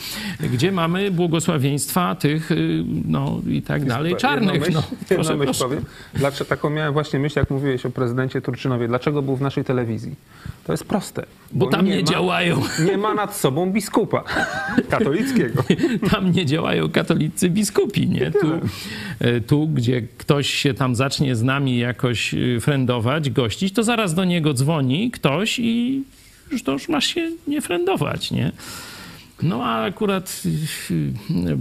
Gdzie 0.53 0.73
mamy 0.73 1.11
błogosławieństwa 1.11 2.15
tych, 2.15 2.51
y, 2.51 2.85
no 3.05 3.41
i 3.49 3.63
tak 3.63 3.85
dalej, 3.85 4.17
czarnych. 4.17 4.61
Myśl, 4.61 4.73
no, 4.73 4.83
proszę, 5.09 5.37
myśl 5.37 5.45
proszę. 5.45 5.65
powiem. 5.65 5.85
Dlaczego, 6.15 6.49
taką 6.49 6.71
miałem 6.71 6.93
właśnie 6.93 7.19
myśl, 7.19 7.39
jak 7.39 7.51
mówiłeś 7.51 7.87
o 7.87 7.91
prezydencie 7.91 8.41
Turczynowie. 8.41 8.89
Dlaczego 8.89 9.23
był 9.23 9.37
w 9.37 9.41
naszej 9.41 9.65
telewizji? 9.65 10.15
To 10.67 10.73
jest 10.73 10.85
proste. 10.85 11.27
Bo, 11.53 11.65
bo 11.65 11.71
tam 11.71 11.87
nie, 11.87 11.97
nie 11.97 12.03
ma, 12.03 12.07
działają. 12.07 12.63
Nie 12.87 12.99
ma 12.99 13.15
nad 13.15 13.37
sobą 13.37 13.73
biskupa 13.73 14.25
katolickiego. 14.91 15.63
Tam 16.11 16.33
nie 16.33 16.47
działają 16.47 16.89
katolicy 16.89 17.51
biskupi, 17.51 18.09
nie? 18.09 18.31
Tu, 18.31 18.47
e, 19.21 19.41
tu, 19.41 19.69
gdzie 19.69 20.03
ktoś 20.03 20.51
się 20.51 20.75
tam 20.75 20.95
zacznie 20.95 21.37
z 21.37 21.43
nami 21.43 21.79
jakoś 21.79 22.35
e, 22.57 22.61
frendować, 22.61 23.31
gościć, 23.31 23.75
to 23.75 23.83
zaraz 23.83 24.15
do 24.15 24.25
niego 24.25 24.55
dzwoni 24.55 25.11
ktoś 25.11 25.59
i 25.59 26.03
już 26.53 26.63
to 26.63 26.73
już 26.73 26.89
masz 26.89 27.07
się 27.07 27.31
nie 27.47 27.61
frendować, 27.61 28.31
nie? 28.31 28.53
No 29.43 29.65
a 29.65 29.85
akurat 29.85 30.43
e, 30.91 31.57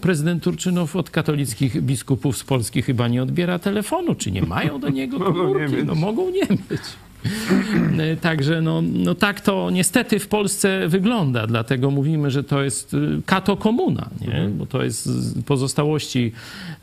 prezydent 0.00 0.42
Turczynow 0.42 0.96
od 0.96 1.10
katolickich 1.10 1.82
biskupów 1.82 2.36
z 2.36 2.44
Polski 2.44 2.82
chyba 2.82 3.08
nie 3.08 3.22
odbiera 3.22 3.58
telefonu. 3.58 4.14
Czy 4.14 4.30
nie 4.30 4.42
mają 4.42 4.80
do 4.80 4.88
niego 4.88 5.20
komórki? 5.24 5.76
No 5.84 5.94
mogą 5.94 6.30
nie 6.30 6.40
mieć. 6.40 6.82
Także 8.20 8.60
no, 8.60 8.82
no 8.82 9.14
tak 9.14 9.40
to 9.40 9.70
niestety 9.70 10.18
w 10.18 10.28
Polsce 10.28 10.88
wygląda, 10.88 11.46
dlatego 11.46 11.90
mówimy, 11.90 12.30
że 12.30 12.44
to 12.44 12.62
jest 12.62 12.94
y, 12.94 13.22
kato 13.26 13.56
komuna, 13.56 14.08
nie? 14.20 14.26
Mhm. 14.26 14.58
bo 14.58 14.66
to 14.66 14.82
jest 14.82 15.08
pozostałości 15.46 16.32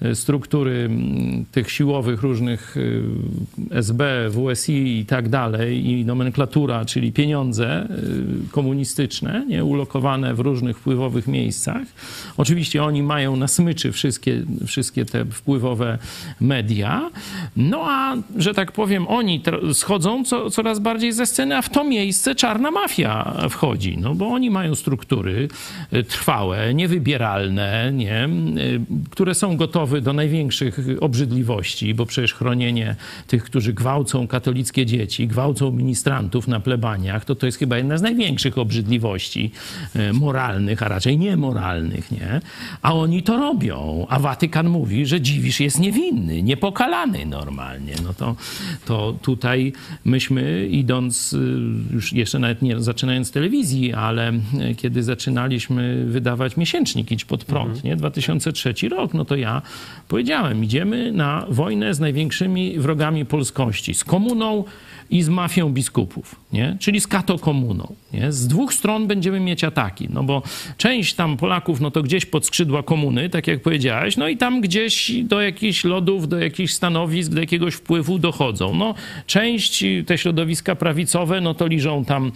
y, 0.06 0.16
struktury 0.16 0.90
tych 1.52 1.72
siłowych 1.72 2.22
różnych 2.22 2.78
y, 2.78 3.04
SB, 3.72 4.30
WSI 4.30 5.00
i 5.00 5.06
tak 5.06 5.30
dalej 5.30 5.88
i 5.88 6.06
nomenklatura, 6.06 6.86
czyli 6.86 7.12
pieniądze 7.12 7.88
komunistyczne, 8.52 9.46
nie? 9.48 9.64
ulokowane 9.64 10.34
w 10.34 10.40
różnych 10.40 10.78
wpływowych 10.78 11.28
miejscach. 11.28 11.88
Oczywiście 12.38 12.84
oni 12.84 13.04
mają 13.04 13.36
na 13.36 13.48
smyczy 13.48 13.92
wszystkie, 13.92 14.44
wszystkie 14.68 15.06
te 15.06 15.26
wpływowe 15.26 15.98
media, 16.42 17.10
no 17.58 17.82
a, 17.86 18.16
że 18.38 18.54
tak 18.54 18.72
powiem, 18.72 19.08
oni 19.08 19.42
schodzą 19.74 20.26
co, 20.30 20.50
coraz 20.50 20.80
bardziej 20.80 21.14
ze 21.14 21.26
sceny, 21.26 21.58
a 21.58 21.62
w 21.62 21.70
to 21.70 21.84
miejsce 21.84 22.36
czarna 22.36 22.72
mafia 22.72 23.34
wchodzi, 23.50 23.98
no 23.98 24.16
bo 24.16 24.28
oni 24.28 24.50
mają 24.50 24.76
struktury 24.76 25.48
y, 25.94 26.04
trwałe, 26.04 26.74
niewybieralne, 26.74 27.92
nie, 27.94 28.26
y, 28.26 28.80
które 29.10 29.36
są 29.36 29.58
gotowe 29.58 30.02
do 30.02 30.14
największych 30.14 30.80
obrzydliwości, 31.02 31.94
bo 31.94 32.06
przecież 32.06 32.34
chronienie 32.34 32.96
tych, 33.28 33.44
którzy 33.44 33.74
gwałcą 33.74 34.28
katolickie 34.28 34.86
dzieci, 34.86 35.28
gwałcą 35.28 35.72
ministrantów 35.72 36.48
na 36.48 36.60
plebaniach, 36.60 37.26
to 37.26 37.36
to 37.36 37.46
jest 37.46 37.58
chyba 37.58 37.78
jedna 37.78 37.98
z 37.98 38.02
największych 38.02 38.58
obrzydliwości 38.58 39.52
y, 39.96 40.14
moralnych, 40.14 40.84
a 40.84 40.88
raczej 40.88 41.18
niemoralnych, 41.18 42.12
nie? 42.12 42.42
A 42.82 42.94
oni 42.94 43.24
to 43.24 43.38
robią, 43.38 44.06
a 44.10 44.20
Watykan 44.20 44.70
mówi, 44.70 45.06
że 45.06 45.22
Dziwisz 45.22 45.60
jest 45.60 45.80
niewinny, 45.80 46.44
niepokalany 46.44 47.26
normalnie. 47.26 47.94
No 48.04 48.14
to, 48.14 48.36
to 48.86 49.14
tutaj 49.22 49.74
my 50.06 50.19
myśmy 50.24 50.68
idąc, 50.72 51.34
y, 51.34 51.38
już 51.94 52.14
jeszcze 52.14 52.40
nawet 52.40 52.62
nie 52.62 52.80
zaczynając 52.80 53.32
telewizji, 53.32 53.94
ale 53.94 54.32
y, 54.34 54.76
kiedy 54.78 55.04
zaczynaliśmy 55.04 56.06
wydawać 56.06 56.58
miesięcznik 56.58 57.12
Idź 57.12 57.26
pod 57.26 57.46
prąd, 57.46 57.68
Mhm. 57.76 57.86
nie? 57.86 57.96
2003 57.96 58.90
rok, 58.90 59.14
no 59.14 59.26
to 59.26 59.36
ja 59.36 59.62
powiedziałem, 60.08 60.64
idziemy 60.64 61.12
na 61.12 61.46
wojnę 61.50 61.94
z 61.94 62.00
największymi 62.00 62.80
wrogami 62.80 63.26
polskości, 63.26 63.94
z 63.94 64.04
komuną 64.04 64.64
i 65.10 65.22
z 65.22 65.30
mafią 65.30 65.70
biskupów, 65.70 66.36
nie? 66.54 66.78
czyli 66.80 67.00
z 67.00 67.08
katokomuną. 67.08 67.96
Nie? 68.14 68.32
Z 68.32 68.48
dwóch 68.48 68.74
stron 68.74 69.08
będziemy 69.08 69.40
mieć 69.40 69.64
ataki, 69.64 70.08
no 70.14 70.24
bo 70.24 70.42
część 70.78 71.14
tam 71.14 71.38
Polaków, 71.38 71.82
no 71.82 71.92
to 71.92 72.04
gdzieś 72.04 72.26
pod 72.26 72.46
skrzydła 72.46 72.84
komuny, 72.84 73.30
tak 73.30 73.48
jak 73.48 73.62
powiedziałeś, 73.62 74.18
no 74.18 74.28
i 74.28 74.38
tam 74.38 74.62
gdzieś 74.62 75.12
do 75.24 75.42
jakichś 75.42 75.84
lodów, 75.84 76.28
do 76.28 76.40
jakichś 76.40 76.74
stanowisk, 76.74 77.32
do 77.32 77.40
jakiegoś 77.40 77.74
wpływu 77.74 78.20
dochodzą. 78.20 78.76
No, 78.76 78.94
część, 79.28 79.84
te 80.10 80.18
środowiska 80.18 80.76
prawicowe, 80.76 81.42
no 81.42 81.54
to 81.54 81.68
liżą 81.68 82.06
tam 82.06 82.32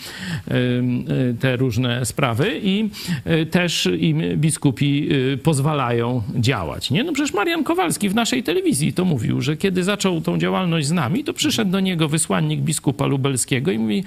y, 0.52 1.36
te 1.40 1.56
różne 1.56 2.06
sprawy 2.06 2.60
i 2.64 2.90
y, 3.28 3.46
też 3.46 3.90
im 4.00 4.22
biskupi 4.36 5.10
y, 5.34 5.38
pozwalają 5.38 6.24
działać. 6.36 6.92
Nie? 6.92 7.04
No 7.04 7.14
przecież 7.14 7.34
Marian 7.34 7.64
Kowalski 7.64 8.10
w 8.10 8.16
naszej 8.16 8.44
telewizji 8.44 8.94
to 8.94 9.06
mówił, 9.06 9.42
że 9.42 9.58
kiedy 9.58 9.84
zaczął 9.84 10.22
tą 10.22 10.38
działalność 10.38 10.88
z 10.88 10.92
nami, 10.92 11.24
to 11.24 11.34
przyszedł 11.34 11.72
do 11.72 11.80
niego 11.80 12.08
wysłannik 12.08 12.62
biskupa 12.62 13.06
lubelskiego 13.06 13.72
i 13.72 13.80
mówi, 13.80 14.04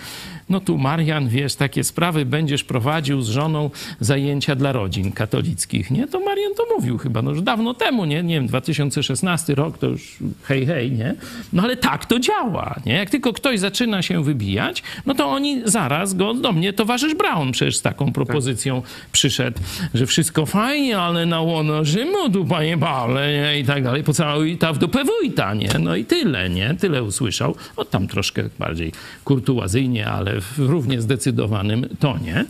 no 0.48 0.60
tu 0.60 0.78
Marian, 0.78 1.28
wiesz, 1.28 1.54
takie 1.54 1.84
sprawy 1.84 2.24
będziesz 2.24 2.64
prowadził 2.64 3.22
z 3.22 3.28
żoną 3.28 3.70
zajęcia 4.00 4.54
dla 4.54 4.72
rodzin 4.72 5.12
katolickich, 5.12 5.90
nie? 5.90 6.06
To 6.06 6.20
Marian 6.20 6.54
to 6.54 6.64
mówił 6.76 6.98
chyba, 6.98 7.22
no 7.22 7.30
już 7.30 7.42
dawno 7.42 7.74
temu, 7.74 8.04
nie? 8.04 8.22
Nie 8.22 8.34
wiem, 8.34 8.46
2016 8.46 9.54
rok 9.54 9.78
to 9.78 9.86
już 9.86 10.16
hej, 10.42 10.66
hej, 10.66 10.92
nie? 10.92 11.14
No 11.52 11.62
ale 11.62 11.76
tak 11.76 12.06
to 12.06 12.18
działa, 12.18 12.76
nie? 12.86 12.92
Jak 12.92 13.10
tylko 13.10 13.32
ktoś 13.32 13.55
zaczyna 13.58 14.02
się 14.02 14.24
wybijać, 14.24 14.82
no 15.06 15.14
to 15.14 15.26
oni 15.26 15.62
zaraz 15.64 16.14
go 16.14 16.34
do 16.34 16.52
mnie, 16.52 16.72
towarzysz 16.72 17.14
Brown 17.14 17.52
przecież 17.52 17.76
z 17.76 17.82
taką 17.82 18.12
propozycją 18.12 18.82
przyszedł, 19.12 19.58
że 19.94 20.06
wszystko 20.06 20.46
fajnie, 20.46 20.98
ale 20.98 21.26
na 21.26 21.40
łono 21.40 21.84
Rzymu 21.84 22.30
tu, 22.32 22.44
panie 22.44 22.78
Pawle, 22.78 23.32
nie? 23.32 23.60
I 23.60 23.64
tak 23.64 23.82
dalej, 23.82 24.04
pocałuj 24.04 24.58
ta 24.58 24.72
w 24.72 24.78
dupę 24.78 25.04
wójta, 25.04 25.54
nie? 25.54 25.70
No 25.80 25.96
i 25.96 26.04
tyle, 26.04 26.50
nie? 26.50 26.74
Tyle 26.74 27.02
usłyszał. 27.02 27.54
O, 27.76 27.84
tam 27.84 28.08
troszkę 28.08 28.42
bardziej 28.58 28.92
kurtuazyjnie, 29.24 30.06
ale 30.06 30.40
w 30.40 30.58
równie 30.58 31.00
zdecydowanym 31.00 31.88
tonie. 32.00 32.44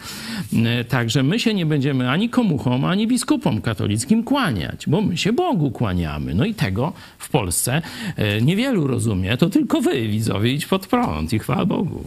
E, 0.67 0.85
Także 0.85 1.23
my 1.23 1.41
się 1.41 1.55
nie 1.55 1.67
będziemy 1.67 2.11
ani 2.11 2.29
komuchom, 2.31 2.85
ani 2.85 3.07
biskupom 3.07 3.61
katolickim 3.61 4.25
kłaniać, 4.25 4.85
bo 4.87 5.01
my 5.01 5.17
się 5.17 5.33
Bogu 5.33 5.71
kłaniamy. 5.71 6.35
No 6.35 6.45
i 6.45 6.55
tego 6.55 6.93
w 7.19 7.29
Polsce 7.29 7.83
e, 8.17 8.43
niewielu 8.43 8.87
rozumie. 8.87 9.37
To 9.37 9.51
tylko 9.51 9.81
wy, 9.81 10.09
widzowie, 10.09 10.53
idź 10.53 10.67
pod 10.67 10.86
prąd 10.87 11.32
i 11.32 11.39
chwała 11.39 11.66
Bogu. 11.66 12.05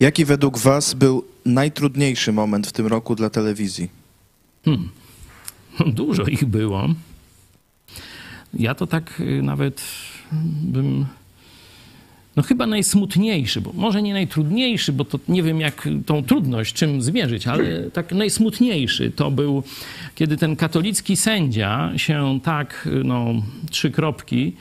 Jaki 0.00 0.24
według 0.24 0.58
Was 0.58 0.94
był 0.94 1.24
najtrudniejszy 1.44 2.32
moment 2.32 2.66
w 2.66 2.72
tym 2.72 2.86
roku 2.86 3.14
dla 3.14 3.30
telewizji? 3.30 3.88
Dużo 5.86 6.22
ich 6.22 6.44
było. 6.44 6.88
Ja 8.54 8.74
to 8.74 8.86
tak 8.86 9.20
y, 9.20 9.42
nawet 9.42 9.82
bym. 10.62 11.06
No 12.36 12.42
chyba 12.42 12.66
najsmutniejszy, 12.66 13.60
bo 13.60 13.72
może 13.72 14.02
nie 14.02 14.12
najtrudniejszy, 14.12 14.92
bo 14.92 15.04
to 15.04 15.18
nie 15.28 15.42
wiem 15.42 15.60
jak 15.60 15.88
tą 16.06 16.22
trudność 16.22 16.74
czym 16.74 17.02
zmierzyć, 17.02 17.46
ale 17.46 17.64
tak 17.90 18.12
najsmutniejszy 18.12 19.10
to 19.10 19.30
był, 19.30 19.62
kiedy 20.14 20.36
ten 20.36 20.56
katolicki 20.56 21.16
sędzia 21.16 21.92
się 21.96 22.40
tak, 22.42 22.88
y, 23.00 23.04
no, 23.04 23.26
trzy 23.70 23.90
kropki, 23.90 24.52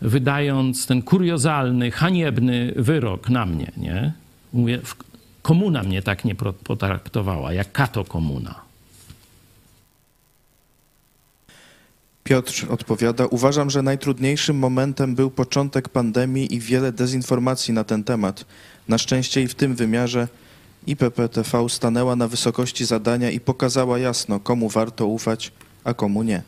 wydając 0.00 0.86
ten 0.86 1.02
kuriozalny, 1.02 1.90
haniebny 1.90 2.72
wyrok 2.76 3.28
na 3.28 3.46
mnie, 3.46 3.72
nie? 3.76 4.12
Mówię, 4.52 4.80
komuna 5.42 5.82
mnie 5.82 6.02
tak 6.02 6.24
nie 6.24 6.34
potraktowała, 6.64 7.52
jak 7.52 7.72
kato 7.72 8.04
komuna. 8.04 8.64
Piotr 12.24 12.66
odpowiada: 12.70 13.26
Uważam, 13.26 13.70
że 13.70 13.82
najtrudniejszym 13.82 14.58
momentem 14.58 15.14
był 15.14 15.30
początek 15.30 15.88
pandemii 15.88 16.54
i 16.54 16.60
wiele 16.60 16.92
dezinformacji 16.92 17.74
na 17.74 17.84
ten 17.84 18.04
temat. 18.04 18.44
Na 18.88 18.98
szczęście 18.98 19.42
i 19.42 19.48
w 19.48 19.54
tym 19.54 19.74
wymiarze 19.74 20.28
IPPTV 20.86 21.68
stanęła 21.68 22.16
na 22.16 22.28
wysokości 22.28 22.84
zadania 22.84 23.30
i 23.30 23.40
pokazała 23.40 23.98
jasno, 23.98 24.40
komu 24.40 24.68
warto 24.68 25.06
ufać, 25.06 25.52
a 25.84 25.94
komu 25.94 26.22
nie. 26.22 26.42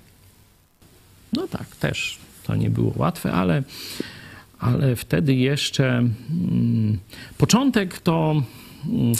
No 1.33 1.49
tak, 1.49 1.77
też 1.77 2.19
to 2.47 2.57
nie 2.57 2.71
było 2.71 2.93
łatwe, 2.97 3.33
ale, 3.33 3.63
ale 4.59 4.97
wtedy 4.97 5.35
jeszcze 5.35 5.89
mm, 5.99 6.99
początek 7.39 8.01
to, 8.01 8.43
mm, 8.89 9.13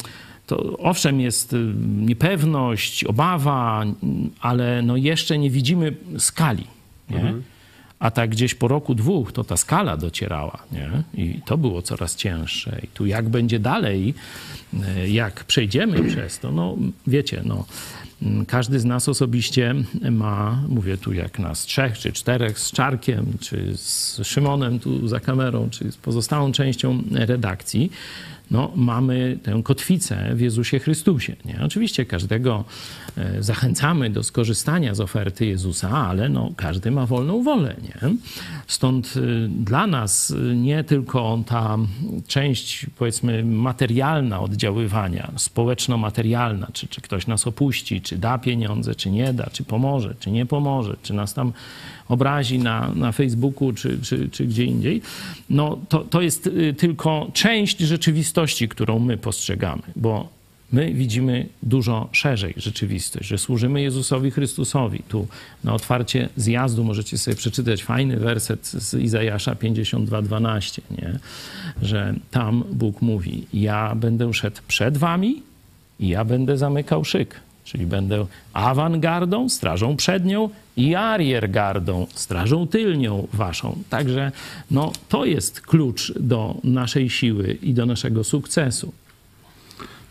to 0.47 0.79
owszem 0.79 1.21
jest 1.21 1.53
y, 1.53 1.75
niepewność, 1.97 3.05
obawa, 3.05 3.83
mm, 3.83 4.31
ale 4.41 4.83
no 4.83 4.97
jeszcze 4.97 5.39
nie 5.39 5.51
widzimy 5.51 5.97
skali. 6.19 6.65
Nie? 7.11 7.35
A 7.99 8.11
tak 8.11 8.31
gdzieś 8.31 8.55
po 8.55 8.69
roku, 8.69 8.95
dwóch, 8.95 9.33
to 9.33 9.45
ta 9.45 9.57
skala 9.57 9.97
docierała, 9.97 10.59
nie? 10.73 10.91
I 11.25 11.41
to 11.47 11.59
było 11.59 11.83
coraz 11.83 12.17
cięższe. 12.17 12.81
I 12.83 12.87
tu 12.87 13.07
jak 13.07 13.29
będzie 13.29 13.59
dalej, 13.59 14.15
y, 15.05 15.09
jak 15.11 15.45
przejdziemy 15.45 16.05
przez 16.05 16.39
to, 16.39 16.53
no 16.53 16.77
wiecie, 17.07 17.43
no 17.45 17.65
każdy 18.47 18.81
z 18.81 18.85
nas 18.85 19.09
osobiście 19.09 19.75
ma, 20.11 20.63
mówię 20.69 20.97
tu 20.97 21.13
jak 21.13 21.39
nas 21.39 21.65
trzech 21.65 21.99
czy 21.99 22.13
czterech 22.13 22.59
z 22.59 22.73
Czarkiem, 22.73 23.27
czy 23.41 23.77
z 23.77 24.21
Szymonem 24.23 24.79
tu 24.79 25.09
za 25.09 25.21
kamerą, 25.21 25.71
czy 25.71 25.93
z 25.93 25.97
pozostałą 25.97 26.53
częścią 26.53 27.03
redakcji, 27.13 27.91
no, 28.51 28.73
mamy 28.77 29.39
tę 29.43 29.61
kotwicę 29.65 30.35
w 30.35 30.41
Jezusie 30.41 30.79
Chrystusie. 30.79 31.37
Nie? 31.45 31.61
Oczywiście 31.65 32.07
każdego 32.07 32.65
e, 33.17 33.43
zachęcamy 33.43 34.11
do 34.11 34.23
skorzystania 34.23 34.95
z 34.95 35.01
oferty 35.01 35.47
Jezusa, 35.47 35.91
ale 35.91 36.29
no, 36.29 36.53
każdy 36.57 36.91
ma 36.91 37.07
wolną 37.07 37.43
wolę. 37.43 37.77
Nie? 37.83 38.11
Stąd 38.67 39.17
y, 39.17 39.49
dla 39.49 39.87
nas 39.87 40.31
y, 40.31 40.57
nie 40.57 40.85
tylko 40.85 41.43
ta 41.47 41.79
część, 42.27 42.87
powiedzmy, 42.99 43.45
materialna 43.45 44.41
oddziaływania, 44.41 45.33
społeczno-materialna, 45.37 46.69
czy, 46.73 46.89
czy 46.89 47.01
ktoś 47.01 47.27
nas 47.27 47.47
opuści, 47.47 48.01
czy 48.01 48.19
da 48.19 48.39
pieniądze, 48.39 48.95
czy 48.95 49.11
nie 49.11 49.33
da, 49.33 49.51
czy 49.53 49.65
pomoże, 49.65 50.15
czy 50.21 50.31
nie 50.31 50.47
pomoże, 50.47 50.97
czy 51.03 51.15
nas 51.15 51.35
tam 51.35 51.53
obrazi 52.09 52.59
na, 52.59 52.93
na 52.95 53.13
Facebooku, 53.13 53.73
czy, 53.73 53.99
czy, 54.03 54.29
czy 54.29 54.47
gdzie 54.47 54.65
indziej, 54.65 55.03
no 55.51 55.79
to, 55.89 55.99
to 55.99 56.21
jest 56.21 56.47
y, 56.47 56.75
tylko 56.75 57.31
część 57.33 57.79
rzeczywistości, 57.79 58.69
którą 58.69 58.99
my 58.99 59.17
postrzegamy, 59.17 59.83
bo 59.97 60.37
my 60.73 60.95
widzimy 60.95 61.47
dużo 61.63 62.09
szerzej 62.13 62.55
rzeczywistość, 62.57 63.29
że 63.29 63.39
służymy 63.39 63.83
Jezusowi 63.83 64.31
Chrystusowi. 64.31 65.03
Tu 65.09 65.27
na 65.65 65.75
otwarcie 65.75 66.29
zjazdu 66.37 66.85
możecie 66.85 67.19
sobie 67.19 67.37
przeczytać 67.37 67.83
fajny 67.83 68.17
werset 68.17 68.67
z 68.67 68.95
Izajasza 68.95 69.55
52:12, 69.55 70.81
nie? 70.91 71.19
że 71.83 72.15
tam 72.31 72.65
Bóg 72.73 73.03
mówi: 73.03 73.47
Ja 73.53 73.95
będę 73.95 74.35
szedł 74.35 74.61
przed 74.69 74.97
wami 74.97 75.43
i 76.01 76.09
ja 76.09 76.25
będę 76.25 76.59
zamykał 76.59 77.05
szyk. 77.05 77.41
Czyli 77.67 77.87
będę 77.87 78.27
awangardą, 78.53 79.49
strażą 79.49 79.97
przednią 79.97 80.51
i 80.77 80.95
ariergardą, 80.95 82.07
strażą 82.15 82.67
tylnią 82.67 83.29
waszą. 83.33 83.79
Także 83.91 84.33
no, 84.71 84.93
to 85.09 85.25
jest 85.25 85.61
klucz 85.61 86.13
do 86.19 86.55
naszej 86.65 87.11
siły 87.11 87.59
i 87.63 87.75
do 87.75 87.87
naszego 87.87 88.25
sukcesu. 88.25 88.93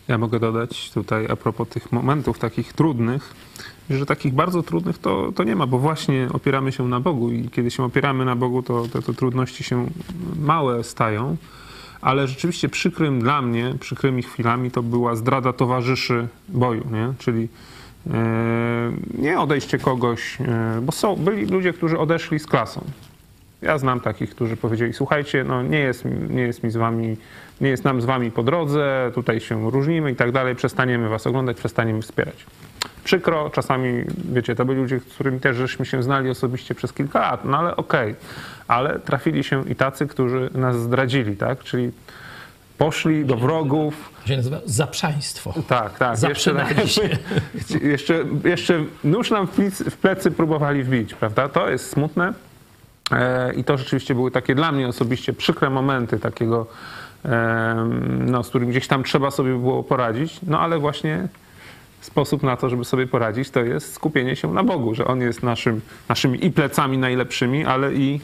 Ja 0.08 0.18
mogę 0.18 0.40
dodać 0.40 0.90
tutaj 0.90 1.26
a 1.30 1.36
propos 1.36 1.68
tych 1.68 1.92
momentów 1.92 2.38
takich 2.38 2.72
trudnych, 2.72 3.34
że 3.90 4.06
takich 4.06 4.34
bardzo 4.34 4.62
trudnych 4.62 4.98
to, 4.98 5.32
to 5.32 5.44
nie 5.44 5.56
ma, 5.56 5.66
bo 5.66 5.78
właśnie 5.78 6.28
opieramy 6.32 6.72
się 6.72 6.88
na 6.88 7.00
Bogu 7.00 7.30
i 7.30 7.48
kiedy 7.48 7.70
się 7.70 7.82
opieramy 7.84 8.24
na 8.24 8.36
Bogu, 8.36 8.62
to 8.62 8.88
te, 8.88 9.14
trudności 9.14 9.64
się 9.64 9.86
małe 10.36 10.84
stają. 10.84 11.36
Ale 12.06 12.26
rzeczywiście 12.26 12.68
przykrym 12.68 13.20
dla 13.20 13.42
mnie, 13.42 13.74
przykrymi 13.80 14.22
chwilami 14.22 14.70
to 14.70 14.82
była 14.82 15.16
zdrada 15.16 15.52
towarzyszy 15.52 16.28
boju, 16.48 16.84
nie? 16.92 17.12
czyli 17.18 17.48
e, 18.10 18.92
nie 19.18 19.40
odejście 19.40 19.78
kogoś, 19.78 20.40
e, 20.40 20.80
bo 20.82 20.92
są, 20.92 21.16
byli 21.16 21.46
ludzie, 21.46 21.72
którzy 21.72 21.98
odeszli 21.98 22.38
z 22.38 22.46
klasą. 22.46 22.84
Ja 23.62 23.78
znam 23.78 24.00
takich, 24.00 24.30
którzy 24.30 24.56
powiedzieli, 24.56 24.92
słuchajcie, 24.92 25.44
no 25.44 25.62
nie 25.62 25.78
jest, 25.78 26.04
nie 26.30 26.42
jest 26.42 26.62
mi 26.62 26.70
z 26.70 26.76
wami, 26.76 27.16
nie 27.60 27.68
jest 27.68 27.84
nam 27.84 28.00
z 28.00 28.04
wami 28.04 28.30
po 28.30 28.42
drodze, 28.42 29.10
tutaj 29.14 29.40
się 29.40 29.70
różnimy 29.70 30.12
i 30.12 30.16
tak 30.16 30.32
dalej, 30.32 30.54
przestaniemy 30.54 31.08
was 31.08 31.26
oglądać, 31.26 31.56
przestaniemy 31.56 32.02
wspierać. 32.02 32.46
Przykro, 33.04 33.50
czasami, 33.50 34.04
wiecie, 34.32 34.54
to 34.54 34.64
byli 34.64 34.80
ludzie, 34.80 35.00
z 35.00 35.14
którymi 35.14 35.40
też 35.40 35.56
żeśmy 35.56 35.86
się 35.86 36.02
znali 36.02 36.30
osobiście 36.30 36.74
przez 36.74 36.92
kilka 36.92 37.20
lat, 37.20 37.44
no 37.44 37.58
ale 37.58 37.76
okej. 37.76 38.14
Ale 38.68 38.98
trafili 38.98 39.44
się 39.44 39.68
i 39.68 39.76
tacy, 39.76 40.06
którzy 40.06 40.50
nas 40.54 40.76
zdradzili, 40.76 41.36
tak? 41.36 41.64
Czyli 41.64 41.90
poszli 42.78 43.24
do 43.24 43.36
wrogów, 43.36 44.12
się 44.26 44.36
nazywa 44.36 44.60
zaprzaństwo. 44.64 45.54
tak, 45.68 45.98
tak. 45.98 46.22
Jeszcze, 46.22 46.54
jeszcze, 47.88 48.24
jeszcze 48.44 48.84
nóż 49.04 49.30
nam 49.30 49.48
w 49.90 49.96
plecy, 49.96 50.30
próbowali 50.30 50.82
wbić, 50.82 51.14
prawda? 51.14 51.48
To 51.48 51.70
jest 51.70 51.90
smutne. 51.90 52.32
E, 53.12 53.54
I 53.54 53.64
to 53.64 53.78
rzeczywiście 53.78 54.14
były 54.14 54.30
takie 54.30 54.54
dla 54.54 54.72
mnie 54.72 54.88
osobiście 54.88 55.32
przykre 55.32 55.70
momenty 55.70 56.18
takiego, 56.18 56.66
no, 58.26 58.42
z 58.42 58.48
którym 58.48 58.68
gdzieś 58.68 58.88
tam 58.88 59.04
trzeba 59.04 59.30
sobie 59.30 59.50
było 59.50 59.82
poradzić, 59.82 60.38
no 60.42 60.60
ale 60.60 60.78
właśnie 60.78 61.28
sposób 62.00 62.42
na 62.42 62.56
to, 62.56 62.68
żeby 62.68 62.84
sobie 62.84 63.06
poradzić, 63.06 63.50
to 63.50 63.60
jest 63.60 63.92
skupienie 63.92 64.36
się 64.36 64.52
na 64.52 64.64
Bogu, 64.64 64.94
że 64.94 65.06
On 65.06 65.20
jest 65.20 65.42
naszym, 65.42 65.80
naszymi 66.08 66.46
i 66.46 66.50
plecami 66.50 66.98
najlepszymi, 66.98 67.64
ale 67.64 67.94
i 67.94 68.20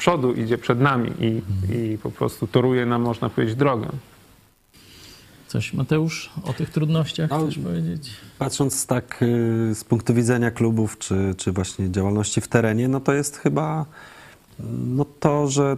przodu 0.00 0.32
idzie 0.32 0.58
przed 0.58 0.80
nami 0.80 1.10
i, 1.20 1.42
i 1.74 1.98
po 1.98 2.10
prostu 2.10 2.46
toruje 2.46 2.86
nam, 2.86 3.02
można 3.02 3.30
powiedzieć, 3.30 3.56
drogę. 3.56 3.88
Coś, 5.46 5.72
Mateusz, 5.72 6.30
o 6.44 6.52
tych 6.52 6.70
trudnościach 6.70 7.30
No, 7.30 7.46
chcesz 7.46 7.58
powiedzieć? 7.58 8.10
Patrząc 8.38 8.86
tak 8.86 9.22
y, 9.22 9.74
z 9.74 9.84
punktu 9.84 10.14
widzenia 10.14 10.50
klubów, 10.50 10.98
czy, 10.98 11.34
czy 11.36 11.52
właśnie 11.52 11.90
działalności 11.90 12.40
w 12.40 12.48
terenie, 12.48 12.88
no 12.88 13.00
to 13.00 13.12
jest 13.12 13.36
chyba 13.36 13.86
no 14.86 15.04
to, 15.20 15.48
że 15.48 15.76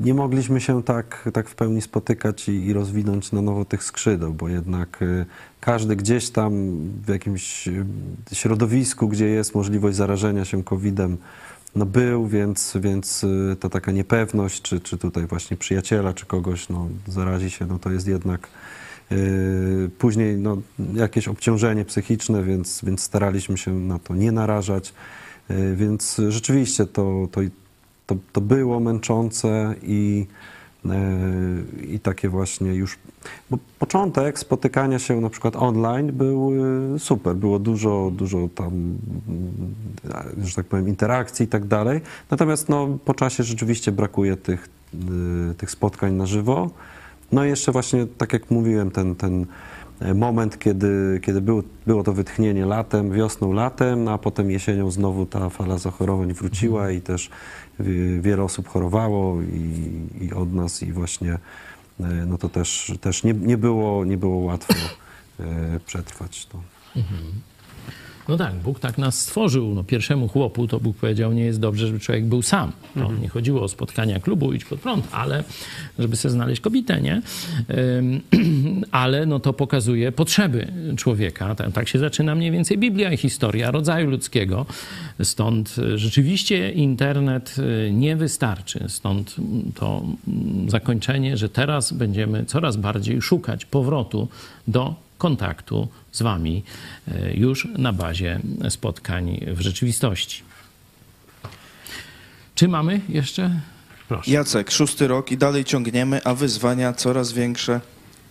nie 0.00 0.14
mogliśmy 0.14 0.60
się 0.60 0.82
tak, 0.82 1.28
tak 1.32 1.48
w 1.48 1.54
pełni 1.54 1.82
spotykać 1.82 2.48
i, 2.48 2.66
i 2.66 2.72
rozwinąć 2.72 3.32
na 3.32 3.42
nowo 3.42 3.64
tych 3.64 3.84
skrzydeł, 3.84 4.34
bo 4.34 4.48
jednak 4.48 5.02
y, 5.02 5.26
każdy 5.60 5.96
gdzieś 5.96 6.30
tam 6.30 6.52
w 7.06 7.08
jakimś 7.08 7.68
y, 7.68 7.84
środowisku, 8.32 9.08
gdzie 9.08 9.26
jest 9.26 9.54
możliwość 9.54 9.96
zarażenia 9.96 10.44
się 10.44 10.64
COVID-em, 10.64 11.16
no 11.76 11.86
był, 11.86 12.28
więc, 12.28 12.76
więc 12.80 13.24
y, 13.24 13.56
ta 13.60 13.68
taka 13.68 13.92
niepewność, 13.92 14.62
czy, 14.62 14.80
czy 14.80 14.98
tutaj 14.98 15.26
właśnie 15.26 15.56
przyjaciela, 15.56 16.12
czy 16.12 16.26
kogoś 16.26 16.68
no, 16.68 16.88
zarazi 17.08 17.50
się, 17.50 17.66
no 17.66 17.78
to 17.78 17.90
jest 17.90 18.08
jednak 18.08 18.48
Yy, 19.10 19.90
Później 19.98 20.36
no, 20.36 20.56
jakieś 20.94 21.28
obciążenie 21.28 21.84
psychiczne, 21.84 22.44
więc, 22.44 22.84
więc 22.84 23.02
staraliśmy 23.02 23.58
się 23.58 23.74
na 23.74 23.98
to 23.98 24.14
nie 24.14 24.32
narażać. 24.32 24.94
Yy, 25.48 25.76
Więc 25.76 26.20
rzeczywiście 26.28 26.86
to, 26.86 27.28
to, 27.32 27.40
to, 28.06 28.16
to 28.32 28.40
było 28.40 28.80
męczące 28.80 29.74
i, 29.82 30.26
i 31.88 32.00
takie 32.00 32.28
właśnie 32.28 32.74
już. 32.74 32.98
Bo 33.50 33.58
początek 33.78 34.38
spotykania 34.38 34.98
się 34.98 35.20
na 35.20 35.30
przykład 35.30 35.56
online 35.56 36.12
był 36.12 36.54
yy, 36.92 36.98
super. 36.98 37.36
Było 37.36 37.58
dużo, 37.58 38.10
dużo 38.14 38.48
tam, 38.54 38.68
mm, 38.68 38.96
że 40.44 40.54
tak 40.54 40.66
powiem, 40.66 40.88
interakcji 40.88 41.44
i 41.44 41.48
tak 41.48 41.64
dalej. 41.64 42.00
Natomiast 42.30 42.68
no, 42.68 42.98
po 43.04 43.14
czasie 43.14 43.42
rzeczywiście 43.42 43.92
brakuje 43.92 44.36
tych, 44.36 44.68
yy, 44.94 45.54
tych 45.54 45.70
spotkań 45.70 46.14
na 46.14 46.26
żywo. 46.26 46.70
No 47.32 47.44
i 47.44 47.48
jeszcze 47.48 47.72
właśnie, 47.72 48.06
tak 48.18 48.32
jak 48.32 48.50
mówiłem, 48.50 48.90
ten, 48.90 49.14
ten 49.14 49.46
e, 50.00 50.14
moment, 50.14 50.58
kiedy, 50.58 51.20
kiedy 51.22 51.40
było, 51.40 51.62
było 51.86 52.02
to 52.02 52.12
wytchnienie 52.12 52.66
latem, 52.66 53.12
wiosną, 53.12 53.52
latem, 53.52 54.04
no 54.04 54.12
a 54.12 54.18
potem 54.18 54.50
jesienią 54.50 54.90
znowu 54.90 55.26
ta 55.26 55.48
fala 55.48 55.78
zachorowań 55.78 56.32
wróciła 56.32 56.90
i 56.90 57.00
też 57.00 57.30
wiele 58.20 58.42
osób 58.42 58.68
chorowało 58.68 59.42
i, 59.42 59.90
i 60.20 60.32
od 60.32 60.52
nas 60.52 60.82
i 60.82 60.92
właśnie 60.92 61.38
e, 62.00 62.04
no 62.26 62.38
to 62.38 62.48
też, 62.48 62.92
też 63.00 63.22
nie, 63.24 63.34
nie, 63.34 63.56
było, 63.56 64.04
nie 64.04 64.16
było 64.16 64.36
łatwo 64.36 64.74
e, 65.40 65.80
przetrwać 65.86 66.46
to. 66.46 66.60
No 68.28 68.36
tak, 68.36 68.54
Bóg 68.54 68.80
tak 68.80 68.98
nas 68.98 69.20
stworzył. 69.20 69.74
No, 69.74 69.84
pierwszemu 69.84 70.28
chłopu 70.28 70.68
to 70.68 70.80
Bóg 70.80 70.96
powiedział, 70.96 71.32
nie 71.32 71.44
jest 71.44 71.60
dobrze, 71.60 71.86
żeby 71.86 72.00
człowiek 72.00 72.24
był 72.24 72.42
sam. 72.42 72.72
To 72.94 73.12
nie 73.12 73.28
chodziło 73.28 73.62
o 73.62 73.68
spotkania 73.68 74.20
klubu, 74.20 74.52
idź 74.52 74.64
pod 74.64 74.80
prąd, 74.80 75.08
ale 75.12 75.44
żeby 75.98 76.16
sobie 76.16 76.32
znaleźć 76.32 76.60
kobietę, 76.60 77.00
nie? 77.00 77.22
Ale 78.90 79.26
no 79.26 79.40
to 79.40 79.52
pokazuje 79.52 80.12
potrzeby 80.12 80.72
człowieka. 80.96 81.54
Tak, 81.54 81.72
tak 81.72 81.88
się 81.88 81.98
zaczyna 81.98 82.34
mniej 82.34 82.50
więcej 82.50 82.78
Biblia 82.78 83.12
i 83.12 83.16
historia 83.16 83.70
rodzaju 83.70 84.10
ludzkiego. 84.10 84.66
Stąd 85.22 85.76
y, 85.78 85.98
rzeczywiście 85.98 86.70
internet 86.70 87.56
y, 87.58 87.92
nie 87.92 88.16
wystarczy. 88.16 88.84
Stąd 88.88 89.36
mm, 89.38 89.72
to 89.72 90.02
mm, 90.28 90.70
zakończenie, 90.70 91.36
że 91.36 91.48
teraz 91.48 91.92
będziemy 91.92 92.44
coraz 92.44 92.76
bardziej 92.76 93.22
szukać 93.22 93.64
powrotu 93.64 94.28
do 94.68 95.03
kontaktu 95.18 95.88
z 96.12 96.22
Wami 96.22 96.62
e, 97.08 97.34
już 97.34 97.68
na 97.78 97.92
bazie 97.92 98.40
spotkań 98.70 99.40
w 99.46 99.60
rzeczywistości. 99.60 100.42
Czy 102.54 102.68
mamy 102.68 103.00
jeszcze? 103.08 103.60
Proszę. 104.08 104.30
Jacek, 104.30 104.70
szósty 104.70 105.06
rok 105.06 105.32
i 105.32 105.36
dalej 105.36 105.64
ciągniemy, 105.64 106.24
a 106.24 106.34
wyzwania 106.34 106.92
coraz 106.92 107.32
większe 107.32 107.80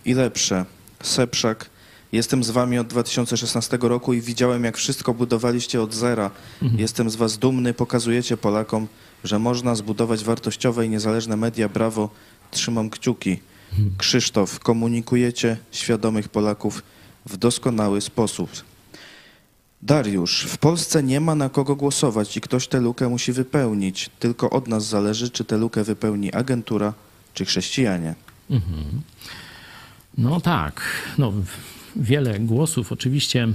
i 0.04 0.14
lepsze. 0.14 0.64
Sepszak, 1.02 1.70
jestem 2.12 2.44
z 2.44 2.50
wami 2.50 2.78
od 2.78 2.86
2016 2.86 3.78
roku 3.80 4.14
i 4.14 4.20
widziałem, 4.20 4.64
jak 4.64 4.76
wszystko 4.76 5.14
budowaliście 5.14 5.82
od 5.82 5.94
zera. 5.94 6.30
Jestem 6.76 7.10
z 7.10 7.16
was 7.16 7.38
dumny, 7.38 7.74
pokazujecie 7.74 8.36
Polakom, 8.36 8.88
że 9.24 9.38
można 9.38 9.74
zbudować 9.74 10.24
wartościowe 10.24 10.86
i 10.86 10.88
niezależne 10.88 11.36
media. 11.36 11.68
Brawo, 11.68 12.10
trzymam 12.50 12.90
kciuki. 12.90 13.40
Krzysztof, 13.98 14.60
komunikujecie 14.60 15.56
świadomych 15.72 16.28
Polaków 16.28 16.82
w 17.26 17.36
doskonały 17.36 18.00
sposób. 18.00 18.50
Dariusz, 19.82 20.44
w 20.48 20.58
Polsce 20.58 21.02
nie 21.02 21.20
ma 21.20 21.34
na 21.34 21.48
kogo 21.48 21.76
głosować 21.76 22.36
i 22.36 22.40
ktoś 22.40 22.68
tę 22.68 22.80
lukę 22.80 23.08
musi 23.08 23.32
wypełnić. 23.32 24.10
Tylko 24.18 24.50
od 24.50 24.68
nas 24.68 24.86
zależy, 24.86 25.30
czy 25.30 25.44
tę 25.44 25.56
lukę 25.56 25.84
wypełni 25.84 26.32
agentura, 26.32 26.94
czy 27.34 27.44
chrześcijanie. 27.44 28.14
No 30.18 30.40
tak, 30.40 30.82
no, 31.18 31.32
wiele 31.96 32.40
głosów. 32.40 32.92
Oczywiście 32.92 33.48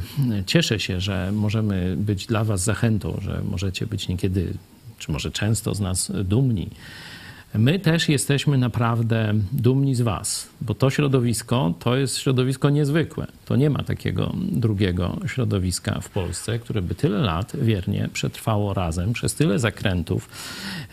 cieszę 0.46 0.80
się, 0.80 1.02
że 1.02 1.32
możemy 1.32 1.96
być 1.98 2.26
dla 2.26 2.44
Was 2.44 2.64
zachętą, 2.64 3.20
że 3.22 3.42
możecie 3.50 3.88
być 3.88 4.08
niekiedy, 4.08 4.54
czy 4.98 5.12
może 5.12 5.32
często 5.32 5.76
z 5.76 5.80
nas 5.80 6.12
dumni. 6.24 6.70
My 7.54 7.80
też 7.80 8.10
jesteśmy 8.10 8.58
naprawdę 8.58 9.34
dumni 9.52 9.96
z 9.96 10.02
Was, 10.02 10.50
bo 10.62 10.74
to 10.74 10.90
środowisko 10.90 11.74
to 11.80 11.96
jest 11.96 12.18
środowisko 12.18 12.70
niezwykłe. 12.70 13.28
To 13.46 13.56
nie 13.56 13.70
ma 13.70 13.84
takiego 13.84 14.34
drugiego 14.52 15.18
środowiska 15.28 16.00
w 16.02 16.10
Polsce, 16.10 16.60
które 16.60 16.82
by 16.82 16.96
tyle 16.96 17.18
lat 17.20 17.52
wiernie 17.62 18.10
przetrwało 18.14 18.74
razem, 18.74 19.14
przez 19.14 19.34
tyle 19.34 19.60
zakrętów 19.60 20.30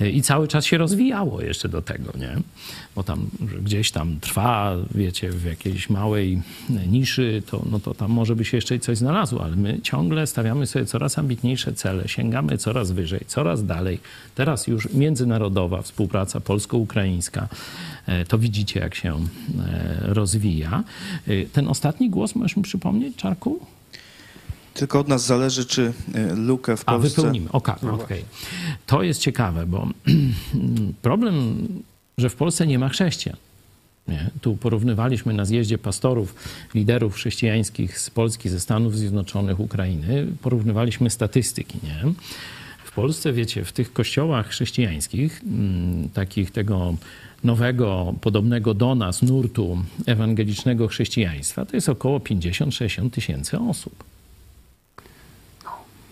y, 0.00 0.10
i 0.10 0.22
cały 0.22 0.48
czas 0.48 0.64
się 0.64 0.78
rozwijało 0.78 1.42
jeszcze 1.42 1.68
do 1.68 1.82
tego, 1.82 2.12
nie? 2.18 2.36
Bo 2.96 3.02
tam 3.02 3.26
gdzieś 3.62 3.90
tam 3.90 4.20
trwa, 4.20 4.76
wiecie, 4.94 5.30
w 5.30 5.44
jakiejś 5.44 5.90
małej 5.90 6.42
niszy, 6.88 7.42
to, 7.50 7.62
no 7.70 7.80
to 7.80 7.94
tam 7.94 8.10
może 8.10 8.36
by 8.36 8.44
się 8.44 8.56
jeszcze 8.56 8.78
coś 8.78 8.98
znalazło, 8.98 9.44
ale 9.44 9.56
my 9.56 9.80
ciągle 9.82 10.26
stawiamy 10.26 10.66
sobie 10.66 10.86
coraz 10.86 11.18
ambitniejsze 11.18 11.72
cele, 11.72 12.08
sięgamy 12.08 12.58
coraz 12.58 12.90
wyżej, 12.92 13.20
coraz 13.26 13.66
dalej. 13.66 13.98
Teraz 14.34 14.66
już 14.66 14.92
międzynarodowa 14.92 15.82
współpraca 15.82 16.40
polsko-ukraińska, 16.40 17.48
e, 18.06 18.24
to 18.24 18.38
widzicie, 18.38 18.80
jak 18.80 18.94
się 18.94 19.14
e, 19.14 19.96
rozwija. 20.00 20.84
E, 21.26 21.44
Ten 21.44 21.68
ostatni 21.68 22.10
głos 22.10 22.34
możesz 22.34 22.56
mi 22.56 22.62
przypomnieć, 22.62 23.16
Czarku? 23.16 23.60
Tylko 24.74 25.00
od 25.00 25.08
nas 25.08 25.26
zależy, 25.26 25.64
czy 25.64 25.92
lukę 26.36 26.76
w 26.76 26.82
A, 26.86 26.92
Polsce... 26.92 27.08
wypełnimy. 27.16 27.52
Oka, 27.52 27.78
okej. 27.92 28.24
To 28.86 29.02
jest 29.02 29.20
ciekawe, 29.20 29.66
bo 29.66 29.88
problem, 31.02 31.68
że 32.18 32.30
w 32.30 32.36
Polsce 32.36 32.66
nie 32.66 32.78
ma 32.78 32.88
chrześcijan. 32.88 33.36
Nie? 34.08 34.30
Tu 34.40 34.56
porównywaliśmy 34.56 35.34
na 35.34 35.44
zjeździe 35.44 35.78
pastorów, 35.78 36.34
liderów 36.74 37.14
chrześcijańskich 37.14 37.98
z 37.98 38.10
Polski, 38.10 38.48
ze 38.48 38.60
Stanów 38.60 38.96
Zjednoczonych, 38.96 39.60
Ukrainy, 39.60 40.26
porównywaliśmy 40.42 41.10
statystyki. 41.10 41.78
Nie? 41.82 42.12
W 42.84 42.92
Polsce, 42.92 43.32
wiecie, 43.32 43.64
w 43.64 43.72
tych 43.72 43.92
kościołach 43.92 44.48
chrześcijańskich, 44.48 45.42
mm, 45.44 46.08
takich 46.08 46.50
tego 46.50 46.96
nowego, 47.44 48.14
podobnego 48.20 48.74
do 48.74 48.94
nas 48.94 49.22
nurtu 49.22 49.78
ewangelicznego 50.06 50.88
chrześcijaństwa, 50.88 51.64
to 51.66 51.76
jest 51.76 51.88
około 51.88 52.20
50-60 52.20 53.10
tysięcy 53.10 53.58
osób. 53.58 54.04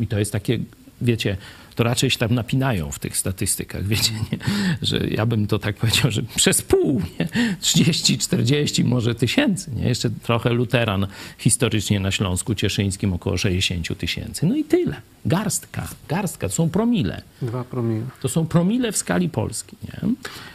I 0.01 0.07
to 0.07 0.19
jest 0.19 0.33
takie, 0.33 0.59
wiecie, 1.01 1.37
to 1.75 1.85
raczej 1.85 2.11
się 2.11 2.19
tam 2.19 2.35
napinają 2.35 2.91
w 2.91 2.99
tych 2.99 3.17
statystykach, 3.17 3.85
wiecie, 3.95 4.13
nie? 4.33 4.39
że 4.83 4.99
ja 4.99 5.27
bym 5.27 5.47
to 5.47 5.59
tak 5.59 5.77
powiedział, 5.77 6.11
że 6.11 6.23
przez 6.23 6.63
pół, 6.63 7.03
nie? 7.21 7.29
30, 7.61 8.19
40 8.19 8.85
może 8.85 9.15
tysięcy, 9.15 9.71
nie? 9.77 9.89
Jeszcze 9.89 10.11
trochę 10.11 10.51
luteran 10.53 11.07
historycznie 11.39 12.01
na 12.01 12.11
Śląsku 12.11 12.55
Cieszyńskim 12.55 13.13
około 13.13 13.37
60 13.37 13.99
tysięcy. 13.99 14.47
No 14.47 14.57
i 14.57 14.65
tyle. 14.65 14.97
Garstka, 15.27 15.89
garstka, 16.09 16.49
to 16.49 16.55
są 16.55 16.71
promile. 16.71 17.23
Dwa 17.43 17.65
promile. 17.65 18.07
To 18.23 18.29
są 18.29 18.47
promile 18.47 18.93
w 18.93 18.97
skali 18.97 19.29
Polski, 19.29 19.77
nie? 19.85 20.09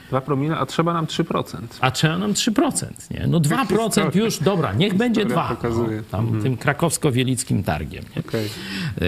Dwa 0.10 0.22
promile, 0.22 0.58
a 0.58 0.66
trzeba 0.66 0.94
nam 0.94 1.06
3%. 1.06 1.58
A 1.82 1.92
trzeba 1.92 2.18
nam 2.18 2.34
3%, 2.34 2.86
nie? 3.12 3.28
No 3.28 3.40
2% 3.40 4.16
już, 4.16 4.40
dobra, 4.40 4.74
niech 4.74 4.94
będzie 4.94 5.22
Historia 5.22 5.44
2. 5.48 5.56
pokazuje. 5.56 5.98
No, 5.98 6.04
tam 6.12 6.42
tym 6.42 6.58
krakowsko-wielickim 6.58 7.64
targiem, 7.64 8.04
nie? 8.16 8.22
Okej. 8.28 8.50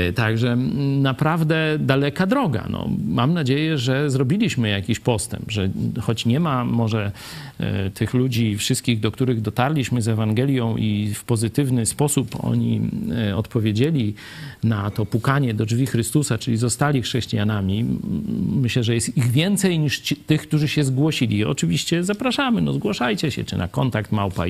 Y, 0.09 0.13
Także 0.13 0.55
naprawdę 1.01 1.77
daleko 1.79 2.00
daleka 2.01 2.25
droga. 2.25 2.67
No, 2.69 2.89
mam 3.07 3.33
nadzieję, 3.33 3.77
że 3.77 4.09
zrobiliśmy 4.09 4.69
jakiś 4.69 4.99
postęp, 4.99 5.51
że 5.51 5.69
choć 6.01 6.25
nie 6.25 6.39
ma 6.39 6.65
może 6.65 7.11
tych 7.93 8.13
ludzi 8.13 8.57
wszystkich, 8.57 8.99
do 8.99 9.11
których 9.11 9.41
dotarliśmy 9.41 10.01
z 10.01 10.07
Ewangelią 10.07 10.77
i 10.77 11.13
w 11.13 11.23
pozytywny 11.23 11.85
sposób 11.85 12.45
oni 12.45 12.81
e, 13.29 13.37
odpowiedzieli 13.37 14.13
na 14.63 14.91
to 14.91 15.05
pukanie 15.05 15.53
do 15.53 15.65
drzwi 15.65 15.85
Chrystusa, 15.85 16.37
czyli 16.37 16.57
zostali 16.57 17.01
chrześcijanami. 17.01 17.85
Myślę, 18.55 18.83
że 18.83 18.95
jest 18.95 19.17
ich 19.17 19.31
więcej 19.31 19.79
niż 19.79 19.99
ci, 19.99 20.15
tych, 20.15 20.41
którzy 20.41 20.67
się 20.67 20.83
zgłosili. 20.83 21.45
Oczywiście 21.45 22.03
zapraszamy, 22.03 22.61
no 22.61 22.73
zgłaszajcie 22.73 23.31
się, 23.31 23.43
czy 23.43 23.57
na 23.57 23.67
kontakt 23.67 24.11
małpa 24.11 24.45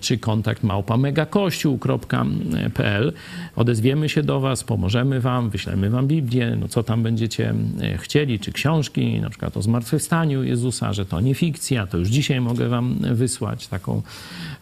czy 0.00 0.18
kontakt 0.18 0.62
małpa 0.62 0.96
megakościół.pl. 0.96 3.12
Odezwiemy 3.56 4.08
się 4.08 4.22
do 4.22 4.40
Was, 4.40 4.64
pomożemy 4.64 5.20
Wam, 5.20 5.50
wyślemy 5.50 5.90
Wam 5.90 6.06
Biblię, 6.06 6.56
no 6.60 6.68
co 6.68 6.82
tam 6.82 7.02
będziecie 7.02 7.54
e, 7.80 7.98
chcieli, 7.98 8.38
czy 8.38 8.52
książki, 8.52 9.20
na 9.20 9.30
przykład 9.30 9.56
o 9.56 9.62
zmartwychwstaniu 9.62 10.44
Jezusa, 10.44 10.75
że 10.92 11.06
to 11.06 11.20
nie 11.20 11.34
fikcja, 11.34 11.86
to 11.86 11.98
już 11.98 12.08
dzisiaj 12.08 12.40
mogę 12.40 12.68
Wam 12.68 12.98
wysłać 13.12 13.66
taką 13.68 14.02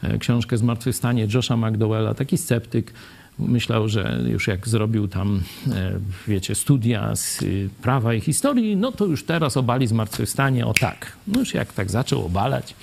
e, 0.03 0.19
książkę 0.19 0.57
Zmartwychwstanie 0.57 1.27
Josha 1.35 1.57
McDowella, 1.57 2.15
taki 2.15 2.39
sceptyk, 2.39 2.93
myślał, 3.39 3.89
że 3.89 4.21
już 4.27 4.47
jak 4.47 4.69
zrobił 4.69 5.09
tam, 5.09 5.43
e, 5.73 5.93
wiecie, 6.29 6.55
studia 6.55 7.17
z 7.17 7.45
prawa 7.83 8.15
i 8.15 8.21
historii, 8.21 8.77
no 8.77 8.93
to 8.93 9.07
już 9.07 9.25
teraz 9.25 9.57
obali 9.57 9.87
zmartwychwstanie, 9.87 10.67
o 10.67 10.75
tak. 10.75 11.13
No 11.27 11.41
już 11.41 11.55
jak 11.55 11.73
tak 11.73 11.91
zaczął 11.91 12.27
obalać, 12.27 12.75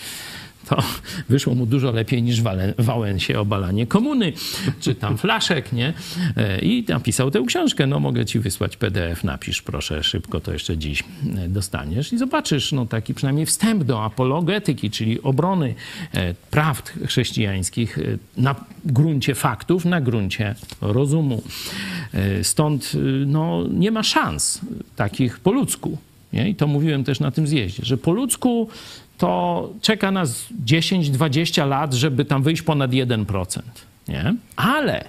to 0.70 0.84
wyszło 1.30 1.56
mu 1.56 1.66
dużo 1.66 1.92
lepiej 1.92 2.24
niż 2.24 2.42
Wałęsie 2.78 3.40
obalanie 3.40 3.88
komuny, 3.88 4.34
czy 4.80 4.96
tam 4.96 5.18
flaszek, 5.18 5.74
nie? 5.74 5.94
E, 6.38 6.60
I 6.60 6.86
napisał 6.90 7.32
tę 7.32 7.44
książkę. 7.48 7.88
No 7.88 8.00
mogę 8.00 8.26
ci 8.26 8.40
wysłać 8.40 8.78
PDF, 8.78 9.24
napisz 9.24 9.62
proszę 9.62 10.04
szybko, 10.04 10.40
to 10.40 10.54
jeszcze 10.54 10.78
dziś 10.78 11.04
e, 11.38 11.50
dostaniesz 11.50 12.14
i 12.14 12.18
zobaczysz, 12.18 12.72
no 12.72 12.86
taki 12.86 13.14
przynajmniej 13.14 13.46
wstęp 13.46 13.84
do 13.84 14.04
apologetyki, 14.04 14.90
czyli 14.90 15.22
obrony 15.22 15.76
e, 16.14 16.34
prawd 16.52 16.94
chrześcijańskich 17.08 18.00
na 18.38 18.56
gruncie 18.86 19.36
faktów, 19.36 19.86
na 19.86 20.02
gruncie 20.02 20.56
rozumu. 20.82 21.44
Stąd 22.44 22.92
no, 23.26 23.68
nie 23.74 23.92
ma 23.92 24.04
szans 24.04 24.62
takich 24.96 25.40
po 25.40 25.52
ludzku. 25.52 25.98
Nie? 26.34 26.50
I 26.50 26.56
to 26.56 26.68
mówiłem 26.68 27.04
też 27.04 27.20
na 27.20 27.32
tym 27.32 27.48
zjeździe, 27.48 27.86
że 27.86 27.98
po 27.98 28.12
ludzku 28.12 28.70
to 29.22 29.70
czeka 29.82 30.12
nas 30.12 30.46
10-20 30.66 31.68
lat, 31.68 31.94
żeby 31.94 32.26
tam 32.26 32.44
wyjść 32.44 32.62
ponad 32.62 32.92
1%. 32.92 33.62
Nie? 34.08 34.36
Ale 34.56 35.06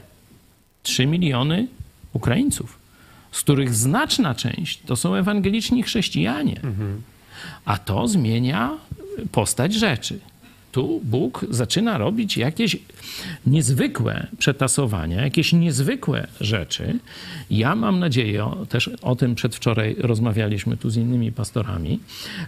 3 0.83 1.07
miliony 1.07 1.67
Ukraińców, 2.13 2.79
z 3.33 3.41
których 3.41 3.75
znaczna 3.75 4.35
część 4.35 4.81
to 4.87 4.97
są 4.97 5.15
ewangeliczni 5.15 5.83
chrześcijanie. 5.83 6.61
A 7.65 7.79
to 7.79 8.09
zmienia 8.09 8.71
postać 9.33 9.75
rzeczy. 9.75 10.19
Tu 10.73 11.01
Bóg 11.05 11.47
zaczyna 11.51 11.99
robić 11.99 12.37
jakieś 12.37 12.77
niezwykłe 13.47 14.27
przetasowania, 14.39 15.23
jakieś 15.23 15.53
niezwykłe 15.53 16.27
rzeczy. 16.41 16.99
Ja 17.51 17.75
mam 17.75 17.99
nadzieję, 17.99 18.51
też 18.69 18.91
o 19.03 19.17
tym 19.17 19.35
przedwczoraj 19.35 19.97
rozmawialiśmy 19.99 20.77
tu 20.77 20.91
z 20.91 20.97
innymi 20.97 21.33
pastorami, 21.33 22.01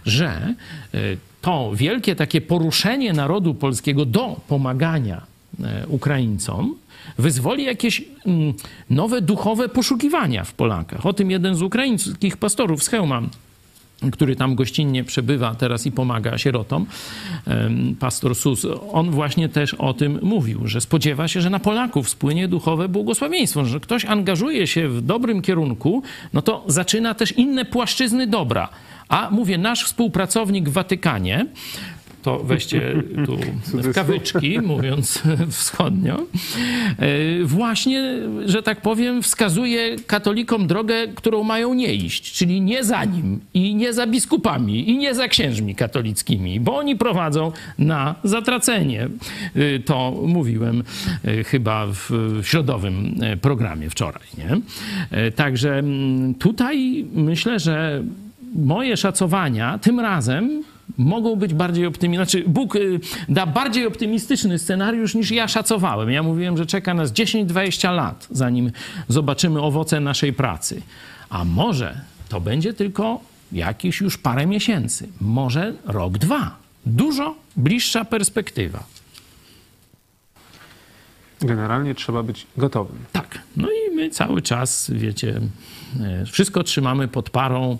że 0.05 0.53
y, 0.95 1.17
to 1.45 1.71
wielkie 1.75 2.15
takie 2.15 2.41
poruszenie 2.41 3.13
narodu 3.13 3.53
polskiego 3.53 4.05
do 4.05 4.35
pomagania 4.47 5.21
e, 5.63 5.87
Ukraińcom 5.87 6.75
wyzwoli 7.17 7.63
jakieś 7.63 8.03
mm, 8.25 8.53
nowe 8.89 9.21
duchowe 9.21 9.69
poszukiwania 9.69 10.43
w 10.43 10.53
Polakach. 10.53 11.05
O 11.05 11.13
tym 11.13 11.31
jeden 11.31 11.55
z 11.55 11.61
ukraińskich 11.61 12.37
pastorów 12.37 12.83
z 12.83 12.87
Chełma 12.87 13.21
który 14.11 14.35
tam 14.35 14.55
gościnnie 14.55 15.03
przebywa 15.03 15.55
teraz 15.55 15.85
i 15.85 15.91
pomaga 15.91 16.37
sierotom, 16.37 16.85
pastor 17.99 18.35
Sus, 18.35 18.65
on 18.91 19.11
właśnie 19.11 19.49
też 19.49 19.73
o 19.73 19.93
tym 19.93 20.19
mówił, 20.21 20.67
że 20.67 20.81
spodziewa 20.81 21.27
się, 21.27 21.41
że 21.41 21.49
na 21.49 21.59
Polaków 21.59 22.09
spłynie 22.09 22.47
duchowe 22.47 22.89
błogosławieństwo, 22.89 23.65
że 23.65 23.79
ktoś 23.79 24.05
angażuje 24.05 24.67
się 24.67 24.89
w 24.89 25.01
dobrym 25.01 25.41
kierunku, 25.41 26.03
no 26.33 26.41
to 26.41 26.63
zaczyna 26.67 27.13
też 27.13 27.31
inne 27.31 27.65
płaszczyzny 27.65 28.27
dobra. 28.27 28.69
A 29.09 29.29
mówię, 29.31 29.57
nasz 29.57 29.83
współpracownik 29.83 30.69
w 30.69 30.73
Watykanie, 30.73 31.45
to 32.25 32.39
weźcie 32.43 33.03
tu 33.25 33.37
w 33.83 33.93
kawyczki, 33.93 34.61
mówiąc 34.61 35.23
wschodnio, 35.49 36.17
e, 36.17 37.43
właśnie, 37.43 38.13
że 38.45 38.63
tak 38.63 38.81
powiem, 38.81 39.23
wskazuje 39.23 39.95
katolikom 40.07 40.67
drogę, 40.67 41.07
którą 41.15 41.43
mają 41.43 41.73
nie 41.73 41.93
iść, 41.93 42.33
czyli 42.33 42.61
nie 42.61 42.83
za 42.83 43.05
nim 43.05 43.39
i 43.53 43.75
nie 43.75 43.93
za 43.93 44.07
biskupami 44.07 44.89
i 44.89 44.97
nie 44.97 45.15
za 45.15 45.27
księżmi 45.27 45.75
katolickimi, 45.75 46.59
bo 46.59 46.77
oni 46.77 46.95
prowadzą 46.95 47.51
na 47.77 48.15
zatracenie. 48.23 49.07
E, 49.55 49.79
to 49.79 50.11
mówiłem 50.27 50.83
e, 51.23 51.43
chyba 51.43 51.87
w 51.87 52.09
środowym 52.43 53.15
programie 53.41 53.89
wczoraj. 53.89 54.27
Nie? 54.37 54.61
Także 55.31 55.83
tutaj 56.39 57.05
myślę, 57.13 57.59
że 57.59 58.03
moje 58.55 58.97
szacowania 58.97 59.77
tym 59.77 59.99
razem 59.99 60.63
mogą 60.97 61.35
być 61.35 61.53
bardziej 61.53 61.85
optymistyczne. 61.85 62.25
Znaczy, 62.25 62.49
Bóg 62.49 62.75
y, 62.75 62.99
da 63.29 63.45
bardziej 63.45 63.87
optymistyczny 63.87 64.59
scenariusz 64.59 65.15
niż 65.15 65.31
ja 65.31 65.47
szacowałem. 65.47 66.11
Ja 66.11 66.23
mówiłem, 66.23 66.57
że 66.57 66.65
czeka 66.65 66.93
nas 66.93 67.11
10-20 67.11 67.95
lat, 67.95 68.27
zanim 68.31 68.71
zobaczymy 69.07 69.61
owoce 69.61 69.99
naszej 69.99 70.33
pracy. 70.33 70.81
A 71.29 71.45
może 71.45 72.01
to 72.29 72.41
będzie 72.41 72.73
tylko 72.73 73.19
jakieś 73.51 74.01
już 74.01 74.17
parę 74.17 74.45
miesięcy, 74.45 75.07
może 75.21 75.73
rok, 75.85 76.17
dwa. 76.17 76.55
Dużo 76.85 77.35
bliższa 77.57 78.05
perspektywa. 78.05 78.83
Generalnie 81.41 81.95
trzeba 81.95 82.23
być 82.23 82.47
gotowym. 82.57 82.97
Tak. 83.11 83.39
No 83.57 83.67
i 83.67 83.95
my 83.95 84.09
cały 84.09 84.41
czas, 84.41 84.91
wiecie, 84.93 85.41
e, 86.01 86.25
wszystko 86.25 86.63
trzymamy 86.63 87.07
pod 87.07 87.29
parą. 87.29 87.77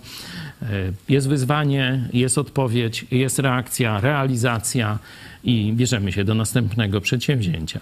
E, 0.72 0.94
jest 1.10 1.28
wyzwanie, 1.28 2.10
jest 2.14 2.38
odpowiedź, 2.38 3.06
jest 3.12 3.40
reakcja, 3.40 4.00
realizacja 4.00 5.00
i 5.44 5.74
bierzemy 5.74 6.12
się 6.12 6.24
do 6.24 6.36
następnego 6.36 7.02
przedsięwzięcia. 7.02 7.80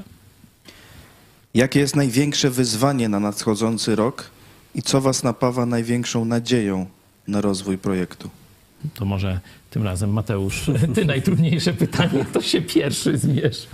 Jakie 1.53 1.79
jest 1.79 1.95
największe 1.95 2.49
wyzwanie 2.49 3.09
na 3.09 3.19
nadchodzący 3.19 3.95
rok 3.95 4.29
i 4.75 4.81
co 4.81 5.01
Was 5.01 5.23
napawa 5.23 5.65
największą 5.65 6.25
nadzieją 6.25 6.85
na 7.27 7.41
rozwój 7.41 7.77
projektu? 7.77 8.29
To 8.93 9.05
może 9.05 9.39
tym 9.69 9.83
razem, 9.83 10.13
Mateusz, 10.13 10.71
ty 10.95 11.05
najtrudniejsze 11.05 11.73
pytanie, 11.73 12.25
kto 12.25 12.41
się 12.41 12.61
pierwszy 12.61 13.17
zmierzy. 13.17 13.67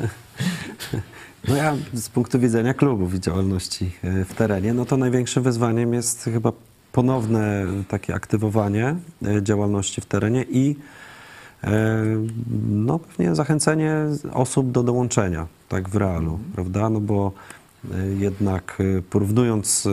No 1.47 1.55
ja 1.55 1.76
z 1.93 2.10
punktu 2.10 2.39
widzenia 2.39 2.74
klubów 2.74 3.16
i 3.16 3.20
działalności 3.20 3.91
e, 4.03 4.26
w 4.26 4.34
terenie, 4.34 4.74
no 4.74 4.86
to 4.86 4.97
największym 4.97 5.43
wyzwaniem 5.43 5.93
jest 5.93 6.24
chyba 6.24 6.51
ponowne 6.91 7.65
takie 7.87 8.15
aktywowanie 8.15 8.95
e, 9.25 9.43
działalności 9.43 10.01
w 10.01 10.05
terenie 10.05 10.45
i 10.49 10.75
e, 11.63 12.03
no 12.69 12.99
pewnie 12.99 13.35
zachęcenie 13.35 13.95
osób 14.33 14.71
do 14.71 14.83
dołączenia, 14.83 15.47
tak 15.69 15.89
w 15.89 15.95
realu, 15.95 16.31
mhm. 16.31 16.51
prawda? 16.53 16.89
No 16.89 16.99
bo 16.99 17.31
jednak 18.19 18.77
porównując 19.09 19.87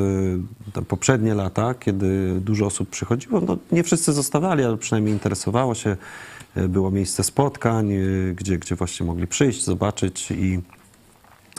te 0.72 0.82
poprzednie 0.82 1.34
lata, 1.34 1.74
kiedy 1.74 2.40
dużo 2.40 2.66
osób 2.66 2.90
przychodziło, 2.90 3.40
no 3.40 3.56
nie 3.72 3.82
wszyscy 3.82 4.12
zostawali, 4.12 4.64
ale 4.64 4.76
przynajmniej 4.76 5.12
interesowało 5.14 5.74
się, 5.74 5.96
było 6.68 6.90
miejsce 6.90 7.24
spotkań, 7.24 7.90
gdzie, 8.34 8.58
gdzie 8.58 8.76
właśnie 8.76 9.06
mogli 9.06 9.26
przyjść, 9.26 9.64
zobaczyć 9.64 10.30
i 10.30 10.60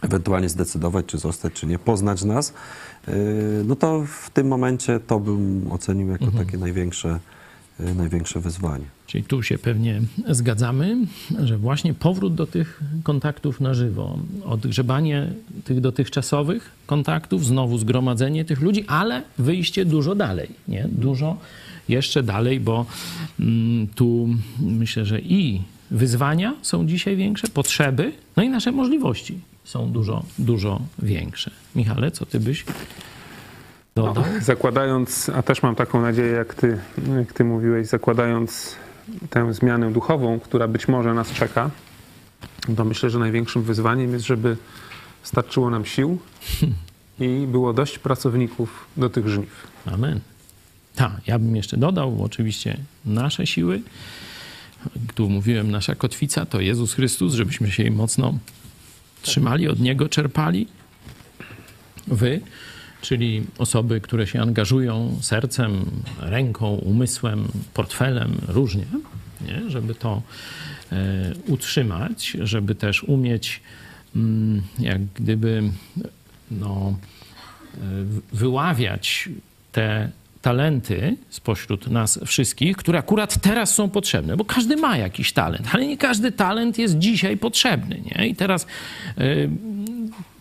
ewentualnie 0.01 0.49
zdecydować, 0.49 1.05
czy 1.05 1.17
zostać, 1.17 1.53
czy 1.53 1.67
nie, 1.67 1.79
poznać 1.79 2.23
nas, 2.23 2.53
no 3.66 3.76
to 3.76 4.05
w 4.05 4.30
tym 4.30 4.47
momencie 4.47 4.99
to 4.99 5.20
bym 5.20 5.72
ocenił 5.72 6.10
jako 6.10 6.26
mhm. 6.26 6.45
takie 6.45 6.58
największe, 6.58 7.20
y, 7.80 7.95
największe 7.95 8.39
wyzwanie. 8.39 8.86
Czyli 9.08 9.24
tu 9.24 9.43
się 9.43 9.58
pewnie 9.58 10.01
zgadzamy, 10.30 10.97
że 11.43 11.58
właśnie 11.58 11.93
powrót 11.93 12.36
do 12.36 12.47
tych 12.47 12.82
kontaktów 13.03 13.62
na 13.62 13.74
żywo, 13.74 14.20
odgrzebanie 14.45 15.28
tych 15.64 15.82
dotychczasowych 15.82 16.72
kontaktów, 16.86 17.45
znowu 17.45 17.78
zgromadzenie 17.78 18.45
tych 18.45 18.62
ludzi, 18.62 18.86
ale 18.88 19.24
wyjście 19.38 19.86
dużo 19.86 20.16
dalej, 20.16 20.49
nie? 20.68 20.88
Dużo 20.91 21.38
jeszcze 21.89 22.24
dalej, 22.24 22.60
bo 22.60 22.86
mm, 23.39 23.88
tu 23.88 24.30
myślę, 24.60 25.05
że 25.05 25.20
i 25.22 25.62
wyzwania 25.91 26.55
są 26.62 26.88
dzisiaj 26.88 27.16
większe, 27.16 27.47
potrzeby, 27.47 28.12
no 28.38 28.43
i 28.43 28.49
nasze 28.49 28.72
możliwości 28.72 29.39
są 29.68 29.91
dużo, 29.91 30.24
dużo 30.39 30.82
większe. 30.99 31.51
Michale, 31.76 32.11
co 32.11 32.26
ty 32.26 32.39
byś 32.39 32.65
dodał? 33.95 34.24
No, 34.34 34.41
zakładając, 34.41 35.30
a 35.30 35.41
też 35.41 35.63
mam 35.63 35.76
taką 35.76 36.01
nadzieję, 36.01 36.32
jak 36.32 36.53
ty, 36.53 36.80
jak 37.18 37.34
ty 37.34 37.43
mówiłeś, 37.43 37.88
zakładając 37.88 38.76
tę 39.30 39.53
zmianę 39.53 39.91
duchową, 39.91 40.39
która 40.39 40.68
być 40.68 40.88
może 40.88 41.13
nas 41.13 41.32
czeka, 41.34 41.72
to 42.76 42.86
myślę, 42.86 43.09
że 43.09 43.20
największym 43.20 43.63
wyzwaniem 43.63 44.13
jest, 44.13 44.26
żeby 44.26 44.57
starczyło 45.24 45.70
nam 45.70 45.86
sił 45.86 46.18
i 47.20 47.47
było 47.47 47.74
dość 47.74 47.99
pracowników 47.99 48.88
do 48.97 49.09
tych 49.09 49.30
żniw. 49.30 49.68
Amen. 49.86 50.20
Tak, 50.95 51.28
ja 51.28 51.39
bym 51.39 51.55
jeszcze 51.55 51.78
dodał, 51.78 52.24
oczywiście 52.24 52.78
nasze 53.05 53.47
siły, 53.47 53.82
tu 55.15 55.30
mówiłem, 55.30 55.72
nasza 55.72 55.95
kotwica 55.95 56.45
to 56.45 56.61
Jezus 56.61 56.93
Chrystus, 56.93 57.34
żebyśmy 57.34 57.72
się 57.72 57.84
jej 57.84 57.91
mocno 57.91 58.34
trzymali, 59.28 59.67
od 59.67 59.80
Niego 59.80 60.09
czerpali. 60.09 60.67
Wy, 62.07 62.41
czyli 63.01 63.43
osoby, 63.57 64.01
które 64.01 64.28
się 64.28 64.41
angażują 64.41 65.17
sercem, 65.21 65.86
ręką, 66.19 66.67
umysłem, 66.67 67.47
portfelem, 67.73 68.38
różnie, 68.47 68.86
nie? 69.41 69.69
żeby 69.69 69.95
to 69.95 70.21
e, 70.91 71.34
utrzymać, 71.47 72.38
żeby 72.41 72.75
też 72.75 73.03
umieć 73.03 73.61
mm, 74.15 74.61
jak 74.80 75.01
gdyby 75.05 75.63
no, 76.51 76.97
e, 77.75 77.80
wyławiać 78.34 79.30
te 79.71 80.11
talenty 80.48 81.18
spośród 81.30 81.88
nas 81.88 82.20
wszystkich, 82.26 82.78
które 82.78 83.00
akurat 83.00 83.41
teraz 83.41 83.76
są 83.76 83.89
potrzebne, 83.89 84.38
bo 84.38 84.45
każdy 84.45 84.76
ma 84.76 84.98
jakiś 84.98 85.34
talent, 85.34 85.68
ale 85.72 85.88
nie 85.88 85.98
każdy 85.98 86.32
talent 86.32 86.78
jest 86.78 86.98
dzisiaj 86.98 87.38
potrzebny. 87.38 88.02
Nie? 88.06 88.28
I 88.28 88.36
teraz 88.36 88.68
y, 89.18 89.50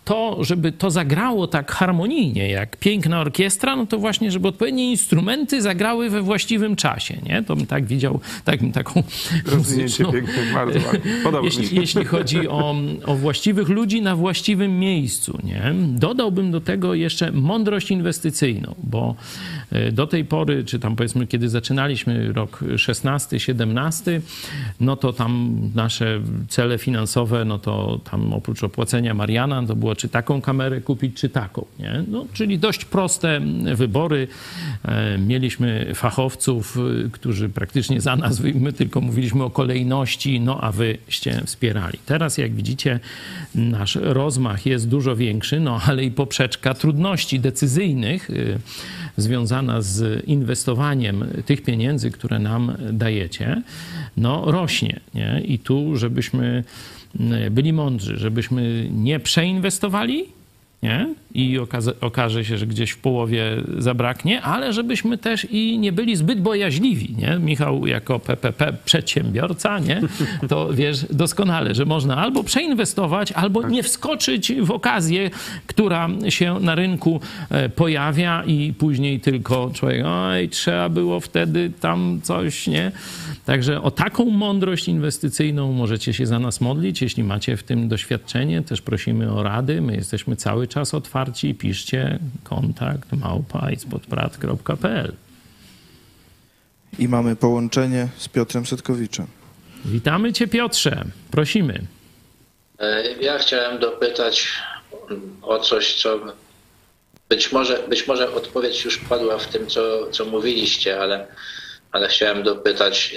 to, 0.07 0.45
żeby 0.45 0.73
to 0.73 0.91
zagrało 0.91 1.47
tak 1.47 1.73
harmonijnie, 1.73 2.51
jak 2.51 2.77
piękna 2.77 3.21
orkiestra, 3.21 3.77
no 3.77 3.87
to 3.87 3.99
właśnie, 3.99 4.31
żeby 4.31 4.49
odpowiednie 4.49 4.91
instrumenty 4.91 5.63
zagrały 5.63 6.11
we 6.11 6.23
właściwym 6.23 6.77
czasie, 6.77 7.17
nie? 7.23 7.43
To 7.43 7.57
bym 7.57 7.67
tak 7.67 7.87
widział, 7.87 8.21
tak, 8.45 8.61
taką 8.73 9.03
Rozwinięcie 9.53 10.05
piękne, 10.05 10.53
bardzo. 10.55 10.81
Podoba. 11.25 11.45
Jeśli, 11.45 11.77
jeśli 11.81 12.05
chodzi 12.05 12.49
o, 12.49 12.75
o 13.07 13.15
właściwych 13.15 13.69
ludzi 13.69 14.03
na 14.03 14.17
właściwym 14.17 14.79
miejscu, 14.79 15.39
nie? 15.45 15.75
Dodałbym 15.89 16.51
do 16.51 16.61
tego 16.61 16.95
jeszcze 16.95 17.33
mądrość 17.33 17.91
inwestycyjną, 17.91 18.75
bo 18.83 19.15
do 19.93 20.07
tej 20.07 20.25
pory, 20.25 20.65
czy 20.65 20.79
tam 20.79 20.97
powiedzmy, 20.97 21.27
kiedy 21.27 21.49
zaczynaliśmy 21.49 22.33
rok 22.33 22.65
16, 22.77 23.41
17, 23.41 24.21
no 24.81 24.97
to 24.97 25.13
tam 25.13 25.61
nasze 25.75 26.21
cele 26.49 26.79
finansowe, 26.79 27.45
no 27.45 27.59
to 27.59 28.01
tam 28.11 28.33
oprócz 28.33 28.65
opłacenia 28.65 29.15
Mariana, 29.15 29.67
to 29.67 29.77
było 29.77 29.95
czy 29.95 30.09
taką 30.09 30.41
kamerę 30.41 30.81
kupić, 30.81 31.17
czy 31.17 31.29
taką, 31.29 31.65
nie? 31.79 32.05
No, 32.09 32.27
czyli 32.33 32.59
dość 32.59 32.85
proste 32.85 33.41
wybory. 33.75 34.29
E, 34.85 35.19
Mieliśmy 35.19 35.93
fachowców, 35.95 36.79
y, 37.07 37.11
którzy 37.11 37.49
praktycznie 37.49 38.01
za 38.01 38.17
nas, 38.17 38.41
my 38.55 38.73
tylko 38.73 39.01
mówiliśmy 39.01 39.45
o 39.45 39.51
kolejności, 39.51 40.41
no 40.41 40.61
a 40.61 40.73
wyście 40.73 41.43
wspierali. 41.47 41.99
Teraz, 42.07 42.39
jak 42.39 42.55
widzicie, 42.55 43.01
nasz 43.55 43.99
rozmach 44.03 44.67
jest 44.67 44.89
dużo 44.89 45.17
większy, 45.17 45.61
no 45.61 45.81
ale 45.87 46.05
i 46.05 46.11
poprzeczka 46.11 46.75
trudności 46.75 47.41
decyzyjnych 47.41 48.31
y, 48.31 48.59
związana 49.57 49.83
z 49.83 50.25
inwestowaniem 50.27 51.25
tych 51.47 51.63
pieniędzy, 51.63 52.11
które 52.11 52.39
nam 52.39 52.77
dajecie, 52.93 53.63
no 54.17 54.51
rośnie. 54.51 55.01
Nie? 55.15 55.43
I 55.45 55.59
tu, 55.59 55.97
żebyśmy 55.97 56.65
y, 57.47 57.51
byli 57.51 57.73
mądrzy, 57.73 58.17
żebyśmy 58.17 58.89
nie 58.91 59.21
przeinwestowali, 59.21 60.25
nie? 60.83 61.15
i 61.35 61.59
okaże, 61.59 62.01
okaże 62.01 62.45
się, 62.45 62.59
że 62.59 62.67
gdzieś 62.67 62.91
w 62.91 62.99
połowie 62.99 63.45
zabraknie, 63.79 64.43
ale 64.43 64.73
żebyśmy 64.73 65.19
też 65.19 65.47
i 65.51 65.79
nie 65.79 65.93
byli 65.93 66.17
zbyt 66.17 66.41
bojaźliwi. 66.41 67.15
Nie? 67.19 67.39
Michał 67.39 67.87
jako 67.87 68.19
PPP 68.19 68.73
przedsiębiorca, 68.85 69.79
nie? 69.79 70.01
to 70.49 70.75
wiesz 70.75 71.07
doskonale, 71.11 71.75
że 71.75 71.85
można 71.85 72.17
albo 72.17 72.45
przeinwestować, 72.45 73.33
albo 73.33 73.69
nie 73.69 73.83
wskoczyć 73.83 74.53
w 74.53 74.71
okazję, 74.71 75.31
która 75.67 76.09
się 76.29 76.61
na 76.61 76.75
rynku 76.75 77.21
e, 77.51 77.69
pojawia 77.69 78.45
i 78.47 78.75
później 78.79 79.21
tylko 79.21 79.71
człowiek, 79.75 80.05
oj, 80.07 80.49
trzeba 80.49 80.89
było 80.89 81.21
wtedy 81.21 81.71
tam 81.81 82.21
coś, 82.23 82.67
nie? 82.67 82.93
Także 83.47 83.83
o 83.83 83.91
taką 83.91 84.25
mądrość 84.25 84.89
inwestycyjną 84.89 85.73
możecie 85.73 86.13
się 86.13 86.27
za 86.27 86.39
nas 86.39 86.61
modlić, 86.61 87.03
jeśli 87.03 87.25
macie 87.25 87.57
w 87.57 87.63
tym 87.63 87.89
doświadczenie. 87.89 88.63
Też 88.63 88.83
prosimy 88.83 89.33
o 89.33 89.43
rady. 89.43 89.81
My 89.81 89.97
jesteśmy 89.97 90.37
cały 90.37 90.66
czas 90.69 90.95
otwarci. 90.95 91.55
Piszcie 91.55 92.19
kontakt 92.45 93.13
małpa 93.13 93.71
ispodprat.pl. 93.71 95.13
I 96.99 97.09
mamy 97.09 97.37
połączenie 97.37 98.09
z 98.17 98.29
Piotrem 98.29 98.67
Setkowiczem. 98.67 99.27
Witamy 99.85 100.33
Cię, 100.33 100.47
Piotrze. 100.49 101.05
Prosimy. 101.31 101.87
E, 102.79 103.13
Ja 103.21 103.39
chciałem 103.39 103.79
dopytać 103.79 104.49
o 105.43 105.59
coś, 105.59 105.95
co 105.95 106.19
być 107.29 107.53
może, 107.53 107.79
być 107.89 108.07
może 108.07 108.33
odpowiedź 108.35 108.85
już 108.85 108.99
padła 108.99 109.39
w 109.39 109.47
tym, 109.49 109.67
co, 109.67 110.11
co 110.11 110.25
mówiliście, 110.25 111.01
ale, 111.01 111.27
ale 111.93 112.09
chciałem 112.09 112.43
dopytać. 112.43 113.15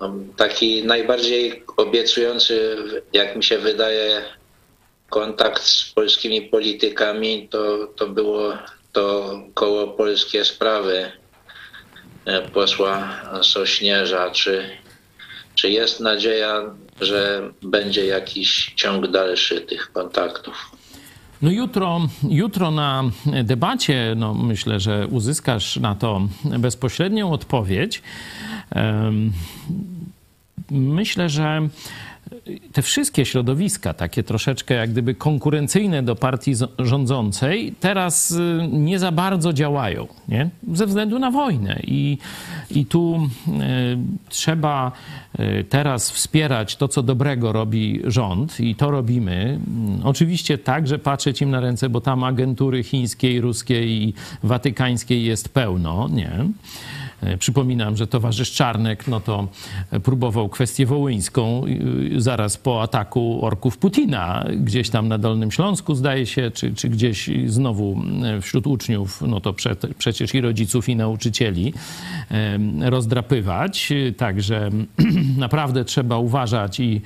no, 0.00 0.14
Taki 0.36 0.84
najbardziej 0.84 1.64
obiecujący, 1.76 2.76
jak 3.12 3.36
mi 3.36 3.44
się 3.44 3.58
wydaje, 3.58 4.22
kontakt 5.10 5.62
z 5.62 5.92
polskimi 5.92 6.42
politykami 6.42 7.48
to, 7.48 7.86
to 7.96 8.08
było 8.08 8.52
to 8.92 9.34
koło 9.54 9.86
Polskie 9.86 10.44
Sprawy 10.44 11.12
e, 12.24 12.42
posła 12.48 13.20
Sośnierza. 13.42 14.30
Czy, 14.30 14.70
czy 15.54 15.70
jest 15.70 16.00
nadzieja, 16.00 16.62
że 17.00 17.50
będzie 17.62 18.06
jakiś 18.06 18.72
ciąg 18.76 19.06
dalszy 19.06 19.60
tych 19.60 19.92
kontaktów? 19.92 20.70
No 21.42 21.50
jutro, 21.50 22.00
jutro 22.28 22.70
na 22.70 23.04
debacie, 23.44 24.14
no 24.16 24.34
myślę, 24.34 24.80
że 24.80 25.06
uzyskasz 25.06 25.76
na 25.76 25.94
to 25.94 26.20
bezpośrednią 26.44 27.32
odpowiedź. 27.32 28.02
Myślę, 30.70 31.28
że 31.28 31.68
te 32.72 32.82
wszystkie 32.82 33.24
środowiska, 33.24 33.94
takie 33.94 34.22
troszeczkę 34.22 34.74
jak 34.74 34.90
gdyby 34.90 35.14
konkurencyjne 35.14 36.02
do 36.02 36.16
partii 36.16 36.52
rządzącej, 36.78 37.74
teraz 37.80 38.30
y, 38.30 38.68
nie 38.72 38.98
za 38.98 39.12
bardzo 39.12 39.52
działają, 39.52 40.06
nie? 40.28 40.50
ze 40.72 40.86
względu 40.86 41.18
na 41.18 41.30
wojnę. 41.30 41.80
I, 41.84 42.18
i 42.70 42.86
tu 42.86 43.28
y, 43.48 43.50
trzeba 44.28 44.92
y, 45.40 45.64
teraz 45.68 46.10
wspierać 46.10 46.76
to, 46.76 46.88
co 46.88 47.02
dobrego 47.02 47.52
robi 47.52 48.00
rząd, 48.04 48.60
i 48.60 48.74
to 48.74 48.90
robimy. 48.90 49.60
Mm, 49.66 50.00
Oczywiście 50.04 50.58
tak, 50.58 50.86
że 50.86 50.98
patrzeć 50.98 51.42
im 51.42 51.50
na 51.50 51.60
ręce, 51.60 51.88
bo 51.88 52.00
tam 52.00 52.24
agentury 52.24 52.82
chińskiej, 52.82 53.40
ruskiej 53.40 53.90
i 53.90 54.14
watykańskiej 54.42 55.24
jest 55.24 55.48
pełno, 55.48 56.08
nie? 56.08 56.30
E, 57.22 57.36
Przypominam, 57.38 57.96
że 57.96 58.06
towarzysz 58.06 58.52
Czarnek 58.52 59.08
no 59.08 59.20
to 59.20 59.48
próbował 60.02 60.48
kwestię 60.48 60.86
wołyńską 60.86 61.64
zaraz 62.16 62.56
po 62.56 62.82
ataku 62.82 63.38
orków 63.42 63.78
Putina, 63.78 64.46
gdzieś 64.56 64.90
tam 64.90 65.08
na 65.08 65.18
Dolnym 65.18 65.50
Śląsku 65.50 65.94
zdaje 65.94 66.26
się, 66.26 66.50
czy, 66.50 66.74
czy 66.74 66.88
gdzieś 66.88 67.30
znowu 67.46 68.02
e, 68.24 68.40
wśród 68.40 68.66
uczniów, 68.66 69.22
no 69.22 69.40
to 69.40 69.52
prze, 69.52 69.76
przecież 69.98 70.34
i 70.34 70.40
rodziców 70.40 70.88
i 70.88 70.96
nauczycieli 70.96 71.72
rozdrapywać. 72.80 73.92
Także 74.16 74.70
naprawdę 75.38 75.84
trzeba 75.84 76.18
uważać 76.18 76.80
i 76.80 77.00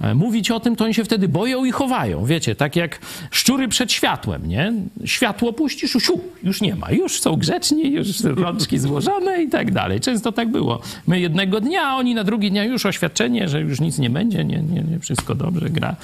e, 0.00 0.14
mówić 0.14 0.50
o 0.50 0.60
tym, 0.60 0.76
to 0.76 0.84
oni 0.84 0.94
się 0.94 1.04
wtedy 1.04 1.28
boją 1.28 1.64
i 1.64 1.70
chowają. 1.70 2.24
Wiecie, 2.24 2.54
tak 2.54 2.76
jak 2.76 2.98
szczury 3.30 3.68
przed 3.68 3.92
światłem, 3.92 4.48
nie? 4.48 4.72
Światło 5.04 5.52
puścisz, 5.52 5.96
siu, 6.00 6.20
już 6.42 6.60
nie 6.60 6.76
ma. 6.76 6.90
Już 6.90 7.20
są 7.20 7.36
grzeczni, 7.36 7.92
już 7.92 8.20
rączki 8.20 8.78
złożone 8.78 9.42
i 9.42 9.48
tak 9.48 9.59
dalej. 9.68 10.00
Często 10.00 10.32
tak 10.32 10.50
było. 10.50 10.80
My 11.06 11.20
jednego 11.20 11.60
dnia, 11.60 11.82
a 11.82 11.96
oni 11.96 12.14
na 12.14 12.24
drugi 12.24 12.50
dnia 12.50 12.64
już 12.64 12.86
oświadczenie, 12.86 13.48
że 13.48 13.60
już 13.60 13.80
nic 13.80 13.98
nie 13.98 14.10
będzie, 14.10 14.44
nie, 14.44 14.62
nie, 14.62 14.82
nie 14.82 14.98
wszystko 14.98 15.34
dobrze, 15.34 15.70
gra, 15.70 15.96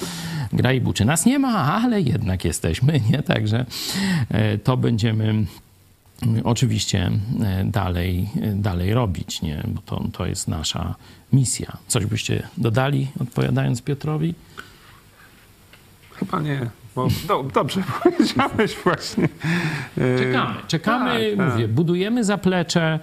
gra 0.53 0.73
i 0.73 0.81
buczy. 0.81 1.05
Nas 1.05 1.25
nie 1.25 1.39
ma, 1.39 1.81
ale 1.81 2.01
jednak 2.01 2.45
jesteśmy, 2.45 2.99
nie? 3.11 3.23
Także 3.23 3.65
e, 4.29 4.57
to 4.57 4.77
będziemy 4.77 5.45
oczywiście 6.43 7.11
e, 7.43 7.63
dalej, 7.65 8.29
e, 8.41 8.51
dalej 8.51 8.93
robić, 8.93 9.41
nie? 9.41 9.63
bo 9.67 9.81
to, 9.81 10.03
to 10.13 10.25
jest 10.25 10.47
nasza 10.47 10.95
misja. 11.33 11.77
Coś 11.87 12.05
byście 12.05 12.47
dodali, 12.57 13.07
odpowiadając 13.21 13.81
Piotrowi? 13.81 14.33
Chyba 16.11 16.39
nie, 16.39 16.69
bo 16.95 17.07
do, 17.27 17.43
dobrze 17.53 17.83
powiedziałeś 18.03 18.75
właśnie. 18.83 19.29
Czekamy, 20.17 20.55
czekamy, 20.67 21.29
tak, 21.29 21.37
tak. 21.37 21.53
mówię, 21.53 21.67
budujemy 21.67 22.23
zaplecze, 22.23 22.99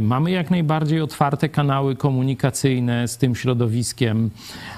mamy 0.00 0.30
jak 0.30 0.50
najbardziej 0.50 1.00
otwarte 1.00 1.48
kanały 1.48 1.96
komunikacyjne 1.96 3.08
z 3.08 3.16
tym 3.16 3.34
środowiskiem. 3.34 4.30
e, 4.30 4.73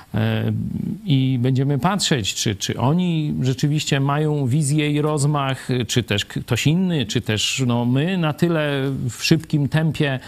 i 1.04 1.38
będziemy 1.42 1.78
patrzeć, 1.78 2.34
czy, 2.34 2.56
czy 2.56 2.78
oni 2.80 3.34
rzeczywiście 3.42 4.00
mają 4.00 4.46
wizję 4.46 4.90
i 4.90 5.00
rozmach, 5.00 5.68
czy 5.86 6.02
też 6.02 6.24
ktoś 6.24 6.66
inny, 6.66 7.06
czy 7.06 7.20
też 7.20 7.62
no, 7.66 7.84
my 7.84 8.18
na 8.18 8.32
tyle 8.32 8.82
w 9.10 9.24
szybkim 9.24 9.68
tempie, 9.68 10.18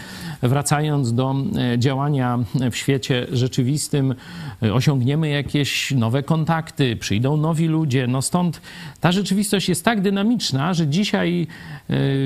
wracając 0.41 1.13
do 1.13 1.35
e, 1.73 1.79
działania 1.79 2.39
w 2.71 2.75
świecie 2.75 3.27
rzeczywistym, 3.31 4.15
osiągniemy 4.73 5.29
jakieś 5.29 5.91
nowe 5.91 6.23
kontakty, 6.23 6.95
przyjdą 6.95 7.37
nowi 7.37 7.67
ludzie. 7.67 8.07
No 8.07 8.21
stąd 8.21 8.61
ta 8.99 9.11
rzeczywistość 9.11 9.69
jest 9.69 9.85
tak 9.85 10.01
dynamiczna, 10.01 10.73
że 10.73 10.87
dzisiaj 10.87 11.47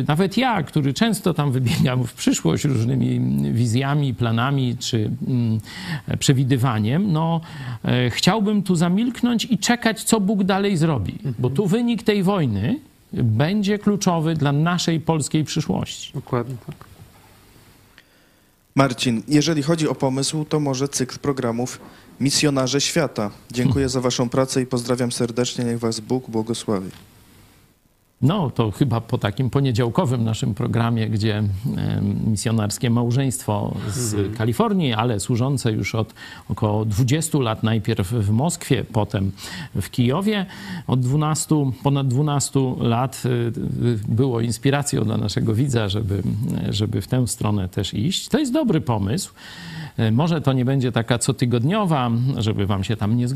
nawet 0.07 0.37
ja, 0.37 0.63
który 0.63 0.93
często 0.93 1.33
tam 1.33 1.51
wybiegam 1.51 2.07
w 2.07 2.13
przyszłość 2.13 2.63
różnymi 2.65 3.19
wizjami, 3.53 4.13
planami 4.13 4.77
czy 4.79 5.11
mm, 5.27 5.59
przewidywaniem, 6.19 7.11
no 7.11 7.41
e, 7.43 7.52
chciałbym 8.09 8.63
tu 8.63 8.75
zamilknąć 8.75 9.45
i 9.45 9.57
czekać, 9.57 10.03
co 10.03 10.19
Bóg 10.19 10.43
dalej 10.43 10.77
zrobi. 10.77 11.19
Bo 11.39 11.49
tu 11.49 11.67
wynik 11.67 12.03
tej 12.03 12.23
wojny 12.23 12.79
będzie 13.13 13.79
kluczowy 13.79 14.33
dla 14.33 14.51
naszej 14.51 14.99
polskiej 14.99 15.43
przyszłości. 15.43 16.13
Dokładnie 16.13 16.55
tak. 16.67 16.75
Marcin, 18.75 19.23
jeżeli 19.27 19.63
chodzi 19.63 19.87
o 19.87 19.95
pomysł, 19.95 20.45
to 20.45 20.59
może 20.59 20.87
cykl 20.87 21.19
programów 21.19 21.79
Misjonarze 22.19 22.81
Świata. 22.81 23.31
Dziękuję 23.51 23.89
za 23.89 24.01
Waszą 24.01 24.29
pracę 24.29 24.61
i 24.61 24.65
pozdrawiam 24.65 25.11
serdecznie. 25.11 25.65
Niech 25.65 25.79
Was 25.79 25.99
Bóg 25.99 26.29
błogosławi. 26.29 26.89
No, 28.23 28.49
to 28.49 28.71
chyba 28.71 29.01
po 29.01 29.17
takim 29.17 29.49
poniedziałkowym 29.49 30.23
naszym 30.23 30.53
programie, 30.53 31.09
gdzie 31.09 31.43
misjonarskie 32.25 32.89
małżeństwo 32.89 33.75
z 33.89 34.13
mhm. 34.13 34.35
Kalifornii, 34.35 34.93
ale 34.93 35.19
służące 35.19 35.71
już 35.71 35.95
od 35.95 36.13
około 36.49 36.85
20 36.85 37.37
lat, 37.37 37.63
najpierw 37.63 38.11
w 38.11 38.29
Moskwie, 38.29 38.83
potem 38.83 39.31
w 39.81 39.89
Kijowie, 39.89 40.45
od 40.87 40.99
12, 40.99 41.71
ponad 41.83 42.07
12 42.07 42.59
lat 42.79 43.23
y, 43.25 43.29
y, 43.29 43.51
było 44.07 44.41
inspiracją 44.41 45.03
dla 45.03 45.17
naszego 45.17 45.55
widza, 45.55 45.89
żeby, 45.89 46.23
żeby 46.69 47.01
w 47.01 47.07
tę 47.07 47.27
stronę 47.27 47.69
też 47.69 47.93
iść. 47.93 48.27
To 48.27 48.39
jest 48.39 48.53
dobry 48.53 48.81
pomysł. 48.81 49.33
E, 49.97 50.11
może 50.11 50.41
to 50.41 50.53
nie 50.53 50.65
będzie 50.65 50.91
taka 50.91 51.17
cotygodniowa, 51.17 52.11
żeby 52.37 52.65
wam 52.65 52.83
się 52.83 52.95
tam 52.95 53.17
nie 53.17 53.27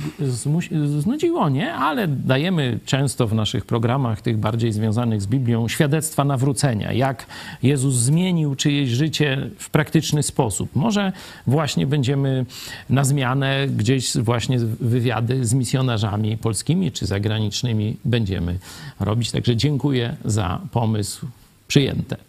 znudziło, 1.00 1.50
nie? 1.50 1.74
Ale 1.74 2.08
dajemy 2.08 2.80
często 2.86 3.28
w 3.28 3.34
naszych 3.34 3.66
programach, 3.66 4.22
tych 4.22 4.38
bardziej 4.38 4.72
związanych 4.72 5.22
z 5.22 5.28
Biblią, 5.28 5.68
świadectwa 5.68 6.24
nawrócenia. 6.24 6.94
Jak 6.94 7.26
Jezus 7.64 7.96
zmienił 7.96 8.56
czyjeś 8.56 8.90
życie 8.90 9.50
w 9.58 9.70
praktyczny 9.70 10.24
sposób. 10.24 10.76
Może 10.76 11.12
właśnie 11.48 11.88
będziemy 11.88 12.46
na 12.90 13.04
zmianę 13.04 13.68
gdzieś 13.68 14.18
właśnie 14.18 14.60
wywiady 14.80 15.46
z 15.46 15.54
misjonarzami 15.54 16.38
polskimi 16.38 16.92
czy 16.92 17.06
zagranicznymi 17.06 17.98
będziemy 18.06 18.60
robić. 19.00 19.32
Także 19.32 19.56
dziękuję 19.56 20.16
za 20.26 20.62
pomysł 20.72 21.28
przyjęte. 21.68 22.27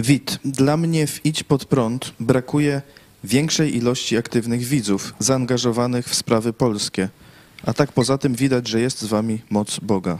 Wit, 0.00 0.38
dla 0.44 0.76
mnie 0.76 1.06
w 1.06 1.26
Idź 1.26 1.42
Pod 1.42 1.64
Prąd 1.64 2.12
brakuje 2.20 2.82
większej 3.24 3.76
ilości 3.76 4.16
aktywnych 4.16 4.64
widzów, 4.64 5.14
zaangażowanych 5.18 6.08
w 6.08 6.14
sprawy 6.14 6.52
polskie. 6.52 7.08
A 7.62 7.72
tak 7.74 7.92
poza 7.92 8.18
tym 8.18 8.34
widać, 8.34 8.68
że 8.68 8.80
jest 8.80 9.00
z 9.00 9.04
wami 9.04 9.42
moc 9.50 9.80
Boga. 9.80 10.18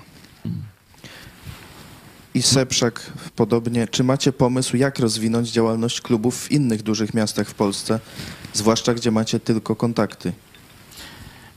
I 2.34 2.42
Seprzak 2.42 3.12
podobnie. 3.36 3.88
Czy 3.88 4.04
macie 4.04 4.32
pomysł, 4.32 4.76
jak 4.76 4.98
rozwinąć 4.98 5.50
działalność 5.50 6.00
klubów 6.00 6.44
w 6.44 6.52
innych 6.52 6.82
dużych 6.82 7.14
miastach 7.14 7.48
w 7.48 7.54
Polsce, 7.54 8.00
zwłaszcza 8.52 8.94
gdzie 8.94 9.10
macie 9.10 9.40
tylko 9.40 9.76
kontakty? 9.76 10.32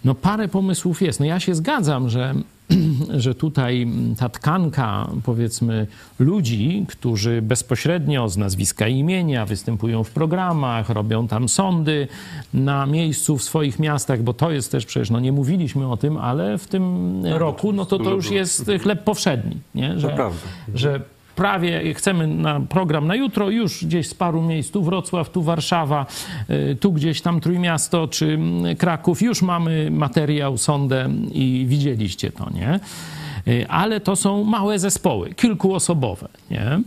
No 0.05 0.15
parę 0.15 0.47
pomysłów 0.47 1.01
jest. 1.01 1.19
No 1.19 1.25
ja 1.25 1.39
się 1.39 1.55
zgadzam, 1.55 2.09
że 2.09 2.33
że 3.23 3.35
tutaj 3.35 3.87
ta 4.19 4.29
tkanka, 4.29 5.09
powiedzmy, 5.23 5.87
ludzi, 6.19 6.85
którzy 6.87 7.41
bezpośrednio 7.41 8.29
z 8.29 8.37
nazwiska 8.37 8.87
i 8.87 8.97
imienia 8.97 9.45
występują 9.45 10.03
w 10.03 10.11
programach, 10.11 10.89
robią 10.89 11.27
tam 11.27 11.49
sądy 11.49 12.07
na 12.53 12.85
miejscu 12.85 13.37
w 13.37 13.43
swoich 13.43 13.79
miastach, 13.79 14.23
bo 14.23 14.33
to 14.33 14.51
jest 14.51 14.71
też 14.71 14.85
przecież, 14.85 15.09
no 15.09 15.19
nie 15.19 15.31
mówiliśmy 15.31 15.91
o 15.91 15.97
tym, 15.97 16.17
ale 16.17 16.57
w 16.57 16.67
tym 16.67 17.13
tak, 17.23 17.39
roku, 17.39 17.73
no 17.73 17.85
to 17.85 17.99
to 17.99 18.11
już 18.11 18.31
jest 18.31 18.71
chleb 18.81 19.03
powszedni, 19.03 19.57
nie? 19.75 19.99
Że, 19.99 20.17
że 20.75 21.01
prawie 21.35 21.93
chcemy 21.93 22.27
na 22.27 22.59
program 22.59 23.07
na 23.07 23.15
jutro, 23.15 23.49
już 23.49 23.85
gdzieś 23.85 24.09
z 24.09 24.13
paru 24.13 24.41
miejsc, 24.41 24.71
tu 24.71 24.83
Wrocław, 24.83 25.29
tu 25.29 25.41
Warszawa, 25.41 26.05
y, 26.49 26.75
tu 26.75 26.91
gdzieś 26.91 27.21
tam 27.21 27.39
Trójmiasto 27.39 28.07
czy 28.07 28.25
mm, 28.25 28.75
Kraków, 28.75 29.21
już 29.21 29.41
mamy 29.41 29.91
materiał, 29.91 30.57
sondę 30.57 31.09
i 31.31 31.65
widzieliście 31.67 32.31
to, 32.31 32.49
nie? 32.49 32.79
Y, 33.47 33.67
ale 33.67 33.99
to 33.99 34.15
są 34.15 34.43
małe 34.43 34.79
zespoły, 34.79 35.33
kilkuosobowe. 35.33 36.27
Nie? 36.51 36.61
E, 36.61 36.81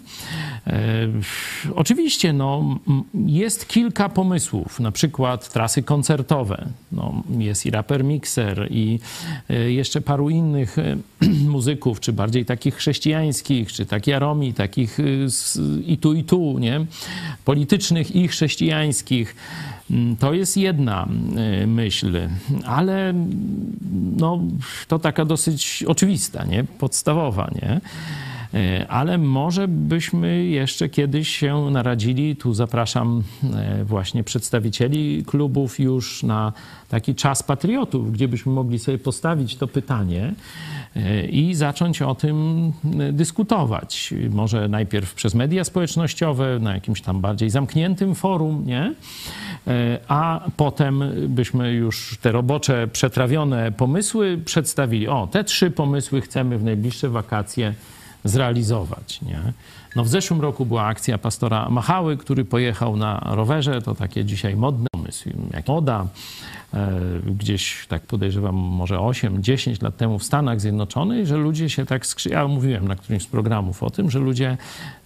oczywiście 1.75 2.33
no, 2.33 2.79
jest 3.27 3.69
kilka 3.69 4.09
pomysłów, 4.09 4.81
na 4.81 4.93
przykład 4.93 5.53
trasy 5.53 5.83
koncertowe. 5.83 6.67
No, 6.93 7.23
jest 7.39 7.67
i 7.67 7.71
raper 7.71 8.05
Mixer 8.05 8.67
i 8.71 8.99
e, 9.51 9.73
jeszcze 9.73 10.01
paru 10.01 10.31
innych 10.31 10.77
muzyków, 11.49 12.01
czy 12.01 12.13
bardziej 12.13 12.45
takich 12.45 12.75
chrześcijańskich, 12.75 13.73
czy 13.73 13.87
tak 13.87 14.07
Jaromi, 14.07 14.55
takich 14.55 14.99
i 15.87 15.99
tu, 15.99 16.15
i 16.15 16.25
tu, 16.25 16.59
nie? 16.59 16.87
politycznych 17.45 18.17
i 18.17 18.29
chrześcijańskich. 18.29 19.37
Mm, 19.91 20.17
to 20.17 20.35
jest 20.35 20.57
jedna 20.57 21.09
myśl, 21.67 22.29
ale 22.65 23.15
no, 24.17 24.41
to 24.89 24.99
taka 24.99 25.25
dosyć 25.25 25.85
oczywista, 25.87 26.45
nie? 26.45 26.65
podstawowa. 26.65 27.51
Nie? 27.55 27.81
E, 28.57 28.89
ale 28.89 29.19
może 29.19 29.69
byśmy 29.69 30.45
jeszcze 30.45 30.89
kiedyś 30.89 31.29
się 31.29 31.71
naradzili. 31.71 32.37
Tu 32.37 32.55
zapraszam 32.55 33.23
e, 33.55 33.85
właśnie 33.85 34.25
przedstawicieli 34.25 35.25
klubów 35.27 35.81
już 35.81 36.23
na 36.23 36.53
taki 36.89 37.15
czas 37.15 37.43
patriotów, 37.43 38.13
gdzie 38.13 38.29
byśmy 38.29 38.53
mogli 38.53 38.79
sobie 38.79 38.99
postawić 38.99 39.57
to 39.57 39.69
pytanie 39.69 40.35
e, 40.97 41.27
i 41.27 41.55
zacząć 41.55 42.03
o 42.03 42.15
tym 42.15 42.73
dyskutować. 43.13 44.15
Może 44.31 44.69
najpierw 44.69 45.15
przez 45.15 45.35
media 45.35 45.65
społecznościowe, 45.65 46.59
na 46.59 46.75
jakimś 46.75 47.01
tam 47.01 47.21
bardziej 47.21 47.51
zamkniętym 47.51 48.15
forum, 48.15 48.63
nie? 48.67 48.95
A 50.09 50.41
potem 50.57 51.05
byśmy 51.29 51.73
już 51.73 52.19
te 52.21 52.33
robocze, 52.33 52.89
przetrawione 52.93 53.73
pomysły 53.73 54.39
przedstawili. 54.45 55.09
O, 55.09 55.27
te 55.27 55.45
trzy 55.45 55.71
pomysły 55.71 56.21
chcemy 56.21 56.59
w 56.59 56.65
najbliższe 56.65 57.09
wakacje 57.09 57.75
zrealizować. 58.25 59.23
Nie? 59.23 59.41
No 59.97 60.05
w 60.05 60.09
zeszłym 60.09 60.41
roku 60.41 60.67
była 60.67 60.85
akcja 60.85 61.19
pastora 61.19 61.69
Machały, 61.71 62.17
który 62.17 62.45
pojechał 62.45 62.97
na 62.97 63.21
rowerze, 63.25 63.83
to 63.83 63.95
takie 63.95 64.25
dzisiaj 64.25 64.57
modne 64.57 64.87
pomysł, 65.07 65.31
jak 65.53 65.69
moda, 65.69 66.07
E, 66.77 67.01
gdzieś 67.39 67.87
tak 67.89 68.03
podejrzewam 68.03 68.55
może 68.55 68.97
8-10 68.97 69.83
lat 69.83 69.97
temu 69.97 70.19
w 70.19 70.25
Stanach 70.25 70.61
Zjednoczonych, 70.61 71.27
że 71.27 71.37
ludzie 71.37 71.71
się 71.71 71.87
tak 71.87 72.07
skrzy... 72.07 72.29
Ja 72.29 72.49
mówiłem 72.49 72.89
na 72.89 72.97
którymś 72.97 73.23
z 73.23 73.27
programów 73.27 73.83
o 73.83 73.91
tym, 73.91 74.11
że 74.11 74.19
ludzie 74.19 74.57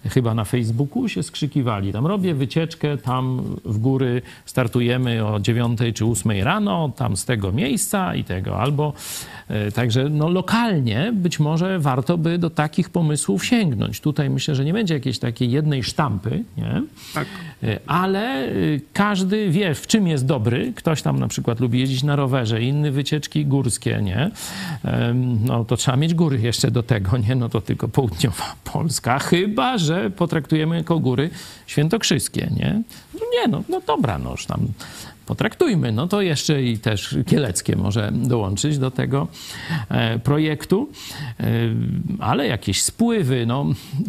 chyba 0.09 0.33
na 0.33 0.43
Facebooku 0.43 1.09
się 1.09 1.23
skrzykiwali. 1.23 1.93
Tam 1.93 2.07
robię 2.07 2.33
wycieczkę, 2.33 2.97
tam 2.97 3.43
w 3.65 3.77
góry 3.77 4.21
startujemy 4.45 5.25
o 5.25 5.39
9 5.39 5.79
czy 5.93 6.05
8 6.05 6.31
rano, 6.43 6.91
tam 6.95 7.17
z 7.17 7.25
tego 7.25 7.51
miejsca 7.51 8.15
i 8.15 8.23
tego. 8.23 8.59
Albo 8.59 8.93
e, 9.47 9.71
także 9.71 10.09
no, 10.09 10.29
lokalnie 10.29 11.11
być 11.15 11.39
może 11.39 11.79
warto 11.79 12.17
by 12.17 12.37
do 12.37 12.49
takich 12.49 12.89
pomysłów 12.89 13.45
sięgnąć. 13.45 13.99
Tutaj 13.99 14.29
myślę, 14.29 14.55
że 14.55 14.65
nie 14.65 14.73
będzie 14.73 14.93
jakiejś 14.93 15.19
takiej 15.19 15.51
jednej 15.51 15.83
sztampy, 15.83 16.43
nie? 16.57 16.83
Tak. 17.13 17.27
E, 17.63 17.79
ale 17.87 18.49
każdy 18.93 19.49
wie, 19.49 19.75
w 19.75 19.87
czym 19.91 20.07
jest 20.07 20.25
dobry. 20.25 20.73
Ktoś 20.75 21.01
tam 21.01 21.19
na 21.19 21.27
przykład 21.27 21.59
lubi 21.59 21.79
jeździć 21.79 22.03
na 22.03 22.15
rowerze, 22.15 22.61
inny 22.61 22.91
wycieczki 22.91 23.45
górskie, 23.45 24.01
nie? 24.03 24.31
No 25.45 25.65
to 25.65 25.77
trzeba 25.77 25.97
mieć 25.97 26.13
góry 26.13 26.39
jeszcze 26.39 26.71
do 26.71 26.83
tego, 26.83 27.17
nie? 27.17 27.35
No 27.35 27.49
to 27.49 27.61
tylko 27.61 27.87
południowa 27.87 28.55
Polska, 28.63 29.19
chyba, 29.19 29.77
że 29.77 30.09
potraktujemy 30.09 30.75
jako 30.77 30.99
góry 30.99 31.29
świętokrzyskie, 31.67 32.49
nie? 32.55 32.81
No 33.13 33.19
nie, 33.33 33.47
no, 33.47 33.63
no 33.69 33.81
dobra, 33.87 34.17
no 34.17 34.31
już 34.31 34.45
tam 34.45 34.67
potraktujmy. 35.25 35.91
No 35.91 36.07
to 36.07 36.21
jeszcze 36.21 36.63
i 36.63 36.77
też 36.77 37.17
Kieleckie 37.27 37.75
może 37.75 38.11
dołączyć 38.13 38.77
do 38.77 38.91
tego 38.91 39.27
e, 39.89 40.19
projektu, 40.19 40.89
e, 41.39 41.45
ale 42.19 42.47
jakieś 42.47 42.83
spływy, 42.83 43.45
no 43.45 43.65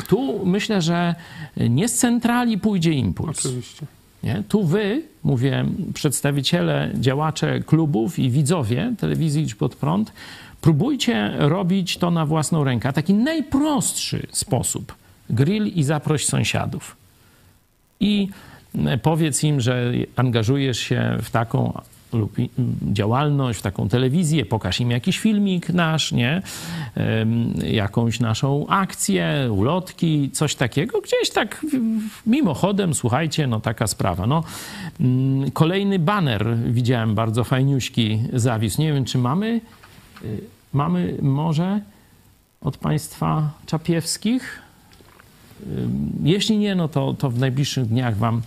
tu 0.09 0.47
myślę, 0.47 0.83
że 0.83 1.15
nie 1.57 1.89
z 1.89 1.95
centrali 1.95 2.59
pójdzie 2.59 2.91
impuls. 2.91 3.47
Oczywiście. 3.47 3.87
Nie? 4.23 4.43
Tu 4.49 4.65
wy, 4.65 5.03
mówię, 5.25 5.65
przedstawiciele, 5.95 6.91
działacze 6.95 7.61
klubów 7.61 8.19
i 8.19 8.31
widzowie 8.31 8.95
telewizji 8.99 9.43
Idź 9.43 9.55
Pod 9.55 9.77
Prąd, 9.77 10.13
próbujcie 10.61 11.33
robić 11.39 11.97
to 11.97 12.11
na 12.11 12.27
własną 12.27 12.65
rękę. 12.65 12.93
Taki 12.93 13.15
najprostszy 13.15 14.27
sposób. 14.31 14.95
Grill 15.31 15.67
i 15.67 15.83
zaproś 15.83 16.27
sąsiadów. 16.27 16.97
i 18.01 18.29
powiedz 19.03 19.45
im, 19.45 19.61
że 19.61 19.93
angażujesz 20.17 20.79
się 20.79 21.19
w 21.23 21.31
taką 21.31 21.81
lub 22.13 22.37
działalność, 22.93 23.59
w 23.59 23.63
taką 23.63 23.89
telewizję, 23.89 24.45
pokaż 24.45 24.81
im 24.81 24.91
jakiś 24.91 25.19
filmik 25.19 25.69
nasz, 25.69 26.13
nie? 26.13 26.43
Jakąś 27.73 28.21
naszą 28.21 28.67
akcję, 28.69 29.49
ulotki, 29.53 30.31
coś 30.31 30.55
takiego. 30.55 31.01
Gdzieś 31.01 31.31
tak 31.31 31.67
mimochodem, 32.27 32.95
słuchajcie, 32.95 33.47
no 33.47 33.61
taka 33.61 33.87
sprawa. 33.87 34.27
No, 34.27 34.45
mm, 35.01 35.51
kolejny 35.51 35.99
baner 35.99 36.57
widziałem 36.67 37.15
bardzo 37.15 37.45
fajniuśki 37.45 38.23
zawisł. 38.33 38.81
Nie 38.81 38.93
wiem, 38.93 39.05
czy 39.05 39.19
mamy, 39.19 39.61
y, 40.25 40.41
mamy 40.73 41.19
może 41.23 41.81
od 42.61 42.77
państwa 42.77 43.51
Czapiewskich? 43.67 44.63
Jeśli 46.23 46.59
nie, 46.59 46.75
no 46.75 46.89
to, 46.89 47.15
to 47.15 47.31
w 47.31 47.39
najbliższych 47.39 47.87
dniach 47.87 48.17
wam 48.17 48.43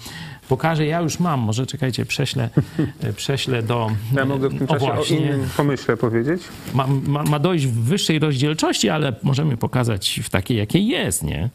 pokażę. 0.49 0.85
Ja 0.85 1.01
już 1.01 1.19
mam, 1.19 1.39
może 1.39 1.65
czekajcie, 1.65 2.05
prześlę, 2.05 2.49
prześlę 3.15 3.63
do... 3.63 3.91
Ja 4.13 4.25
mogę 4.25 4.49
w 4.49 4.57
tym 4.57 4.67
czasie 4.67 4.93
o, 4.93 4.99
o 4.99 5.03
innym 5.03 5.47
pomyśle 5.57 5.97
powiedzieć? 5.97 6.41
Ma, 6.73 6.87
ma, 6.87 7.23
ma 7.23 7.39
dojść 7.39 7.67
w 7.67 7.83
wyższej 7.83 8.19
rozdzielczości, 8.19 8.89
ale 8.89 9.15
możemy 9.23 9.57
pokazać 9.57 10.19
w 10.23 10.29
takiej, 10.29 10.57
jakiej 10.57 10.87
jest, 10.87 11.23
nie? 11.23 11.49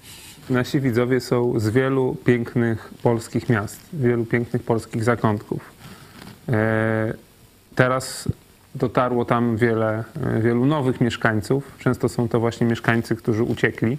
Nasi 0.51 0.81
widzowie 0.81 1.21
są 1.21 1.61
z 1.61 1.69
wielu 1.69 2.17
pięknych 2.25 2.95
polskich 3.03 3.49
miast, 3.49 3.81
wielu 3.93 4.25
pięknych 4.25 4.63
polskich 4.63 5.05
zakątków. 5.05 5.61
E, 6.49 7.15
teraz 7.75 8.29
dotarło 8.75 9.25
tam 9.25 9.57
wiele, 9.57 10.05
wielu 10.41 10.67
nowych 10.67 11.01
mieszkańców. 11.01 11.73
Często 11.79 12.09
są 12.09 12.29
to 12.29 12.41
właśnie 12.41 12.67
mieszkańcy, 12.67 13.17
którzy 13.17 13.43
uciekli 13.43 13.97
E, 13.97 13.99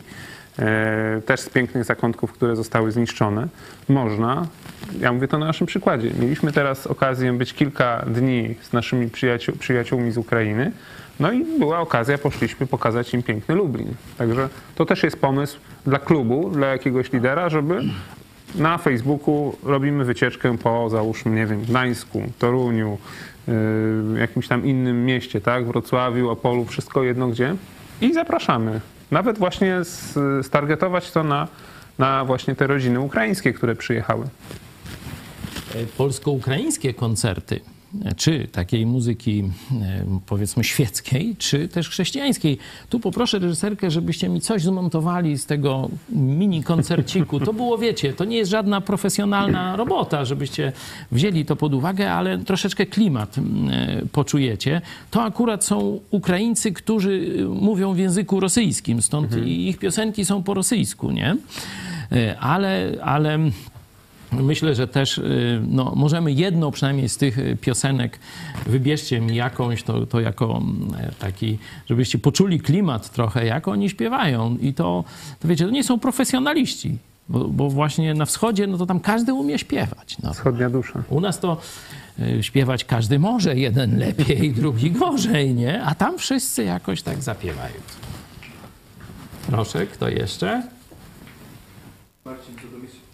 też 1.25 1.39
z 1.39 1.49
pięknych 1.49 1.83
zakątków, 1.83 2.33
które 2.33 2.55
zostały 2.55 2.91
zniszczone, 2.91 3.47
można, 3.89 4.47
ja 4.99 5.13
mówię 5.13 5.27
to 5.27 5.37
na 5.37 5.45
naszym 5.45 5.67
przykładzie, 5.67 6.11
mieliśmy 6.19 6.51
teraz 6.51 6.87
okazję 6.87 7.33
być 7.33 7.53
kilka 7.53 8.05
dni 8.07 8.55
z 8.61 8.73
naszymi 8.73 9.09
przyjaciół, 9.09 9.55
przyjaciółmi 9.55 10.11
z 10.11 10.17
Ukrainy, 10.17 10.71
no 11.19 11.31
i 11.31 11.59
była 11.59 11.79
okazja, 11.79 12.17
poszliśmy 12.17 12.67
pokazać 12.67 13.13
im 13.13 13.23
piękny 13.23 13.55
Lublin. 13.55 13.93
Także 14.17 14.49
to 14.75 14.85
też 14.85 15.03
jest 15.03 15.17
pomysł 15.21 15.59
dla 15.85 15.99
klubu, 15.99 16.49
dla 16.49 16.67
jakiegoś 16.67 17.13
lidera, 17.13 17.49
żeby 17.49 17.81
na 18.55 18.77
Facebooku 18.77 19.55
robimy 19.63 20.05
wycieczkę 20.05 20.57
po, 20.57 20.89
załóżmy, 20.89 21.35
nie 21.35 21.45
wiem, 21.45 21.61
Gdańsku, 21.61 22.23
Toruniu, 22.39 22.97
yy, 23.47 24.19
jakimś 24.19 24.47
tam 24.47 24.65
innym 24.65 25.05
mieście, 25.05 25.41
tak, 25.41 25.65
Wrocławiu, 25.65 26.29
Opolu, 26.29 26.65
wszystko 26.65 27.03
jedno 27.03 27.27
gdzie. 27.27 27.55
I 28.01 28.13
zapraszamy. 28.13 28.79
Nawet 29.11 29.37
właśnie 29.37 29.81
stargetować 30.43 31.11
to 31.11 31.23
na, 31.23 31.47
na 31.99 32.25
właśnie 32.25 32.55
te 32.55 32.67
rodziny 32.67 32.99
ukraińskie, 32.99 33.53
które 33.53 33.75
przyjechały. 33.75 34.25
E, 35.75 35.85
polsko-ukraińskie 35.97 36.93
koncerty 36.93 37.59
czy 38.17 38.47
takiej 38.51 38.85
muzyki 38.85 39.43
e, 39.81 40.05
powiedzmy 40.25 40.63
świeckiej, 40.63 41.35
czy 41.37 41.67
też 41.67 41.89
chrześcijańskiej. 41.89 42.57
Tu 42.89 42.99
poproszę 42.99 43.39
reżyserkę, 43.39 43.91
żebyście 43.91 44.29
mi 44.29 44.41
coś 44.41 44.61
zmontowali 44.61 45.37
z 45.37 45.45
tego 45.45 45.89
mini 46.09 46.63
koncerciku. 46.63 47.39
To 47.39 47.53
było, 47.53 47.77
wiecie, 47.77 48.13
to 48.13 48.25
nie 48.25 48.37
jest 48.37 48.51
żadna 48.51 48.81
profesjonalna 48.81 49.75
robota, 49.75 50.25
żebyście 50.25 50.71
wzięli 51.11 51.45
to 51.45 51.55
pod 51.55 51.73
uwagę, 51.73 52.11
ale 52.13 52.37
troszeczkę 52.37 52.85
klimat 52.85 53.37
e, 53.37 53.41
poczujecie. 54.11 54.81
To 55.11 55.23
akurat 55.23 55.65
są 55.65 55.99
Ukraińcy, 56.11 56.71
którzy 56.71 57.45
mówią 57.49 57.93
w 57.93 57.97
języku 57.97 58.39
rosyjskim, 58.39 59.01
stąd 59.01 59.25
mhm. 59.33 59.47
ich 59.47 59.77
piosenki 59.77 60.25
są 60.25 60.43
po 60.43 60.53
rosyjsku, 60.53 61.11
nie? 61.11 61.35
E, 62.11 62.39
ale, 62.39 62.91
ale 63.03 63.39
Myślę, 64.31 64.75
że 64.75 64.87
też 64.87 65.17
y, 65.17 65.61
no, 65.67 65.93
możemy 65.95 66.31
jedną 66.31 66.71
przynajmniej 66.71 67.09
z 67.09 67.17
tych 67.17 67.37
piosenek, 67.61 68.19
wybierzcie 68.65 69.21
mi 69.21 69.35
jakąś, 69.35 69.83
to, 69.83 70.05
to 70.05 70.19
jako 70.19 70.57
mm, 70.57 70.93
taki, 71.19 71.57
żebyście 71.89 72.17
poczuli 72.17 72.59
klimat 72.59 73.09
trochę, 73.09 73.45
jak 73.45 73.67
oni 73.67 73.89
śpiewają. 73.89 74.57
I 74.61 74.73
to, 74.73 75.03
to 75.39 75.47
wiecie, 75.47 75.65
to 75.65 75.71
nie 75.71 75.83
są 75.83 75.99
profesjonaliści, 75.99 76.97
bo, 77.29 77.47
bo 77.47 77.69
właśnie 77.69 78.13
na 78.13 78.25
wschodzie, 78.25 78.67
no 78.67 78.77
to 78.77 78.85
tam 78.85 78.99
każdy 78.99 79.33
umie 79.33 79.59
śpiewać. 79.59 80.17
No. 80.23 80.33
Wschodnia 80.33 80.69
dusza. 80.69 81.03
U 81.09 81.19
nas 81.19 81.39
to 81.39 81.57
y, 82.19 82.43
śpiewać 82.43 82.85
każdy 82.85 83.19
może, 83.19 83.57
jeden 83.57 83.97
lepiej, 83.97 84.53
drugi 84.61 84.91
gorzej, 84.91 85.55
nie? 85.55 85.83
A 85.83 85.95
tam 85.95 86.17
wszyscy 86.17 86.63
jakoś 86.63 87.01
tak 87.01 87.23
zapiewają. 87.23 87.75
Proszę, 89.47 89.87
kto 89.87 90.09
jeszcze? 90.09 90.63
Marcin, 92.25 92.55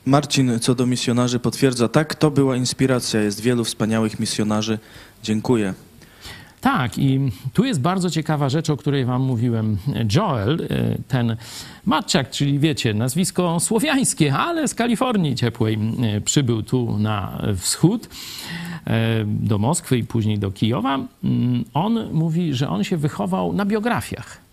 Marcin 0.07 0.59
co 0.59 0.75
do 0.75 0.85
misjonarzy 0.85 1.39
potwierdza, 1.39 1.87
tak, 1.87 2.15
to 2.15 2.31
była 2.31 2.55
inspiracja, 2.55 3.21
jest 3.21 3.41
wielu 3.41 3.63
wspaniałych 3.63 4.19
misjonarzy. 4.19 4.79
Dziękuję. 5.23 5.73
Tak, 6.61 6.97
i 6.97 7.31
tu 7.53 7.65
jest 7.65 7.81
bardzo 7.81 8.09
ciekawa 8.09 8.49
rzecz, 8.49 8.69
o 8.69 8.77
której 8.77 9.05
wam 9.05 9.21
mówiłem. 9.21 9.77
Joel, 10.15 10.67
e, 10.69 10.97
ten 11.07 11.37
Matczak, 11.85 12.29
czyli 12.29 12.59
wiecie, 12.59 12.93
nazwisko 12.93 13.59
słowiańskie, 13.59 14.33
ale 14.33 14.67
z 14.67 14.75
Kalifornii 14.75 15.35
ciepłej 15.35 15.79
e, 16.03 16.21
przybył 16.21 16.63
tu 16.63 16.99
na 16.99 17.41
wschód 17.57 18.09
e, 18.87 19.25
do 19.25 19.57
Moskwy 19.57 19.97
i 19.97 20.03
później 20.03 20.39
do 20.39 20.51
Kijowa. 20.51 20.99
Mm, 21.23 21.65
on 21.73 22.13
mówi, 22.13 22.53
że 22.53 22.69
on 22.69 22.83
się 22.83 22.97
wychował 22.97 23.53
na 23.53 23.65
biografiach 23.65 24.46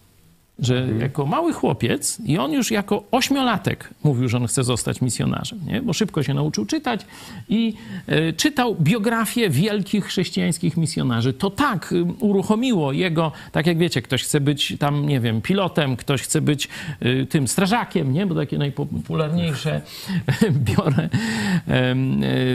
że 0.58 0.78
mhm. 0.78 1.00
jako 1.00 1.26
mały 1.26 1.52
chłopiec 1.52 2.18
i 2.24 2.38
on 2.38 2.52
już 2.52 2.70
jako 2.70 3.04
ośmiolatek 3.10 3.90
mówił, 4.04 4.28
że 4.28 4.36
on 4.36 4.46
chce 4.46 4.64
zostać 4.64 5.00
misjonarzem, 5.00 5.60
nie? 5.66 5.82
bo 5.82 5.92
szybko 5.92 6.22
się 6.22 6.34
nauczył 6.34 6.66
czytać 6.66 7.00
i 7.48 7.74
e, 8.06 8.32
czytał 8.32 8.76
biografię 8.80 9.50
wielkich 9.50 10.04
chrześcijańskich 10.04 10.76
misjonarzy. 10.76 11.32
To 11.32 11.50
tak 11.50 11.92
y, 11.92 12.02
uruchomiło 12.02 12.92
jego, 12.92 13.32
tak 13.52 13.66
jak 13.66 13.78
wiecie, 13.78 14.02
ktoś 14.02 14.22
chce 14.22 14.40
być 14.40 14.74
tam, 14.78 15.08
nie 15.08 15.20
wiem, 15.20 15.42
pilotem, 15.42 15.96
ktoś 15.96 16.22
chce 16.22 16.40
być 16.40 16.68
y, 17.02 17.26
tym 17.26 17.48
strażakiem, 17.48 18.12
nie? 18.12 18.26
bo 18.26 18.34
takie 18.34 18.58
najpopularniejsze 18.58 19.80
biorę 20.76 21.08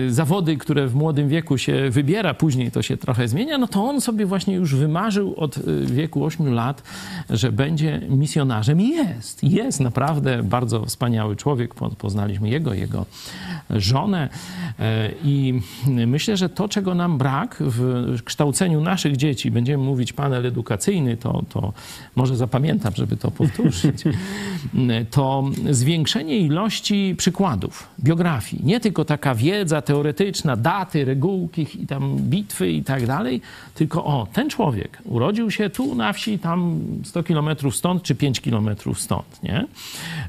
zawody, 0.10 0.58
które 0.58 0.88
w 0.88 0.95
młodym 0.95 1.30
wieku 1.30 1.58
się 1.58 1.89
wybiera, 1.89 2.34
później 2.34 2.72
to 2.72 2.82
się 2.82 2.97
trochę 2.97 3.28
zmienia, 3.28 3.58
no 3.58 3.68
to 3.68 3.84
on 3.84 4.02
sobie 4.02 4.26
właśnie 4.26 4.56
już 4.56 4.76
wymarzył 4.76 5.34
od 5.38 5.60
wieku 5.86 6.26
8 6.26 6.54
lat, 6.54 6.84
że 7.30 7.52
będzie 7.52 7.89
misjonarzem 8.10 8.82
i 8.82 8.90
jest. 8.90 9.44
Jest 9.44 9.80
naprawdę 9.80 10.44
bardzo 10.44 10.86
wspaniały 10.86 11.36
człowiek. 11.36 11.76
Poznaliśmy 11.98 12.50
jego, 12.50 12.74
jego 12.74 13.06
żonę 13.70 14.30
e, 14.80 15.12
i 15.24 15.62
myślę, 15.88 16.38
że 16.38 16.50
to, 16.50 16.70
czego 16.70 16.96
nam 16.96 17.18
brak 17.18 17.58
w 17.60 18.24
kształceniu 18.24 18.82
naszych 18.82 19.18
dzieci, 19.18 19.52
będziemy 19.52 19.84
mówić 19.84 20.14
panel 20.14 20.46
edukacyjny, 20.46 21.18
to, 21.18 21.44
to 21.50 21.74
może 22.16 22.38
zapamiętam, 22.38 22.94
żeby 22.96 23.18
to 23.18 23.32
powtórzyć, 23.32 24.04
to 25.12 25.44
zwiększenie 25.70 26.38
ilości 26.38 27.16
przykładów, 27.18 27.88
biografii. 28.00 28.66
Nie 28.66 28.80
tylko 28.80 29.06
taka 29.06 29.36
wiedza 29.36 29.82
teoretyczna, 29.82 30.56
daty, 30.56 31.06
regułki 31.06 31.68
i 31.80 31.88
tam 31.88 32.18
bitwy 32.18 32.72
i 32.72 32.84
tak 32.84 33.08
dalej, 33.08 33.42
tylko 33.76 34.06
o, 34.06 34.28
ten 34.34 34.50
człowiek 34.50 35.02
urodził 35.06 35.52
się 35.52 35.70
tu 35.70 35.96
na 35.96 36.14
wsi, 36.14 36.40
tam 36.40 36.80
100 37.04 37.24
kilometrów 37.24 37.76
stąd, 37.80 38.04
czy 38.04 38.16
5 38.16 38.42
kilometrów 38.42 39.00
stąd, 39.00 39.44
nie? 39.44 39.66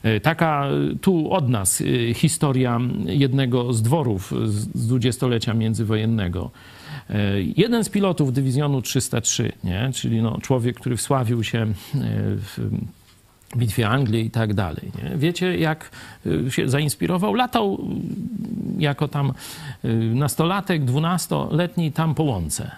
E, 0.03 0.21
taka 0.21 0.67
tu 1.01 1.33
od 1.33 1.49
nas 1.49 1.81
e, 1.81 2.15
historia 2.15 2.81
jednego 3.07 3.73
z 3.73 3.83
dworów 3.83 4.33
z 4.45 4.67
dwudziestolecia 4.67 5.55
międzywojennego. 5.55 6.51
E, 7.11 7.43
jeden 7.57 7.85
z 7.85 7.89
pilotów 7.89 8.33
dywizjonu 8.33 8.83
303, 8.83 9.53
nie? 9.65 9.91
czyli 9.95 10.23
no, 10.23 10.39
człowiek, 10.43 10.77
który 10.77 10.97
wsławił 10.97 11.45
się 11.45 11.67
w 11.95 12.71
bitwie 13.57 13.89
Anglii 13.89 14.27
i 14.27 14.31
tak 14.31 14.55
dalej. 14.55 14.93
Nie? 15.03 15.17
Wiecie, 15.17 15.59
jak 15.59 15.91
się 16.49 16.69
zainspirował? 16.69 17.35
Latał 17.35 17.89
jako 18.79 19.09
tam 19.09 19.33
nastolatek, 20.15 20.85
dwunastoletni 20.85 21.93
tam 21.93 22.15
po 22.15 22.23
łące. 22.23 22.71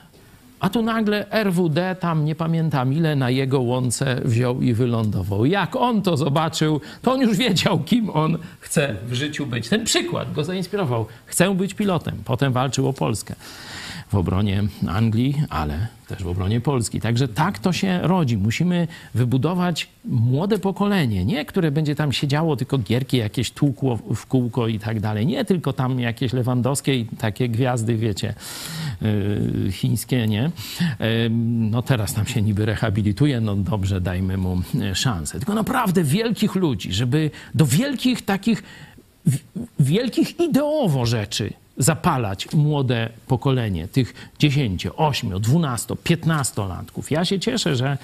A 0.62 0.68
tu 0.70 0.82
nagle 0.82 1.26
RWD 1.44 1.96
tam 2.00 2.24
nie 2.24 2.34
pamiętam 2.34 2.92
ile 2.92 3.16
na 3.16 3.30
jego 3.30 3.60
łące 3.60 4.20
wziął 4.24 4.60
i 4.60 4.74
wylądował. 4.74 5.46
Jak 5.46 5.76
on 5.76 6.02
to 6.02 6.16
zobaczył, 6.16 6.80
to 7.02 7.12
on 7.12 7.20
już 7.20 7.36
wiedział, 7.36 7.78
kim 7.78 8.10
on 8.10 8.38
chce 8.60 8.96
w 9.06 9.14
życiu 9.14 9.46
być. 9.46 9.68
Ten 9.68 9.84
przykład 9.84 10.32
go 10.32 10.44
zainspirował. 10.44 11.06
Chcę 11.26 11.54
być 11.54 11.74
pilotem. 11.74 12.14
Potem 12.24 12.52
walczył 12.52 12.88
o 12.88 12.92
Polskę 12.92 13.34
w 14.12 14.14
obronie 14.14 14.64
Anglii, 14.88 15.42
ale 15.50 15.86
też 16.08 16.22
w 16.22 16.28
obronie 16.28 16.60
Polski. 16.60 17.00
Także 17.00 17.28
tak 17.28 17.58
to 17.58 17.72
się 17.72 18.00
rodzi. 18.02 18.36
Musimy 18.36 18.88
wybudować 19.14 19.88
młode 20.04 20.58
pokolenie, 20.58 21.24
nie 21.24 21.44
które 21.44 21.70
będzie 21.70 21.94
tam 21.94 22.12
siedziało 22.12 22.56
tylko 22.56 22.78
gierki 22.78 23.16
jakieś 23.16 23.50
tłukło 23.50 23.96
w 23.96 24.26
kółko 24.26 24.68
i 24.68 24.78
tak 24.78 25.00
dalej. 25.00 25.26
Nie 25.26 25.44
tylko 25.44 25.72
tam 25.72 26.00
jakieś 26.00 26.32
lewandowskie 26.32 26.96
i 26.96 27.06
takie 27.06 27.48
gwiazdy, 27.48 27.96
wiecie, 27.96 28.34
yy, 29.00 29.72
chińskie, 29.72 30.28
nie? 30.28 30.50
No 31.40 31.82
teraz 31.82 32.14
tam 32.14 32.26
się 32.26 32.42
niby 32.42 32.66
rehabilituje, 32.66 33.40
no 33.40 33.56
dobrze, 33.56 34.00
dajmy 34.00 34.36
mu 34.36 34.62
szansę. 34.94 35.38
Tylko 35.38 35.54
naprawdę 35.54 36.04
wielkich 36.04 36.54
ludzi, 36.54 36.92
żeby 36.92 37.30
do 37.54 37.66
wielkich 37.66 38.22
takich 38.22 38.62
wielkich 39.78 40.40
ideowo 40.40 41.06
rzeczy 41.06 41.61
zapalać 41.76 42.52
młode 42.52 43.08
pokolenie, 43.26 43.88
tych 43.88 44.30
10, 44.38 44.86
8, 44.96 45.40
12, 45.40 45.96
15 46.04 46.62
latków. 46.62 47.10
Ja 47.10 47.24
się 47.24 47.40
cieszę, 47.40 47.76
że 47.76 47.98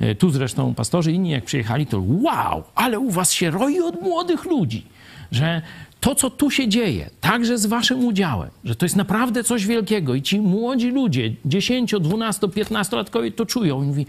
e, 0.00 0.14
tu 0.14 0.30
zresztą 0.30 0.74
pastorzy 0.74 1.12
inni 1.12 1.30
jak 1.30 1.44
przyjechali, 1.44 1.86
to 1.86 2.02
wow, 2.22 2.64
ale 2.74 2.98
u 2.98 3.10
was 3.10 3.32
się 3.32 3.50
roi 3.50 3.80
od 3.80 4.02
młodych 4.02 4.44
ludzi, 4.44 4.86
że 5.32 5.62
to, 6.00 6.14
co 6.14 6.30
tu 6.30 6.50
się 6.50 6.68
dzieje, 6.68 7.10
także 7.20 7.58
z 7.58 7.66
waszym 7.66 8.04
udziałem, 8.04 8.50
że 8.64 8.76
to 8.76 8.84
jest 8.84 8.96
naprawdę 8.96 9.44
coś 9.44 9.66
wielkiego 9.66 10.14
i 10.14 10.22
ci 10.22 10.40
młodzi 10.40 10.90
ludzie, 10.90 11.32
10, 11.44 11.94
12, 12.00 12.48
15 12.48 12.96
latkowie 12.96 13.30
to 13.30 13.46
czują 13.46 13.82
i 13.82 13.86
mówi, 13.86 14.06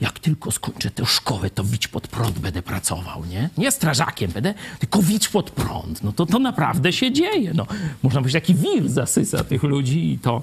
jak 0.00 0.18
tylko 0.18 0.50
skończę 0.50 0.90
tę 0.90 1.06
szkołę, 1.06 1.50
to 1.50 1.64
widź 1.64 1.88
pod 1.88 2.08
prąd 2.08 2.38
będę 2.38 2.62
pracował, 2.62 3.24
nie? 3.24 3.50
Nie 3.58 3.70
strażakiem 3.70 4.30
będę, 4.30 4.54
tylko 4.78 5.02
widź 5.02 5.28
pod 5.28 5.50
prąd. 5.50 6.02
No 6.02 6.12
to, 6.12 6.26
to 6.26 6.38
naprawdę 6.38 6.92
się 6.92 7.12
dzieje. 7.12 7.52
No, 7.54 7.66
można 8.02 8.20
powiedzieć, 8.20 8.42
taki 8.42 8.54
wir 8.54 8.88
zasysa 8.88 9.44
tych 9.44 9.62
ludzi 9.62 10.12
i 10.12 10.18
to, 10.18 10.42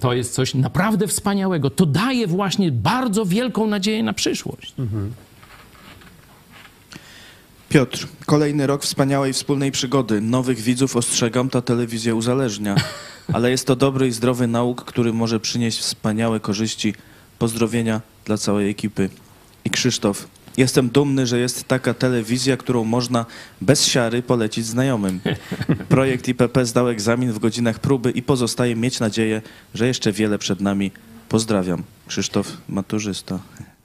to 0.00 0.12
jest 0.12 0.34
coś 0.34 0.54
naprawdę 0.54 1.06
wspaniałego. 1.06 1.70
To 1.70 1.86
daje 1.86 2.26
właśnie 2.26 2.72
bardzo 2.72 3.26
wielką 3.26 3.66
nadzieję 3.66 4.02
na 4.02 4.12
przyszłość. 4.12 4.74
Mhm. 4.78 5.12
Piotr, 7.68 8.06
kolejny 8.26 8.66
rok 8.66 8.82
wspaniałej 8.82 9.32
wspólnej 9.32 9.72
przygody. 9.72 10.20
Nowych 10.20 10.58
widzów 10.58 10.96
ostrzegam, 10.96 11.50
ta 11.50 11.62
telewizja 11.62 12.14
uzależnia. 12.14 12.76
Ale 13.32 13.50
jest 13.50 13.66
to 13.66 13.76
dobry 13.76 14.08
i 14.08 14.12
zdrowy 14.12 14.46
nauk, 14.46 14.84
który 14.84 15.12
może 15.12 15.40
przynieść 15.40 15.78
wspaniałe 15.78 16.40
korzyści. 16.40 16.94
Pozdrowienia 17.38 18.00
dla 18.28 18.36
całej 18.36 18.70
ekipy. 18.70 19.08
I 19.64 19.70
Krzysztof, 19.70 20.28
jestem 20.56 20.88
dumny, 20.88 21.26
że 21.26 21.38
jest 21.38 21.68
taka 21.68 21.94
telewizja, 21.94 22.56
którą 22.56 22.84
można 22.84 23.26
bez 23.60 23.86
siary 23.86 24.22
polecić 24.22 24.66
znajomym. 24.66 25.20
Projekt 25.88 26.28
IPP 26.28 26.66
zdał 26.66 26.88
egzamin 26.88 27.32
w 27.32 27.38
godzinach 27.38 27.78
próby 27.78 28.10
i 28.10 28.22
pozostaje 28.22 28.76
mieć 28.76 29.00
nadzieję, 29.00 29.42
że 29.74 29.86
jeszcze 29.86 30.12
wiele 30.12 30.38
przed 30.38 30.60
nami. 30.60 30.90
Pozdrawiam. 31.28 31.82
Krzysztof, 32.06 32.56
maturzysta. 32.68 33.38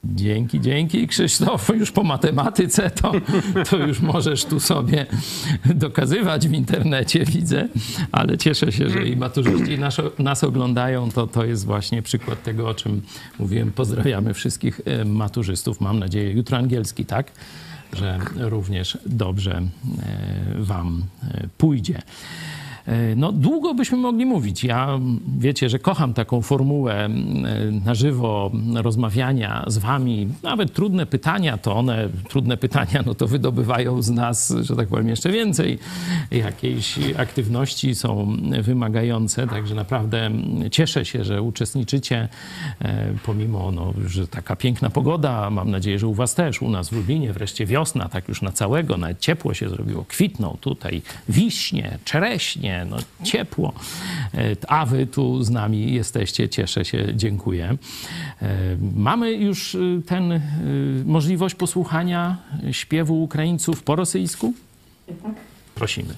Dzięki, 0.06 0.62
dzięki 0.62 1.08
Krzysztof. 1.08 1.70
Już 1.80 1.92
po 1.92 2.04
matematyce 2.04 2.90
to, 2.90 3.12
to 3.70 3.78
już 3.78 4.00
możesz 4.00 4.46
tu 4.46 4.60
sobie 4.60 5.06
dokazywać 5.66 6.48
w 6.48 6.54
internecie, 6.54 7.26
widzę, 7.26 7.68
ale 8.12 8.38
cieszę 8.38 8.72
się, 8.72 8.90
że 8.90 9.08
i 9.08 9.16
maturzyści 9.16 9.80
nas, 9.80 9.98
nas 10.20 10.44
oglądają. 10.44 11.12
To, 11.12 11.28
to 11.28 11.46
jest 11.46 11.66
właśnie 11.66 12.02
przykład 12.02 12.44
tego, 12.44 12.70
o 12.70 12.74
czym 12.74 13.02
mówiłem. 13.40 13.72
Pozdrawiamy 13.72 14.34
wszystkich 14.34 14.82
e, 14.86 15.06
maturzystów. 15.06 15.82
Mam 15.82 16.00
nadzieję, 16.00 16.32
jutro 16.32 16.58
angielski, 16.58 17.06
tak? 17.06 17.32
Że 17.94 18.20
również 18.36 18.98
dobrze 19.06 19.52
e, 19.52 19.68
Wam 20.60 21.04
e, 21.24 21.48
pójdzie. 21.58 22.02
E, 22.88 23.16
no, 23.16 23.32
długo 23.32 23.74
byśmy 23.74 23.98
mogli 23.98 24.26
mówić. 24.26 24.64
Ja 24.64 25.00
wiecie, 25.38 25.70
że 25.70 25.80
kocham 25.80 26.14
taką 26.14 26.42
formułę 26.42 27.10
na 27.86 27.96
żywo 27.96 28.52
rozmawiania 28.76 29.64
z 29.68 29.78
wami. 29.78 30.28
Nawet 30.44 30.74
trudne 30.74 31.06
pytania, 31.06 31.58
to 31.58 31.76
one, 31.76 32.10
trudne 32.30 32.58
pytania, 32.58 33.04
no 33.06 33.16
to 33.16 33.28
wydobywają 33.28 34.02
z 34.02 34.10
nas, 34.10 34.54
że 34.62 34.76
tak 34.76 34.88
powiem, 34.88 35.10
jeszcze 35.10 35.32
więcej. 35.32 35.80
Jakiejś 36.32 37.00
aktywności 37.18 37.96
są 37.96 38.38
wymagające, 38.62 39.48
także 39.48 39.76
naprawdę 39.76 40.32
cieszę 40.72 41.06
się, 41.06 41.24
że 41.24 41.42
uczestniczycie, 41.42 42.28
e, 42.82 43.14
pomimo, 43.26 43.72
no, 43.72 43.94
że 44.08 44.28
taka 44.28 44.56
piękna 44.56 44.90
pogoda, 44.90 45.50
mam 45.50 45.72
nadzieję, 45.72 46.00
że 46.00 46.08
u 46.08 46.14
was 46.14 46.36
też, 46.36 46.62
u 46.62 46.70
nas 46.70 46.90
w 46.90 46.92
Lublinie, 46.92 47.34
wreszcie 47.34 47.66
wiosna, 47.66 48.10
tak 48.10 48.28
już 48.28 48.42
na 48.42 48.52
całego, 48.52 48.98
nawet 48.98 49.20
ciepło 49.20 49.54
się 49.54 49.70
zrobiło, 49.70 50.06
kwitną 50.08 50.58
tutaj 50.62 51.02
wiśnie, 51.30 51.98
czereśnie, 52.06 52.73
no 52.86 52.98
ciepło. 53.24 53.74
E, 54.34 54.56
a 54.68 54.86
wy 54.86 55.08
tu 55.08 55.44
z 55.44 55.50
nami 55.50 55.94
jesteście, 55.94 56.50
cieszę 56.50 56.86
się, 56.86 57.08
dziękuję. 57.16 57.78
E, 58.42 58.78
mamy 58.96 59.32
już 59.32 59.76
y, 59.76 60.02
ten 60.06 60.42
możliwość 61.06 61.56
posłuchania 61.56 62.38
śpiewu 62.72 63.24
Ukraińców 63.24 63.84
po 63.84 63.96
rosyjsku? 63.96 64.54
Tak. 65.24 65.36
Prosimy. 65.76 66.14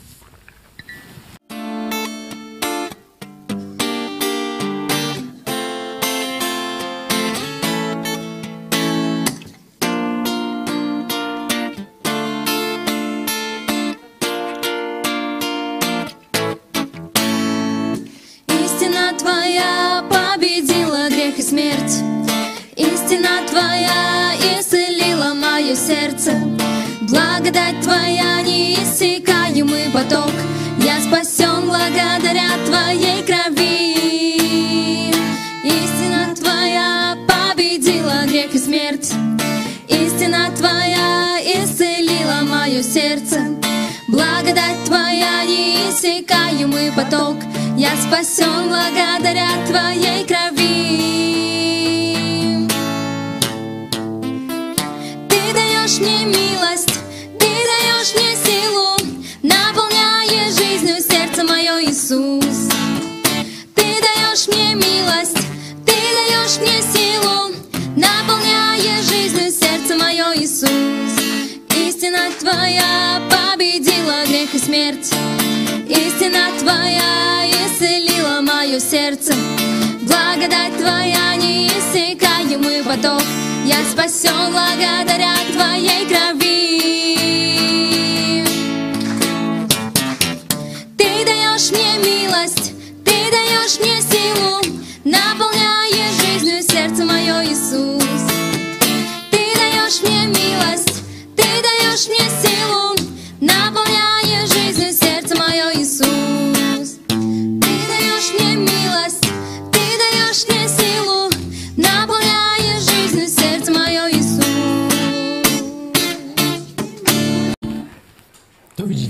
во 48.16 48.22
всем 48.24 48.70
благодаря 48.70 49.66
Твоему. 49.66 49.95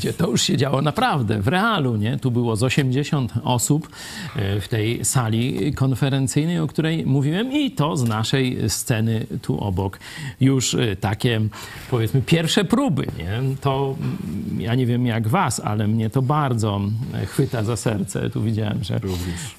To 0.05 0.07
widzicie, 0.07 0.23
to 0.25 0.31
już 0.31 0.41
się 0.41 0.57
działo 0.57 0.81
naprawdę, 0.81 1.41
w 1.41 1.47
realu, 1.47 1.95
nie? 1.95 2.17
Tu 2.17 2.31
było 2.31 2.55
z 2.55 2.63
80 2.63 3.33
osób 3.43 3.89
e, 4.35 4.61
w 4.61 4.67
tej 4.67 5.05
sali 5.05 5.73
konferencyjnej, 5.73 6.59
o 6.59 6.67
której 6.67 7.05
mówiłem 7.05 7.53
i 7.53 7.71
to 7.71 7.97
z 7.97 8.03
naszej 8.03 8.69
sceny 8.69 9.25
tu 9.41 9.59
obok. 9.59 9.99
Już 10.41 10.73
e, 10.73 10.95
takie, 10.95 11.41
powiedzmy, 11.89 12.21
pierwsze 12.21 12.65
próby, 12.65 13.07
nie? 13.17 13.41
To, 13.61 13.95
mm, 13.99 14.61
ja 14.61 14.75
nie 14.75 14.85
wiem 14.85 15.05
jak 15.05 15.27
was, 15.27 15.59
ale 15.59 15.87
mnie 15.87 16.09
to 16.09 16.21
bardzo 16.21 16.81
e, 17.13 17.25
chwyta 17.25 17.63
za 17.63 17.75
serce. 17.75 18.29
Tu 18.29 18.41
widziałem, 18.41 18.83
że 18.83 18.99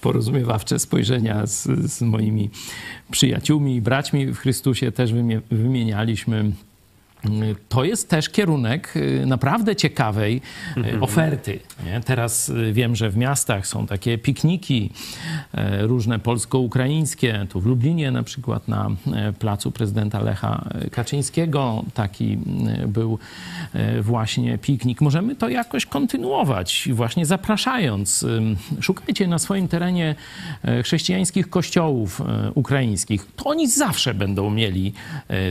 porozumiewawcze 0.00 0.78
spojrzenia 0.78 1.46
z, 1.46 1.68
z 1.92 2.02
moimi 2.02 2.50
przyjaciółmi 3.10 3.76
i 3.76 3.80
braćmi 3.80 4.26
w 4.26 4.38
Chrystusie 4.38 4.92
też 4.92 5.12
wymienialiśmy 5.50 6.52
to 7.68 7.84
jest 7.84 8.10
też 8.10 8.28
kierunek 8.28 8.96
y, 8.96 9.26
naprawdę 9.26 9.76
ciekawej 9.76 10.40
y, 10.76 11.00
oferty. 11.00 11.60
Nie? 11.84 12.00
Teraz 12.00 12.48
y, 12.48 12.72
wiem, 12.72 12.96
że 12.96 13.10
w 13.10 13.16
miastach 13.16 13.66
są 13.66 13.86
takie 13.86 14.18
pikniki 14.18 14.90
różne 15.80 16.18
polsko-ukraińskie. 16.18 17.46
Tu 17.48 17.60
w 17.60 17.66
Lublinie 17.66 18.10
na 18.10 18.22
przykład 18.22 18.68
na 18.68 18.90
placu 19.38 19.70
prezydenta 19.70 20.20
Lecha 20.20 20.68
Kaczyńskiego 20.90 21.84
taki 21.94 22.38
był 22.86 23.18
właśnie 24.00 24.58
piknik. 24.58 25.00
Możemy 25.00 25.36
to 25.36 25.48
jakoś 25.48 25.86
kontynuować, 25.86 26.88
właśnie 26.92 27.26
zapraszając. 27.26 28.26
Szukajcie 28.80 29.28
na 29.28 29.38
swoim 29.38 29.68
terenie 29.68 30.14
chrześcijańskich 30.82 31.50
kościołów 31.50 32.22
ukraińskich. 32.54 33.26
To 33.36 33.44
oni 33.44 33.68
zawsze 33.68 34.14
będą 34.14 34.50
mieli 34.50 34.92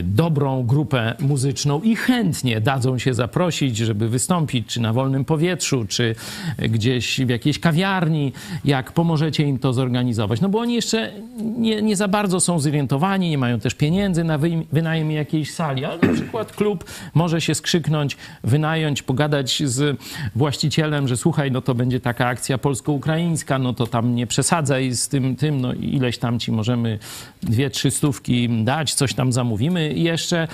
dobrą 0.02 0.66
grupę 0.66 1.14
muzyczną 1.20 1.55
i 1.82 1.96
chętnie 1.96 2.60
dadzą 2.60 2.98
się 2.98 3.14
zaprosić, 3.14 3.76
żeby 3.76 4.08
wystąpić, 4.08 4.66
czy 4.66 4.80
na 4.80 4.92
wolnym 4.92 5.24
powietrzu, 5.24 5.84
czy 5.88 6.14
gdzieś 6.58 7.20
w 7.20 7.28
jakiejś 7.28 7.58
kawiarni, 7.58 8.32
jak 8.64 8.92
pomożecie 8.92 9.42
im 9.42 9.58
to 9.58 9.72
zorganizować. 9.72 10.40
No 10.40 10.48
bo 10.48 10.58
oni 10.58 10.74
jeszcze 10.74 11.12
nie, 11.58 11.82
nie 11.82 11.96
za 11.96 12.08
bardzo 12.08 12.40
są 12.40 12.58
zorientowani, 12.58 13.30
nie 13.30 13.38
mają 13.38 13.60
też 13.60 13.74
pieniędzy 13.74 14.24
na 14.24 14.38
wynajem 14.72 15.10
jakiejś 15.10 15.54
sali, 15.54 15.84
ale 15.84 15.98
na 15.98 16.12
przykład 16.12 16.52
klub 16.52 16.84
może 17.14 17.40
się 17.40 17.54
skrzyknąć, 17.54 18.16
wynająć, 18.44 19.02
pogadać 19.02 19.62
z 19.64 20.00
właścicielem, 20.36 21.08
że 21.08 21.16
słuchaj, 21.16 21.50
no 21.50 21.60
to 21.60 21.74
będzie 21.74 22.00
taka 22.00 22.26
akcja 22.26 22.58
polsko-ukraińska, 22.58 23.58
no 23.58 23.72
to 23.72 23.86
tam 23.86 24.14
nie 24.14 24.26
przesadzaj 24.26 24.92
z 24.92 25.08
tym, 25.08 25.36
tym, 25.36 25.60
no 25.60 25.72
ileś 25.72 26.18
tam 26.18 26.38
ci 26.38 26.52
możemy 26.52 26.98
dwie, 27.42 27.70
trzy 27.70 27.90
stówki 27.90 28.48
dać, 28.64 28.94
coś 28.94 29.14
tam 29.14 29.32
zamówimy 29.32 29.92
i 29.92 30.02
jeszcze 30.02 30.48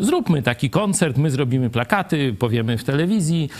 zróbmy 0.00 0.42
taki 0.44 0.70
koncert, 0.70 1.16
my 1.16 1.30
zrobimy 1.30 1.70
plakaty, 1.70 2.34
powiemy 2.38 2.78
w 2.78 2.84
telewizji, 2.84 3.50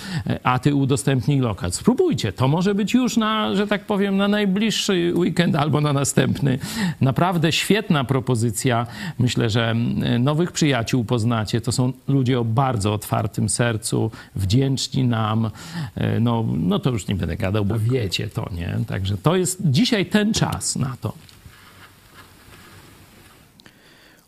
a 0.42 0.58
ty 0.58 0.74
udostępnij 0.74 1.40
lokal. 1.40 1.72
Spróbujcie, 1.72 2.32
to 2.32 2.48
może 2.48 2.74
być 2.74 2.94
już 2.94 3.16
na, 3.16 3.54
że 3.54 3.66
tak 3.66 3.84
powiem, 3.84 4.16
na 4.16 4.28
najbliższy 4.28 5.12
weekend 5.16 5.56
albo 5.56 5.80
na 5.80 5.92
następny. 5.92 6.58
Naprawdę 7.00 7.52
świetna 7.52 8.04
propozycja. 8.04 8.86
Myślę, 9.18 9.50
że 9.50 9.74
nowych 10.18 10.52
przyjaciół 10.52 11.04
poznacie. 11.04 11.60
To 11.60 11.72
są 11.72 11.92
ludzie 12.08 12.40
o 12.40 12.44
bardzo 12.44 12.92
otwartym 12.92 13.48
sercu, 13.48 14.10
wdzięczni 14.36 15.04
nam. 15.04 15.50
No, 16.20 16.44
no 16.58 16.78
to 16.78 16.90
już 16.90 17.08
nie 17.08 17.14
będę 17.14 17.36
gadał, 17.36 17.64
bo 17.64 17.78
wiecie 17.78 18.28
to, 18.28 18.48
nie? 18.56 18.78
Także 18.86 19.16
to 19.16 19.36
jest 19.36 19.58
dzisiaj 19.64 20.06
ten 20.06 20.34
czas 20.34 20.76
na 20.76 20.96
to. 21.00 21.12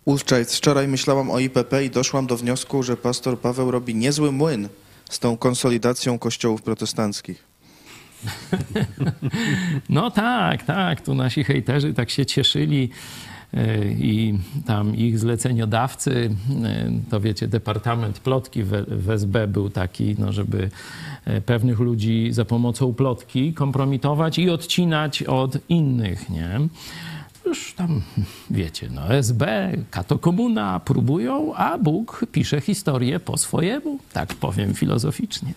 Ulczajc, 0.07 0.57
wczoraj 0.57 0.89
myślałam 0.89 1.31
o 1.31 1.39
IPP 1.39 1.85
i 1.85 1.91
doszłam 1.91 2.27
do 2.27 2.37
wniosku, 2.37 2.83
że 2.83 2.97
pastor 2.97 3.41
Paweł 3.41 3.71
robi 3.71 3.95
niezły 3.95 4.33
młyn 4.33 4.69
z 5.11 5.19
tą 5.19 5.37
konsolidacją 5.37 6.19
kościołów 6.19 6.63
protestanckich. 6.63 7.45
No 9.89 10.11
tak, 10.11 10.63
tak. 10.63 11.01
Tu 11.01 11.15
nasi 11.15 11.45
hejterzy 11.45 11.95
tak 11.95 12.11
się 12.11 12.27
cieszyli 12.27 12.91
e, 13.55 13.85
i 13.85 14.39
tam 14.67 14.97
ich 14.97 15.19
zleceniodawcy, 15.19 16.31
e, 16.65 16.91
to 17.11 17.21
wiecie, 17.21 17.49
Departament 17.49 18.21
Plotki 18.21 18.63
w 18.89 19.11
SB 19.11 19.49
był 19.49 19.71
taki, 19.71 20.17
no 20.19 20.33
żeby 20.33 20.71
e, 21.25 21.41
pewnych 21.41 21.81
ludzi 21.81 22.29
za 22.33 22.45
pomocą 22.45 22.95
plotki 22.95 23.55
kompromitować 23.55 24.39
i 24.39 24.51
odcinać 24.51 25.23
od 25.23 25.59
innych, 25.69 26.31
nie? 26.31 26.61
Już 27.47 27.75
tam, 27.75 28.03
wiecie, 28.51 28.89
no 28.91 29.15
SB, 29.15 29.73
katokomuna 29.91 30.81
próbują, 30.81 31.55
a 31.55 31.79
Bóg 31.79 32.27
pisze 32.33 32.61
historię 32.61 33.21
po 33.21 33.37
swojemu, 33.37 33.99
tak 34.13 34.35
powiem 34.35 34.75
filozoficznie. 34.75 35.55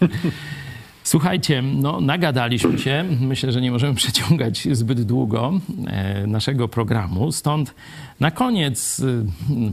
Słuchajcie, 1.08 1.62
no 1.62 2.00
nagadaliśmy 2.00 2.78
się. 2.78 3.04
Myślę, 3.20 3.52
że 3.52 3.60
nie 3.60 3.70
możemy 3.70 3.94
przeciągać 4.04 4.68
zbyt 4.72 5.02
długo 5.02 5.52
e, 5.86 6.26
naszego 6.26 6.68
programu. 6.68 7.32
Stąd 7.32 7.74
na 8.20 8.30
koniec 8.30 9.00
y, 9.00 9.24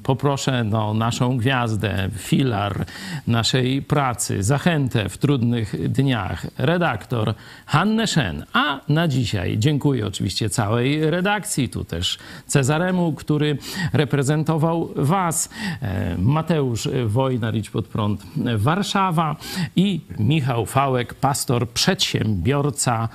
poproszę 0.04 0.64
no, 0.64 0.94
naszą 0.94 1.38
gwiazdę, 1.38 2.10
filar 2.18 2.86
naszej 3.28 3.82
pracy, 3.82 4.44
zachętę 4.44 5.10
w 5.10 5.18
trudnych 5.18 5.90
dniach, 5.90 6.48
redaktor 6.58 7.34
Hannę 7.66 8.08
Szen. 8.08 8.46
A 8.54 8.80
na 8.90 9.08
dzisiaj 9.08 9.58
dziękuję 9.58 10.08
oczywiście 10.08 10.50
całej 10.50 11.10
redakcji, 11.10 11.70
tu 11.70 11.84
też 11.84 12.18
Cezaremu, 12.48 13.14
który 13.14 13.58
reprezentował 13.94 14.90
Was, 14.96 15.50
e, 15.82 16.18
Mateusz 16.18 16.90
Wojnaricz 17.06 17.70
pod 17.70 17.88
prąd 17.88 18.24
Warszawa 18.58 19.36
i 19.76 20.02
Michał 20.20 20.66
Fałek, 20.66 21.14
pastor, 21.26 21.70
przedsiębiorca 21.70 23.10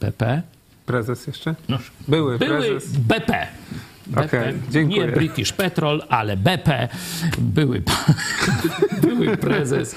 PP. 0.00 0.42
Prezes 0.86 1.26
jeszcze? 1.26 1.54
No, 1.68 1.78
były, 2.08 2.38
były 2.38 2.60
prezes. 2.60 2.96
BP. 2.96 3.46
BP, 4.08 4.24
okay, 4.24 4.54
dziękuję. 4.70 5.06
nie 5.06 5.12
British 5.12 5.52
Petrol, 5.52 6.02
ale 6.08 6.36
BP, 6.36 6.88
były, 7.38 7.82
były 9.02 9.36
prezes. 9.36 9.96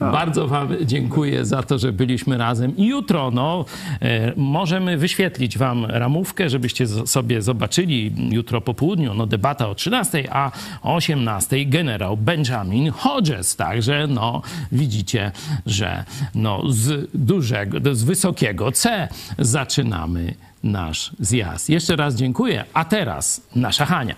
Bardzo 0.00 0.48
Wam 0.48 0.68
dziękuję 0.84 1.44
za 1.44 1.62
to, 1.62 1.78
że 1.78 1.92
byliśmy 1.92 2.38
razem. 2.38 2.76
I 2.76 2.86
jutro 2.86 3.30
no, 3.30 3.64
e, 4.00 4.32
możemy 4.36 4.96
wyświetlić 4.96 5.58
Wam 5.58 5.84
ramówkę, 5.84 6.50
żebyście 6.50 6.86
sobie 6.86 7.42
zobaczyli 7.42 8.12
jutro 8.30 8.60
po 8.60 8.74
południu 8.74 9.14
no, 9.14 9.26
debata 9.26 9.68
o 9.68 9.74
13, 9.74 10.24
a 10.30 10.50
o 10.82 10.94
18 10.94 11.66
generał 11.66 12.16
Benjamin 12.16 12.90
Hodges. 12.90 13.56
Także 13.56 14.06
no, 14.06 14.42
widzicie, 14.72 15.32
że 15.66 16.04
no, 16.34 16.62
z 16.68 17.10
dużego, 17.14 17.94
z 17.94 18.02
wysokiego 18.02 18.72
C 18.72 19.08
zaczynamy 19.38 20.34
nasz 20.62 21.12
zjazd. 21.20 21.68
Jeszcze 21.68 21.96
raz 21.96 22.14
dziękuję, 22.14 22.64
a 22.72 22.84
teraz 22.84 23.40
nasza 23.54 23.86
Hania. 23.86 24.16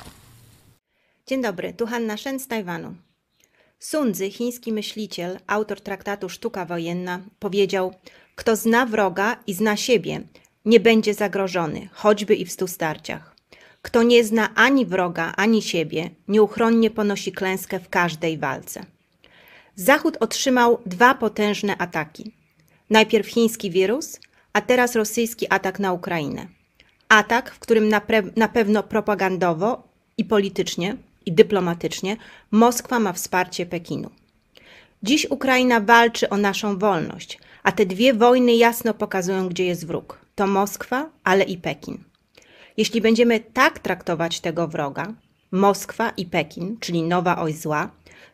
Dzień 1.27 1.43
dobry, 1.43 1.73
tu 1.73 1.87
Hanna 1.87 2.17
Shen 2.17 2.41
z 2.41 2.49
Tajwanu. 2.49 2.95
Sun 3.79 4.13
Tzu, 4.13 4.31
chiński 4.31 4.73
myśliciel, 4.73 5.39
autor 5.47 5.81
traktatu 5.81 6.29
Sztuka 6.29 6.65
Wojenna, 6.65 7.21
powiedział: 7.39 7.95
Kto 8.35 8.57
zna 8.57 8.87
wroga 8.87 9.37
i 9.47 9.55
zna 9.55 9.77
siebie, 9.77 10.21
nie 10.65 10.81
będzie 10.81 11.15
zagrożony, 11.15 11.89
choćby 11.93 12.35
i 12.35 12.45
w 12.45 12.53
stu 12.53 12.67
starciach. 12.67 13.37
Kto 13.83 14.03
nie 14.03 14.25
zna 14.25 14.55
ani 14.55 14.87
wroga, 14.87 15.33
ani 15.37 15.63
siebie, 15.63 16.11
nieuchronnie 16.29 16.91
ponosi 16.91 17.33
klęskę 17.33 17.81
w 17.81 17.89
każdej 17.89 18.39
walce. 18.39 18.85
Zachód 19.77 20.17
otrzymał 20.21 20.79
dwa 20.87 21.15
potężne 21.15 21.79
ataki. 21.79 22.33
Najpierw 22.91 23.27
chiński 23.29 23.71
wirus, 23.71 24.21
a 24.55 24.61
teraz 24.61 24.95
rosyjski 24.95 25.47
atak 25.51 25.79
na 25.79 25.93
Ukrainę. 25.93 26.47
Atak, 27.09 27.55
w 27.55 27.59
którym 27.59 27.89
na, 27.89 28.01
na 28.37 28.49
pewno 28.49 28.83
propagandowo 28.83 29.89
i 30.19 30.25
politycznie 30.25 30.97
i 31.27 31.33
dyplomatycznie 31.33 32.17
Moskwa 32.51 33.01
ma 33.01 33.13
wsparcie 33.13 33.67
Pekinu. 33.67 34.11
Dziś 35.03 35.27
Ukraina 35.31 35.81
walczy 35.81 36.29
o 36.29 36.37
naszą 36.37 36.79
wolność, 36.79 37.39
a 37.63 37.73
te 37.73 37.87
dwie 37.87 38.15
wojny 38.15 38.57
jasno 38.57 38.95
pokazują, 38.95 39.49
gdzie 39.49 39.65
jest 39.65 39.87
wróg. 39.87 40.19
To 40.35 40.47
Moskwa, 40.47 41.11
ale 41.25 41.45
i 41.45 41.59
Pekin. 41.59 42.05
Jeśli 42.77 43.01
będziemy 43.01 43.41
tak 43.41 43.79
traktować 43.79 44.41
tego 44.41 44.69
wroga, 44.69 45.15
Moskwa 45.51 46.11
i 46.11 46.27
Pekin, 46.27 46.77
czyli 46.81 47.03
nowa 47.03 47.39
oś 47.39 47.55
zła, 47.55 47.91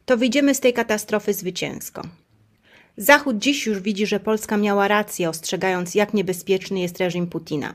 to 0.07 0.17
wyjdziemy 0.17 0.55
z 0.55 0.61
tej 0.61 0.73
katastrofy 0.73 1.35
zwycięsko. 1.35 2.03
Zachód 3.03 3.39
dziś 3.39 3.67
już 3.67 3.81
widzi, 3.81 4.07
że 4.07 4.21
Polska 4.21 4.57
miała 4.57 4.89
rację, 4.89 5.29
ostrzegając, 5.29 5.95
jak 5.95 6.15
niebezpieczny 6.15 6.81
jest 6.81 6.99
reżim 6.99 7.27
Putina. 7.27 7.75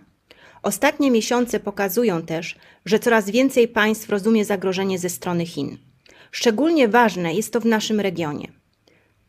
Ostatnie 0.63 1.11
miesiące 1.11 1.59
pokazują 1.59 2.21
też, 2.21 2.55
że 2.85 2.99
coraz 2.99 3.29
więcej 3.29 3.67
państw 3.67 4.09
rozumie 4.09 4.45
zagrożenie 4.45 4.99
ze 4.99 5.09
strony 5.09 5.45
Chin. 5.45 5.77
Szczególnie 6.31 6.87
ważne 6.87 7.33
jest 7.33 7.53
to 7.53 7.59
w 7.59 7.65
naszym 7.65 7.99
regionie. 7.99 8.51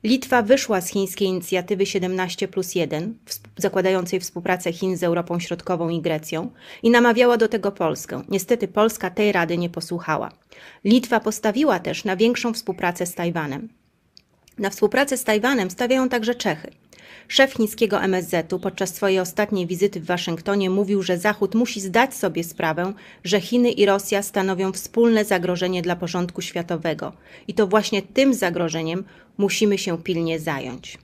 Litwa 0.04 0.42
wyszła 0.42 0.80
z 0.80 0.88
chińskiej 0.88 1.28
inicjatywy 1.28 1.86
17 1.86 2.48
plus 2.48 2.74
1, 2.74 3.18
zakładającej 3.56 4.20
współpracę 4.20 4.72
Chin 4.72 4.96
z 4.96 5.02
Europą 5.02 5.40
Środkową 5.40 5.88
i 5.88 6.00
Grecją, 6.00 6.50
i 6.82 6.90
namawiała 6.90 7.36
do 7.36 7.48
tego 7.48 7.72
Polskę. 7.72 8.22
Niestety 8.28 8.68
Polska 8.68 9.10
tej 9.10 9.32
rady 9.32 9.58
nie 9.58 9.70
posłuchała. 9.70 10.32
Litwa 10.84 11.20
postawiła 11.20 11.78
też 11.78 12.04
na 12.04 12.16
większą 12.16 12.52
współpracę 12.52 13.06
z 13.06 13.14
Tajwanem. 13.14 13.68
Na 14.58 14.70
współpracę 14.70 15.16
z 15.16 15.24
Tajwanem 15.24 15.70
stawiają 15.70 16.08
także 16.08 16.34
Czechy. 16.34 16.70
Szef 17.28 17.52
chińskiego 17.52 18.02
MSZ-u 18.02 18.58
podczas 18.58 18.94
swojej 18.94 19.20
ostatniej 19.20 19.66
wizyty 19.66 20.00
w 20.00 20.06
Waszyngtonie 20.06 20.70
mówił, 20.70 21.02
że 21.02 21.18
Zachód 21.18 21.54
musi 21.54 21.80
zdać 21.80 22.14
sobie 22.14 22.44
sprawę, 22.44 22.92
że 23.24 23.40
Chiny 23.40 23.70
i 23.70 23.86
Rosja 23.86 24.22
stanowią 24.22 24.72
wspólne 24.72 25.24
zagrożenie 25.24 25.82
dla 25.82 25.96
porządku 25.96 26.42
światowego 26.42 27.12
i 27.48 27.54
to 27.54 27.66
właśnie 27.66 28.02
tym 28.02 28.34
zagrożeniem 28.34 29.04
musimy 29.38 29.78
się 29.78 30.02
pilnie 30.02 30.40
zająć. 30.40 30.98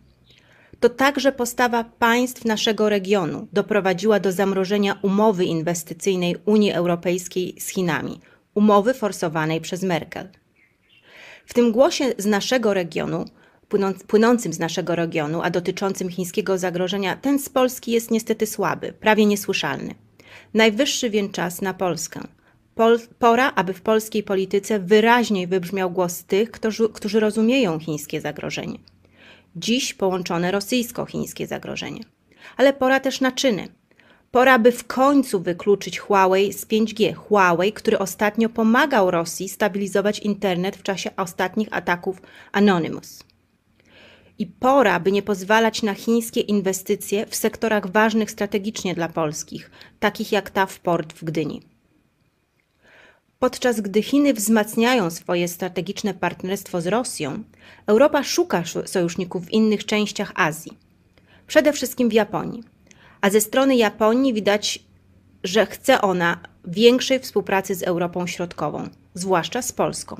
To 0.80 0.88
także 0.88 1.32
postawa 1.32 1.84
państw 1.84 2.44
naszego 2.44 2.88
regionu 2.88 3.46
doprowadziła 3.52 4.20
do 4.20 4.32
zamrożenia 4.32 4.98
umowy 5.02 5.44
inwestycyjnej 5.44 6.36
Unii 6.44 6.72
Europejskiej 6.72 7.54
z 7.58 7.68
Chinami. 7.68 8.20
umowy 8.54 8.94
forsowanej 8.94 9.60
przez 9.60 9.82
Merkel. 9.82 10.28
W 11.46 11.54
tym 11.54 11.72
głosie 11.72 12.12
z 12.18 12.26
naszego 12.26 12.74
regionu, 12.74 13.24
płynącym 14.06 14.52
z 14.52 14.58
naszego 14.58 14.94
regionu, 14.94 15.40
a 15.42 15.50
dotyczącym 15.50 16.08
chińskiego 16.08 16.58
zagrożenia, 16.58 17.16
ten 17.16 17.38
z 17.38 17.48
Polski 17.48 17.92
jest 17.92 18.10
niestety 18.10 18.46
słaby, 18.46 18.92
prawie 18.92 19.26
niesłyszalny. 19.26 19.94
Najwyższy 20.54 21.10
więc 21.10 21.32
czas 21.32 21.62
na 21.62 21.74
Polskę. 21.74 22.20
Pol, 22.74 22.98
pora, 23.18 23.52
aby 23.54 23.72
w 23.72 23.80
polskiej 23.80 24.22
polityce 24.22 24.78
wyraźniej 24.78 25.46
wybrzmiał 25.46 25.90
głos 25.90 26.24
tych, 26.24 26.50
którzy, 26.50 26.88
którzy 26.88 27.20
rozumieją 27.20 27.78
chińskie 27.78 28.20
zagrożenie. 28.20 28.78
Dziś 29.56 29.94
połączone 29.94 30.50
rosyjsko-chińskie 30.50 31.46
zagrożenie. 31.46 32.00
Ale 32.56 32.72
pora 32.72 33.00
też 33.00 33.20
na 33.20 33.32
czyny. 33.32 33.68
Pora, 34.30 34.58
by 34.58 34.72
w 34.72 34.86
końcu 34.86 35.40
wykluczyć 35.40 35.98
Huawei 35.98 36.52
z 36.52 36.66
5G. 36.66 37.14
Huawei, 37.14 37.72
który 37.72 37.98
ostatnio 37.98 38.48
pomagał 38.48 39.10
Rosji 39.10 39.48
stabilizować 39.48 40.18
internet 40.18 40.76
w 40.76 40.82
czasie 40.82 41.10
ostatnich 41.16 41.68
ataków 41.70 42.22
Anonymous. 42.52 43.24
I 44.43 44.47
pora, 44.47 45.01
by 45.01 45.12
nie 45.12 45.23
pozwalać 45.23 45.82
na 45.82 45.94
chińskie 45.94 46.40
inwestycje 46.40 47.27
w 47.27 47.35
sektorach 47.35 47.90
ważnych 47.90 48.31
strategicznie 48.31 48.94
dla 48.94 49.09
polskich, 49.09 49.70
takich 50.01 50.32
jak 50.32 50.51
ta 50.51 50.66
w 50.66 50.81
port 50.81 51.12
w 51.12 51.24
Gdyni. 51.24 51.62
Podczas 53.39 53.81
gdy 53.81 54.02
Chiny 54.02 54.35
wzmacniają 54.35 55.10
swoje 55.10 55.48
strategiczne 55.48 56.14
partnerstwo 56.14 56.81
z 56.81 56.86
Rosją, 56.86 57.43
Europa 57.86 58.23
szuka 58.23 58.64
sojuszników 58.85 59.47
w 59.47 59.51
innych 59.51 59.86
częściach 59.86 60.32
Azji, 60.35 60.73
przede 61.47 61.73
wszystkim 61.73 62.09
w 62.09 62.12
Japonii. 62.12 62.62
A 63.20 63.31
ze 63.31 63.40
strony 63.40 63.77
Japonii 63.77 64.35
widać, 64.35 64.78
że 65.44 65.66
chce 65.66 66.01
ona 66.01 66.40
większej 66.64 67.20
współpracy 67.20 67.74
z 67.74 67.82
Europą 67.82 68.27
Środkową, 68.27 68.89
zwłaszcza 69.14 69.62
z 69.62 69.73
Polską. 69.73 70.16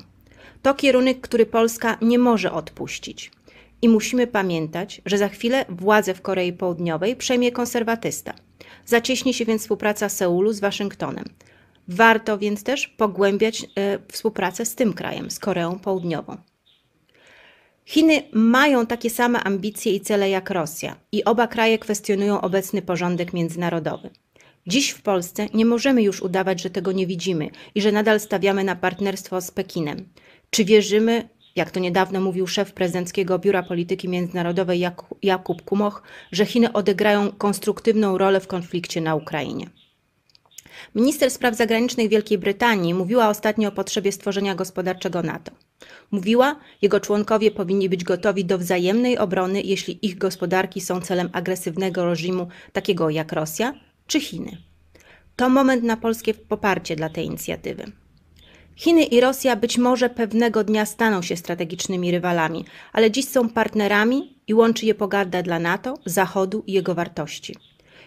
To 0.61 0.73
kierunek, 0.73 1.21
który 1.21 1.45
Polska 1.45 1.97
nie 2.01 2.19
może 2.19 2.51
odpuścić. 2.51 3.31
I 3.83 3.89
musimy 3.89 4.27
pamiętać, 4.27 5.01
że 5.05 5.17
za 5.17 5.29
chwilę 5.29 5.65
władzę 5.69 6.13
w 6.13 6.21
Korei 6.21 6.53
Południowej 6.53 7.15
przejmie 7.15 7.51
konserwatysta. 7.51 8.33
Zacieśni 8.85 9.33
się 9.33 9.45
więc 9.45 9.61
współpraca 9.61 10.09
Seulu 10.09 10.53
z 10.53 10.59
Waszyngtonem. 10.59 11.25
Warto 11.87 12.37
więc 12.37 12.63
też 12.63 12.87
pogłębiać 12.87 13.63
e, 13.63 13.99
współpracę 14.11 14.65
z 14.65 14.75
tym 14.75 14.93
krajem, 14.93 15.31
z 15.31 15.39
Koreą 15.39 15.79
Południową. 15.79 16.37
Chiny 17.85 18.23
mają 18.33 18.85
takie 18.85 19.09
same 19.09 19.43
ambicje 19.43 19.95
i 19.95 20.01
cele 20.01 20.29
jak 20.29 20.49
Rosja 20.49 20.95
i 21.11 21.23
oba 21.23 21.47
kraje 21.47 21.79
kwestionują 21.79 22.41
obecny 22.41 22.81
porządek 22.81 23.33
międzynarodowy. 23.33 24.09
Dziś 24.67 24.89
w 24.89 25.01
Polsce 25.01 25.47
nie 25.53 25.65
możemy 25.65 26.03
już 26.03 26.21
udawać, 26.21 26.61
że 26.61 26.69
tego 26.69 26.91
nie 26.91 27.07
widzimy 27.07 27.49
i 27.75 27.81
że 27.81 27.91
nadal 27.91 28.19
stawiamy 28.19 28.63
na 28.63 28.75
partnerstwo 28.75 29.41
z 29.41 29.51
Pekinem. 29.51 30.09
Czy 30.49 30.65
wierzymy, 30.65 31.29
jak 31.55 31.71
to 31.71 31.79
niedawno 31.79 32.21
mówił 32.21 32.47
szef 32.47 32.73
prezydenckiego 32.73 33.39
Biura 33.39 33.63
Polityki 33.63 34.09
Międzynarodowej 34.09 34.85
Jakub 35.21 35.61
Kumoch, 35.61 36.03
że 36.31 36.45
Chiny 36.45 36.73
odegrają 36.73 37.31
konstruktywną 37.31 38.17
rolę 38.17 38.39
w 38.39 38.47
konflikcie 38.47 39.01
na 39.01 39.15
Ukrainie? 39.15 39.69
Minister 40.95 41.31
spraw 41.31 41.55
zagranicznych 41.55 42.09
Wielkiej 42.09 42.37
Brytanii 42.37 42.93
mówiła 42.93 43.29
ostatnio 43.29 43.69
o 43.69 43.71
potrzebie 43.71 44.11
stworzenia 44.11 44.55
gospodarczego 44.55 45.23
NATO. 45.23 45.51
Mówiła, 46.11 46.55
jego 46.81 46.99
członkowie 46.99 47.51
powinni 47.51 47.89
być 47.89 48.03
gotowi 48.03 48.45
do 48.45 48.57
wzajemnej 48.57 49.17
obrony, 49.17 49.61
jeśli 49.61 50.05
ich 50.05 50.17
gospodarki 50.17 50.81
są 50.81 51.01
celem 51.01 51.29
agresywnego 51.33 52.05
reżimu 52.05 52.47
takiego 52.73 53.09
jak 53.09 53.31
Rosja 53.31 53.73
czy 54.07 54.19
Chiny. 54.19 54.57
To 55.35 55.49
moment 55.49 55.83
na 55.83 55.97
polskie 55.97 56.33
poparcie 56.33 56.95
dla 56.95 57.09
tej 57.09 57.25
inicjatywy. 57.25 57.91
Chiny 58.75 59.03
i 59.03 59.19
Rosja 59.19 59.55
być 59.55 59.77
może 59.77 60.09
pewnego 60.09 60.63
dnia 60.63 60.85
staną 60.85 61.21
się 61.21 61.37
strategicznymi 61.37 62.11
rywalami, 62.11 62.65
ale 62.93 63.11
dziś 63.11 63.27
są 63.27 63.49
partnerami 63.49 64.37
i 64.47 64.53
łączy 64.53 64.85
je 64.85 64.95
pogarda 64.95 65.43
dla 65.43 65.59
NATO, 65.59 65.97
Zachodu 66.05 66.63
i 66.67 66.73
jego 66.73 66.95
wartości. 66.95 67.55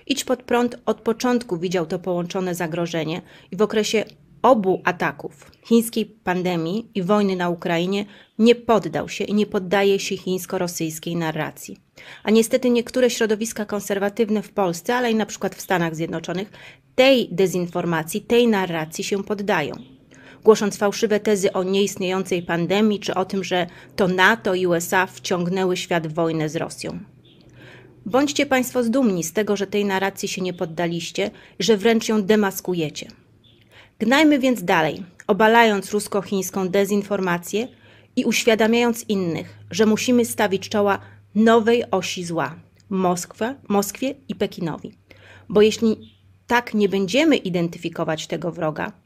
Idź 0.06 0.24
pod 0.24 0.42
prąd 0.42 0.76
od 0.86 1.00
początku 1.00 1.56
widział 1.58 1.86
to 1.86 1.98
połączone 1.98 2.54
zagrożenie 2.54 3.22
i 3.50 3.56
w 3.56 3.62
okresie 3.62 4.04
obu 4.42 4.82
ataków 4.84 5.50
chińskiej 5.64 6.06
pandemii 6.06 6.90
i 6.94 7.02
wojny 7.02 7.36
na 7.36 7.50
Ukrainie 7.50 8.04
nie 8.38 8.54
poddał 8.54 9.08
się 9.08 9.24
i 9.24 9.34
nie 9.34 9.46
poddaje 9.46 9.98
się 9.98 10.16
chińsko-rosyjskiej 10.16 11.16
narracji. 11.16 11.76
A 12.22 12.30
niestety 12.30 12.70
niektóre 12.70 13.10
środowiska 13.10 13.64
konserwatywne 13.64 14.42
w 14.42 14.50
Polsce, 14.50 14.96
ale 14.96 15.10
i 15.10 15.14
na 15.14 15.26
przykład 15.26 15.54
w 15.54 15.60
Stanach 15.60 15.96
Zjednoczonych, 15.96 16.50
tej 16.94 17.28
dezinformacji, 17.32 18.20
tej 18.20 18.48
narracji 18.48 19.04
się 19.04 19.24
poddają. 19.24 19.95
Głosząc 20.46 20.76
fałszywe 20.76 21.20
tezy 21.20 21.52
o 21.52 21.62
nieistniejącej 21.62 22.42
pandemii, 22.42 23.00
czy 23.00 23.14
o 23.14 23.24
tym, 23.24 23.44
że 23.44 23.66
to 23.96 24.08
NATO 24.08 24.54
i 24.54 24.66
USA 24.66 25.06
wciągnęły 25.06 25.76
świat 25.76 26.06
w 26.06 26.14
wojnę 26.14 26.48
z 26.48 26.56
Rosją. 26.56 26.98
Bądźcie 28.04 28.46
Państwo 28.46 28.82
zdumni 28.82 29.24
z 29.24 29.32
tego, 29.32 29.56
że 29.56 29.66
tej 29.66 29.84
narracji 29.84 30.28
się 30.28 30.42
nie 30.42 30.54
poddaliście, 30.54 31.30
że 31.58 31.76
wręcz 31.76 32.08
ją 32.08 32.22
demaskujecie. 32.22 33.08
Gnajmy 33.98 34.38
więc 34.38 34.64
dalej, 34.64 35.02
obalając 35.26 35.90
rusko-chińską 35.92 36.68
dezinformację 36.68 37.68
i 38.16 38.24
uświadamiając 38.24 39.04
innych, 39.08 39.58
że 39.70 39.86
musimy 39.86 40.24
stawić 40.24 40.68
czoła 40.68 40.98
nowej 41.34 41.90
osi 41.90 42.24
zła 42.24 42.54
Moskwę, 42.90 43.54
Moskwie 43.68 44.14
i 44.28 44.34
Pekinowi. 44.34 44.92
Bo 45.48 45.62
jeśli 45.62 46.16
tak 46.46 46.74
nie 46.74 46.88
będziemy 46.88 47.36
identyfikować 47.36 48.26
tego 48.26 48.52
wroga, 48.52 49.05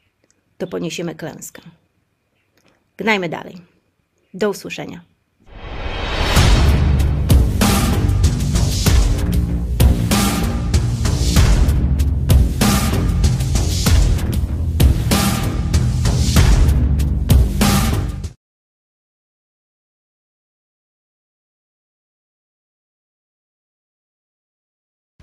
to 0.61 0.66
poniesiemy 0.66 1.15
klęskę. 1.15 1.62
Gnajmy 2.97 3.28
dalej. 3.28 3.59
Do 4.35 4.51
usłyszenia. 4.51 5.10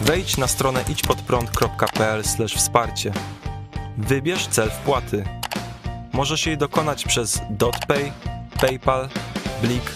Wejdź 0.00 0.36
na 0.36 0.46
stronę 0.46 0.84
idźpodprąd.pl 0.88 2.22
wsparcie. 2.56 3.12
Wybierz 3.98 4.46
cel 4.46 4.70
wpłaty. 4.70 5.24
Możesz 6.12 6.46
jej 6.46 6.58
dokonać 6.58 7.04
przez 7.04 7.40
DotPay, 7.50 8.12
PayPal, 8.60 9.08
Blik 9.62 9.92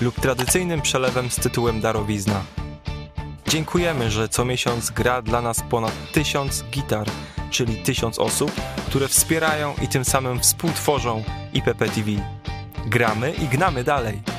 lub 0.00 0.20
tradycyjnym 0.20 0.82
przelewem 0.82 1.30
z 1.30 1.36
tytułem 1.36 1.80
darowizna. 1.80 2.42
Dziękujemy, 3.48 4.10
że 4.10 4.28
co 4.28 4.44
miesiąc 4.44 4.90
gra 4.90 5.22
dla 5.22 5.42
nas 5.42 5.62
ponad 5.70 6.12
tysiąc 6.12 6.64
gitar, 6.70 7.06
czyli 7.50 7.76
tysiąc 7.76 8.18
osób, 8.18 8.52
które 8.86 9.08
wspierają 9.08 9.74
i 9.82 9.88
tym 9.88 10.04
samym 10.04 10.40
współtworzą 10.40 11.24
IPP 11.52 11.88
TV. 11.88 12.10
Gramy 12.86 13.32
i 13.32 13.46
gnamy 13.48 13.84
dalej. 13.84 14.37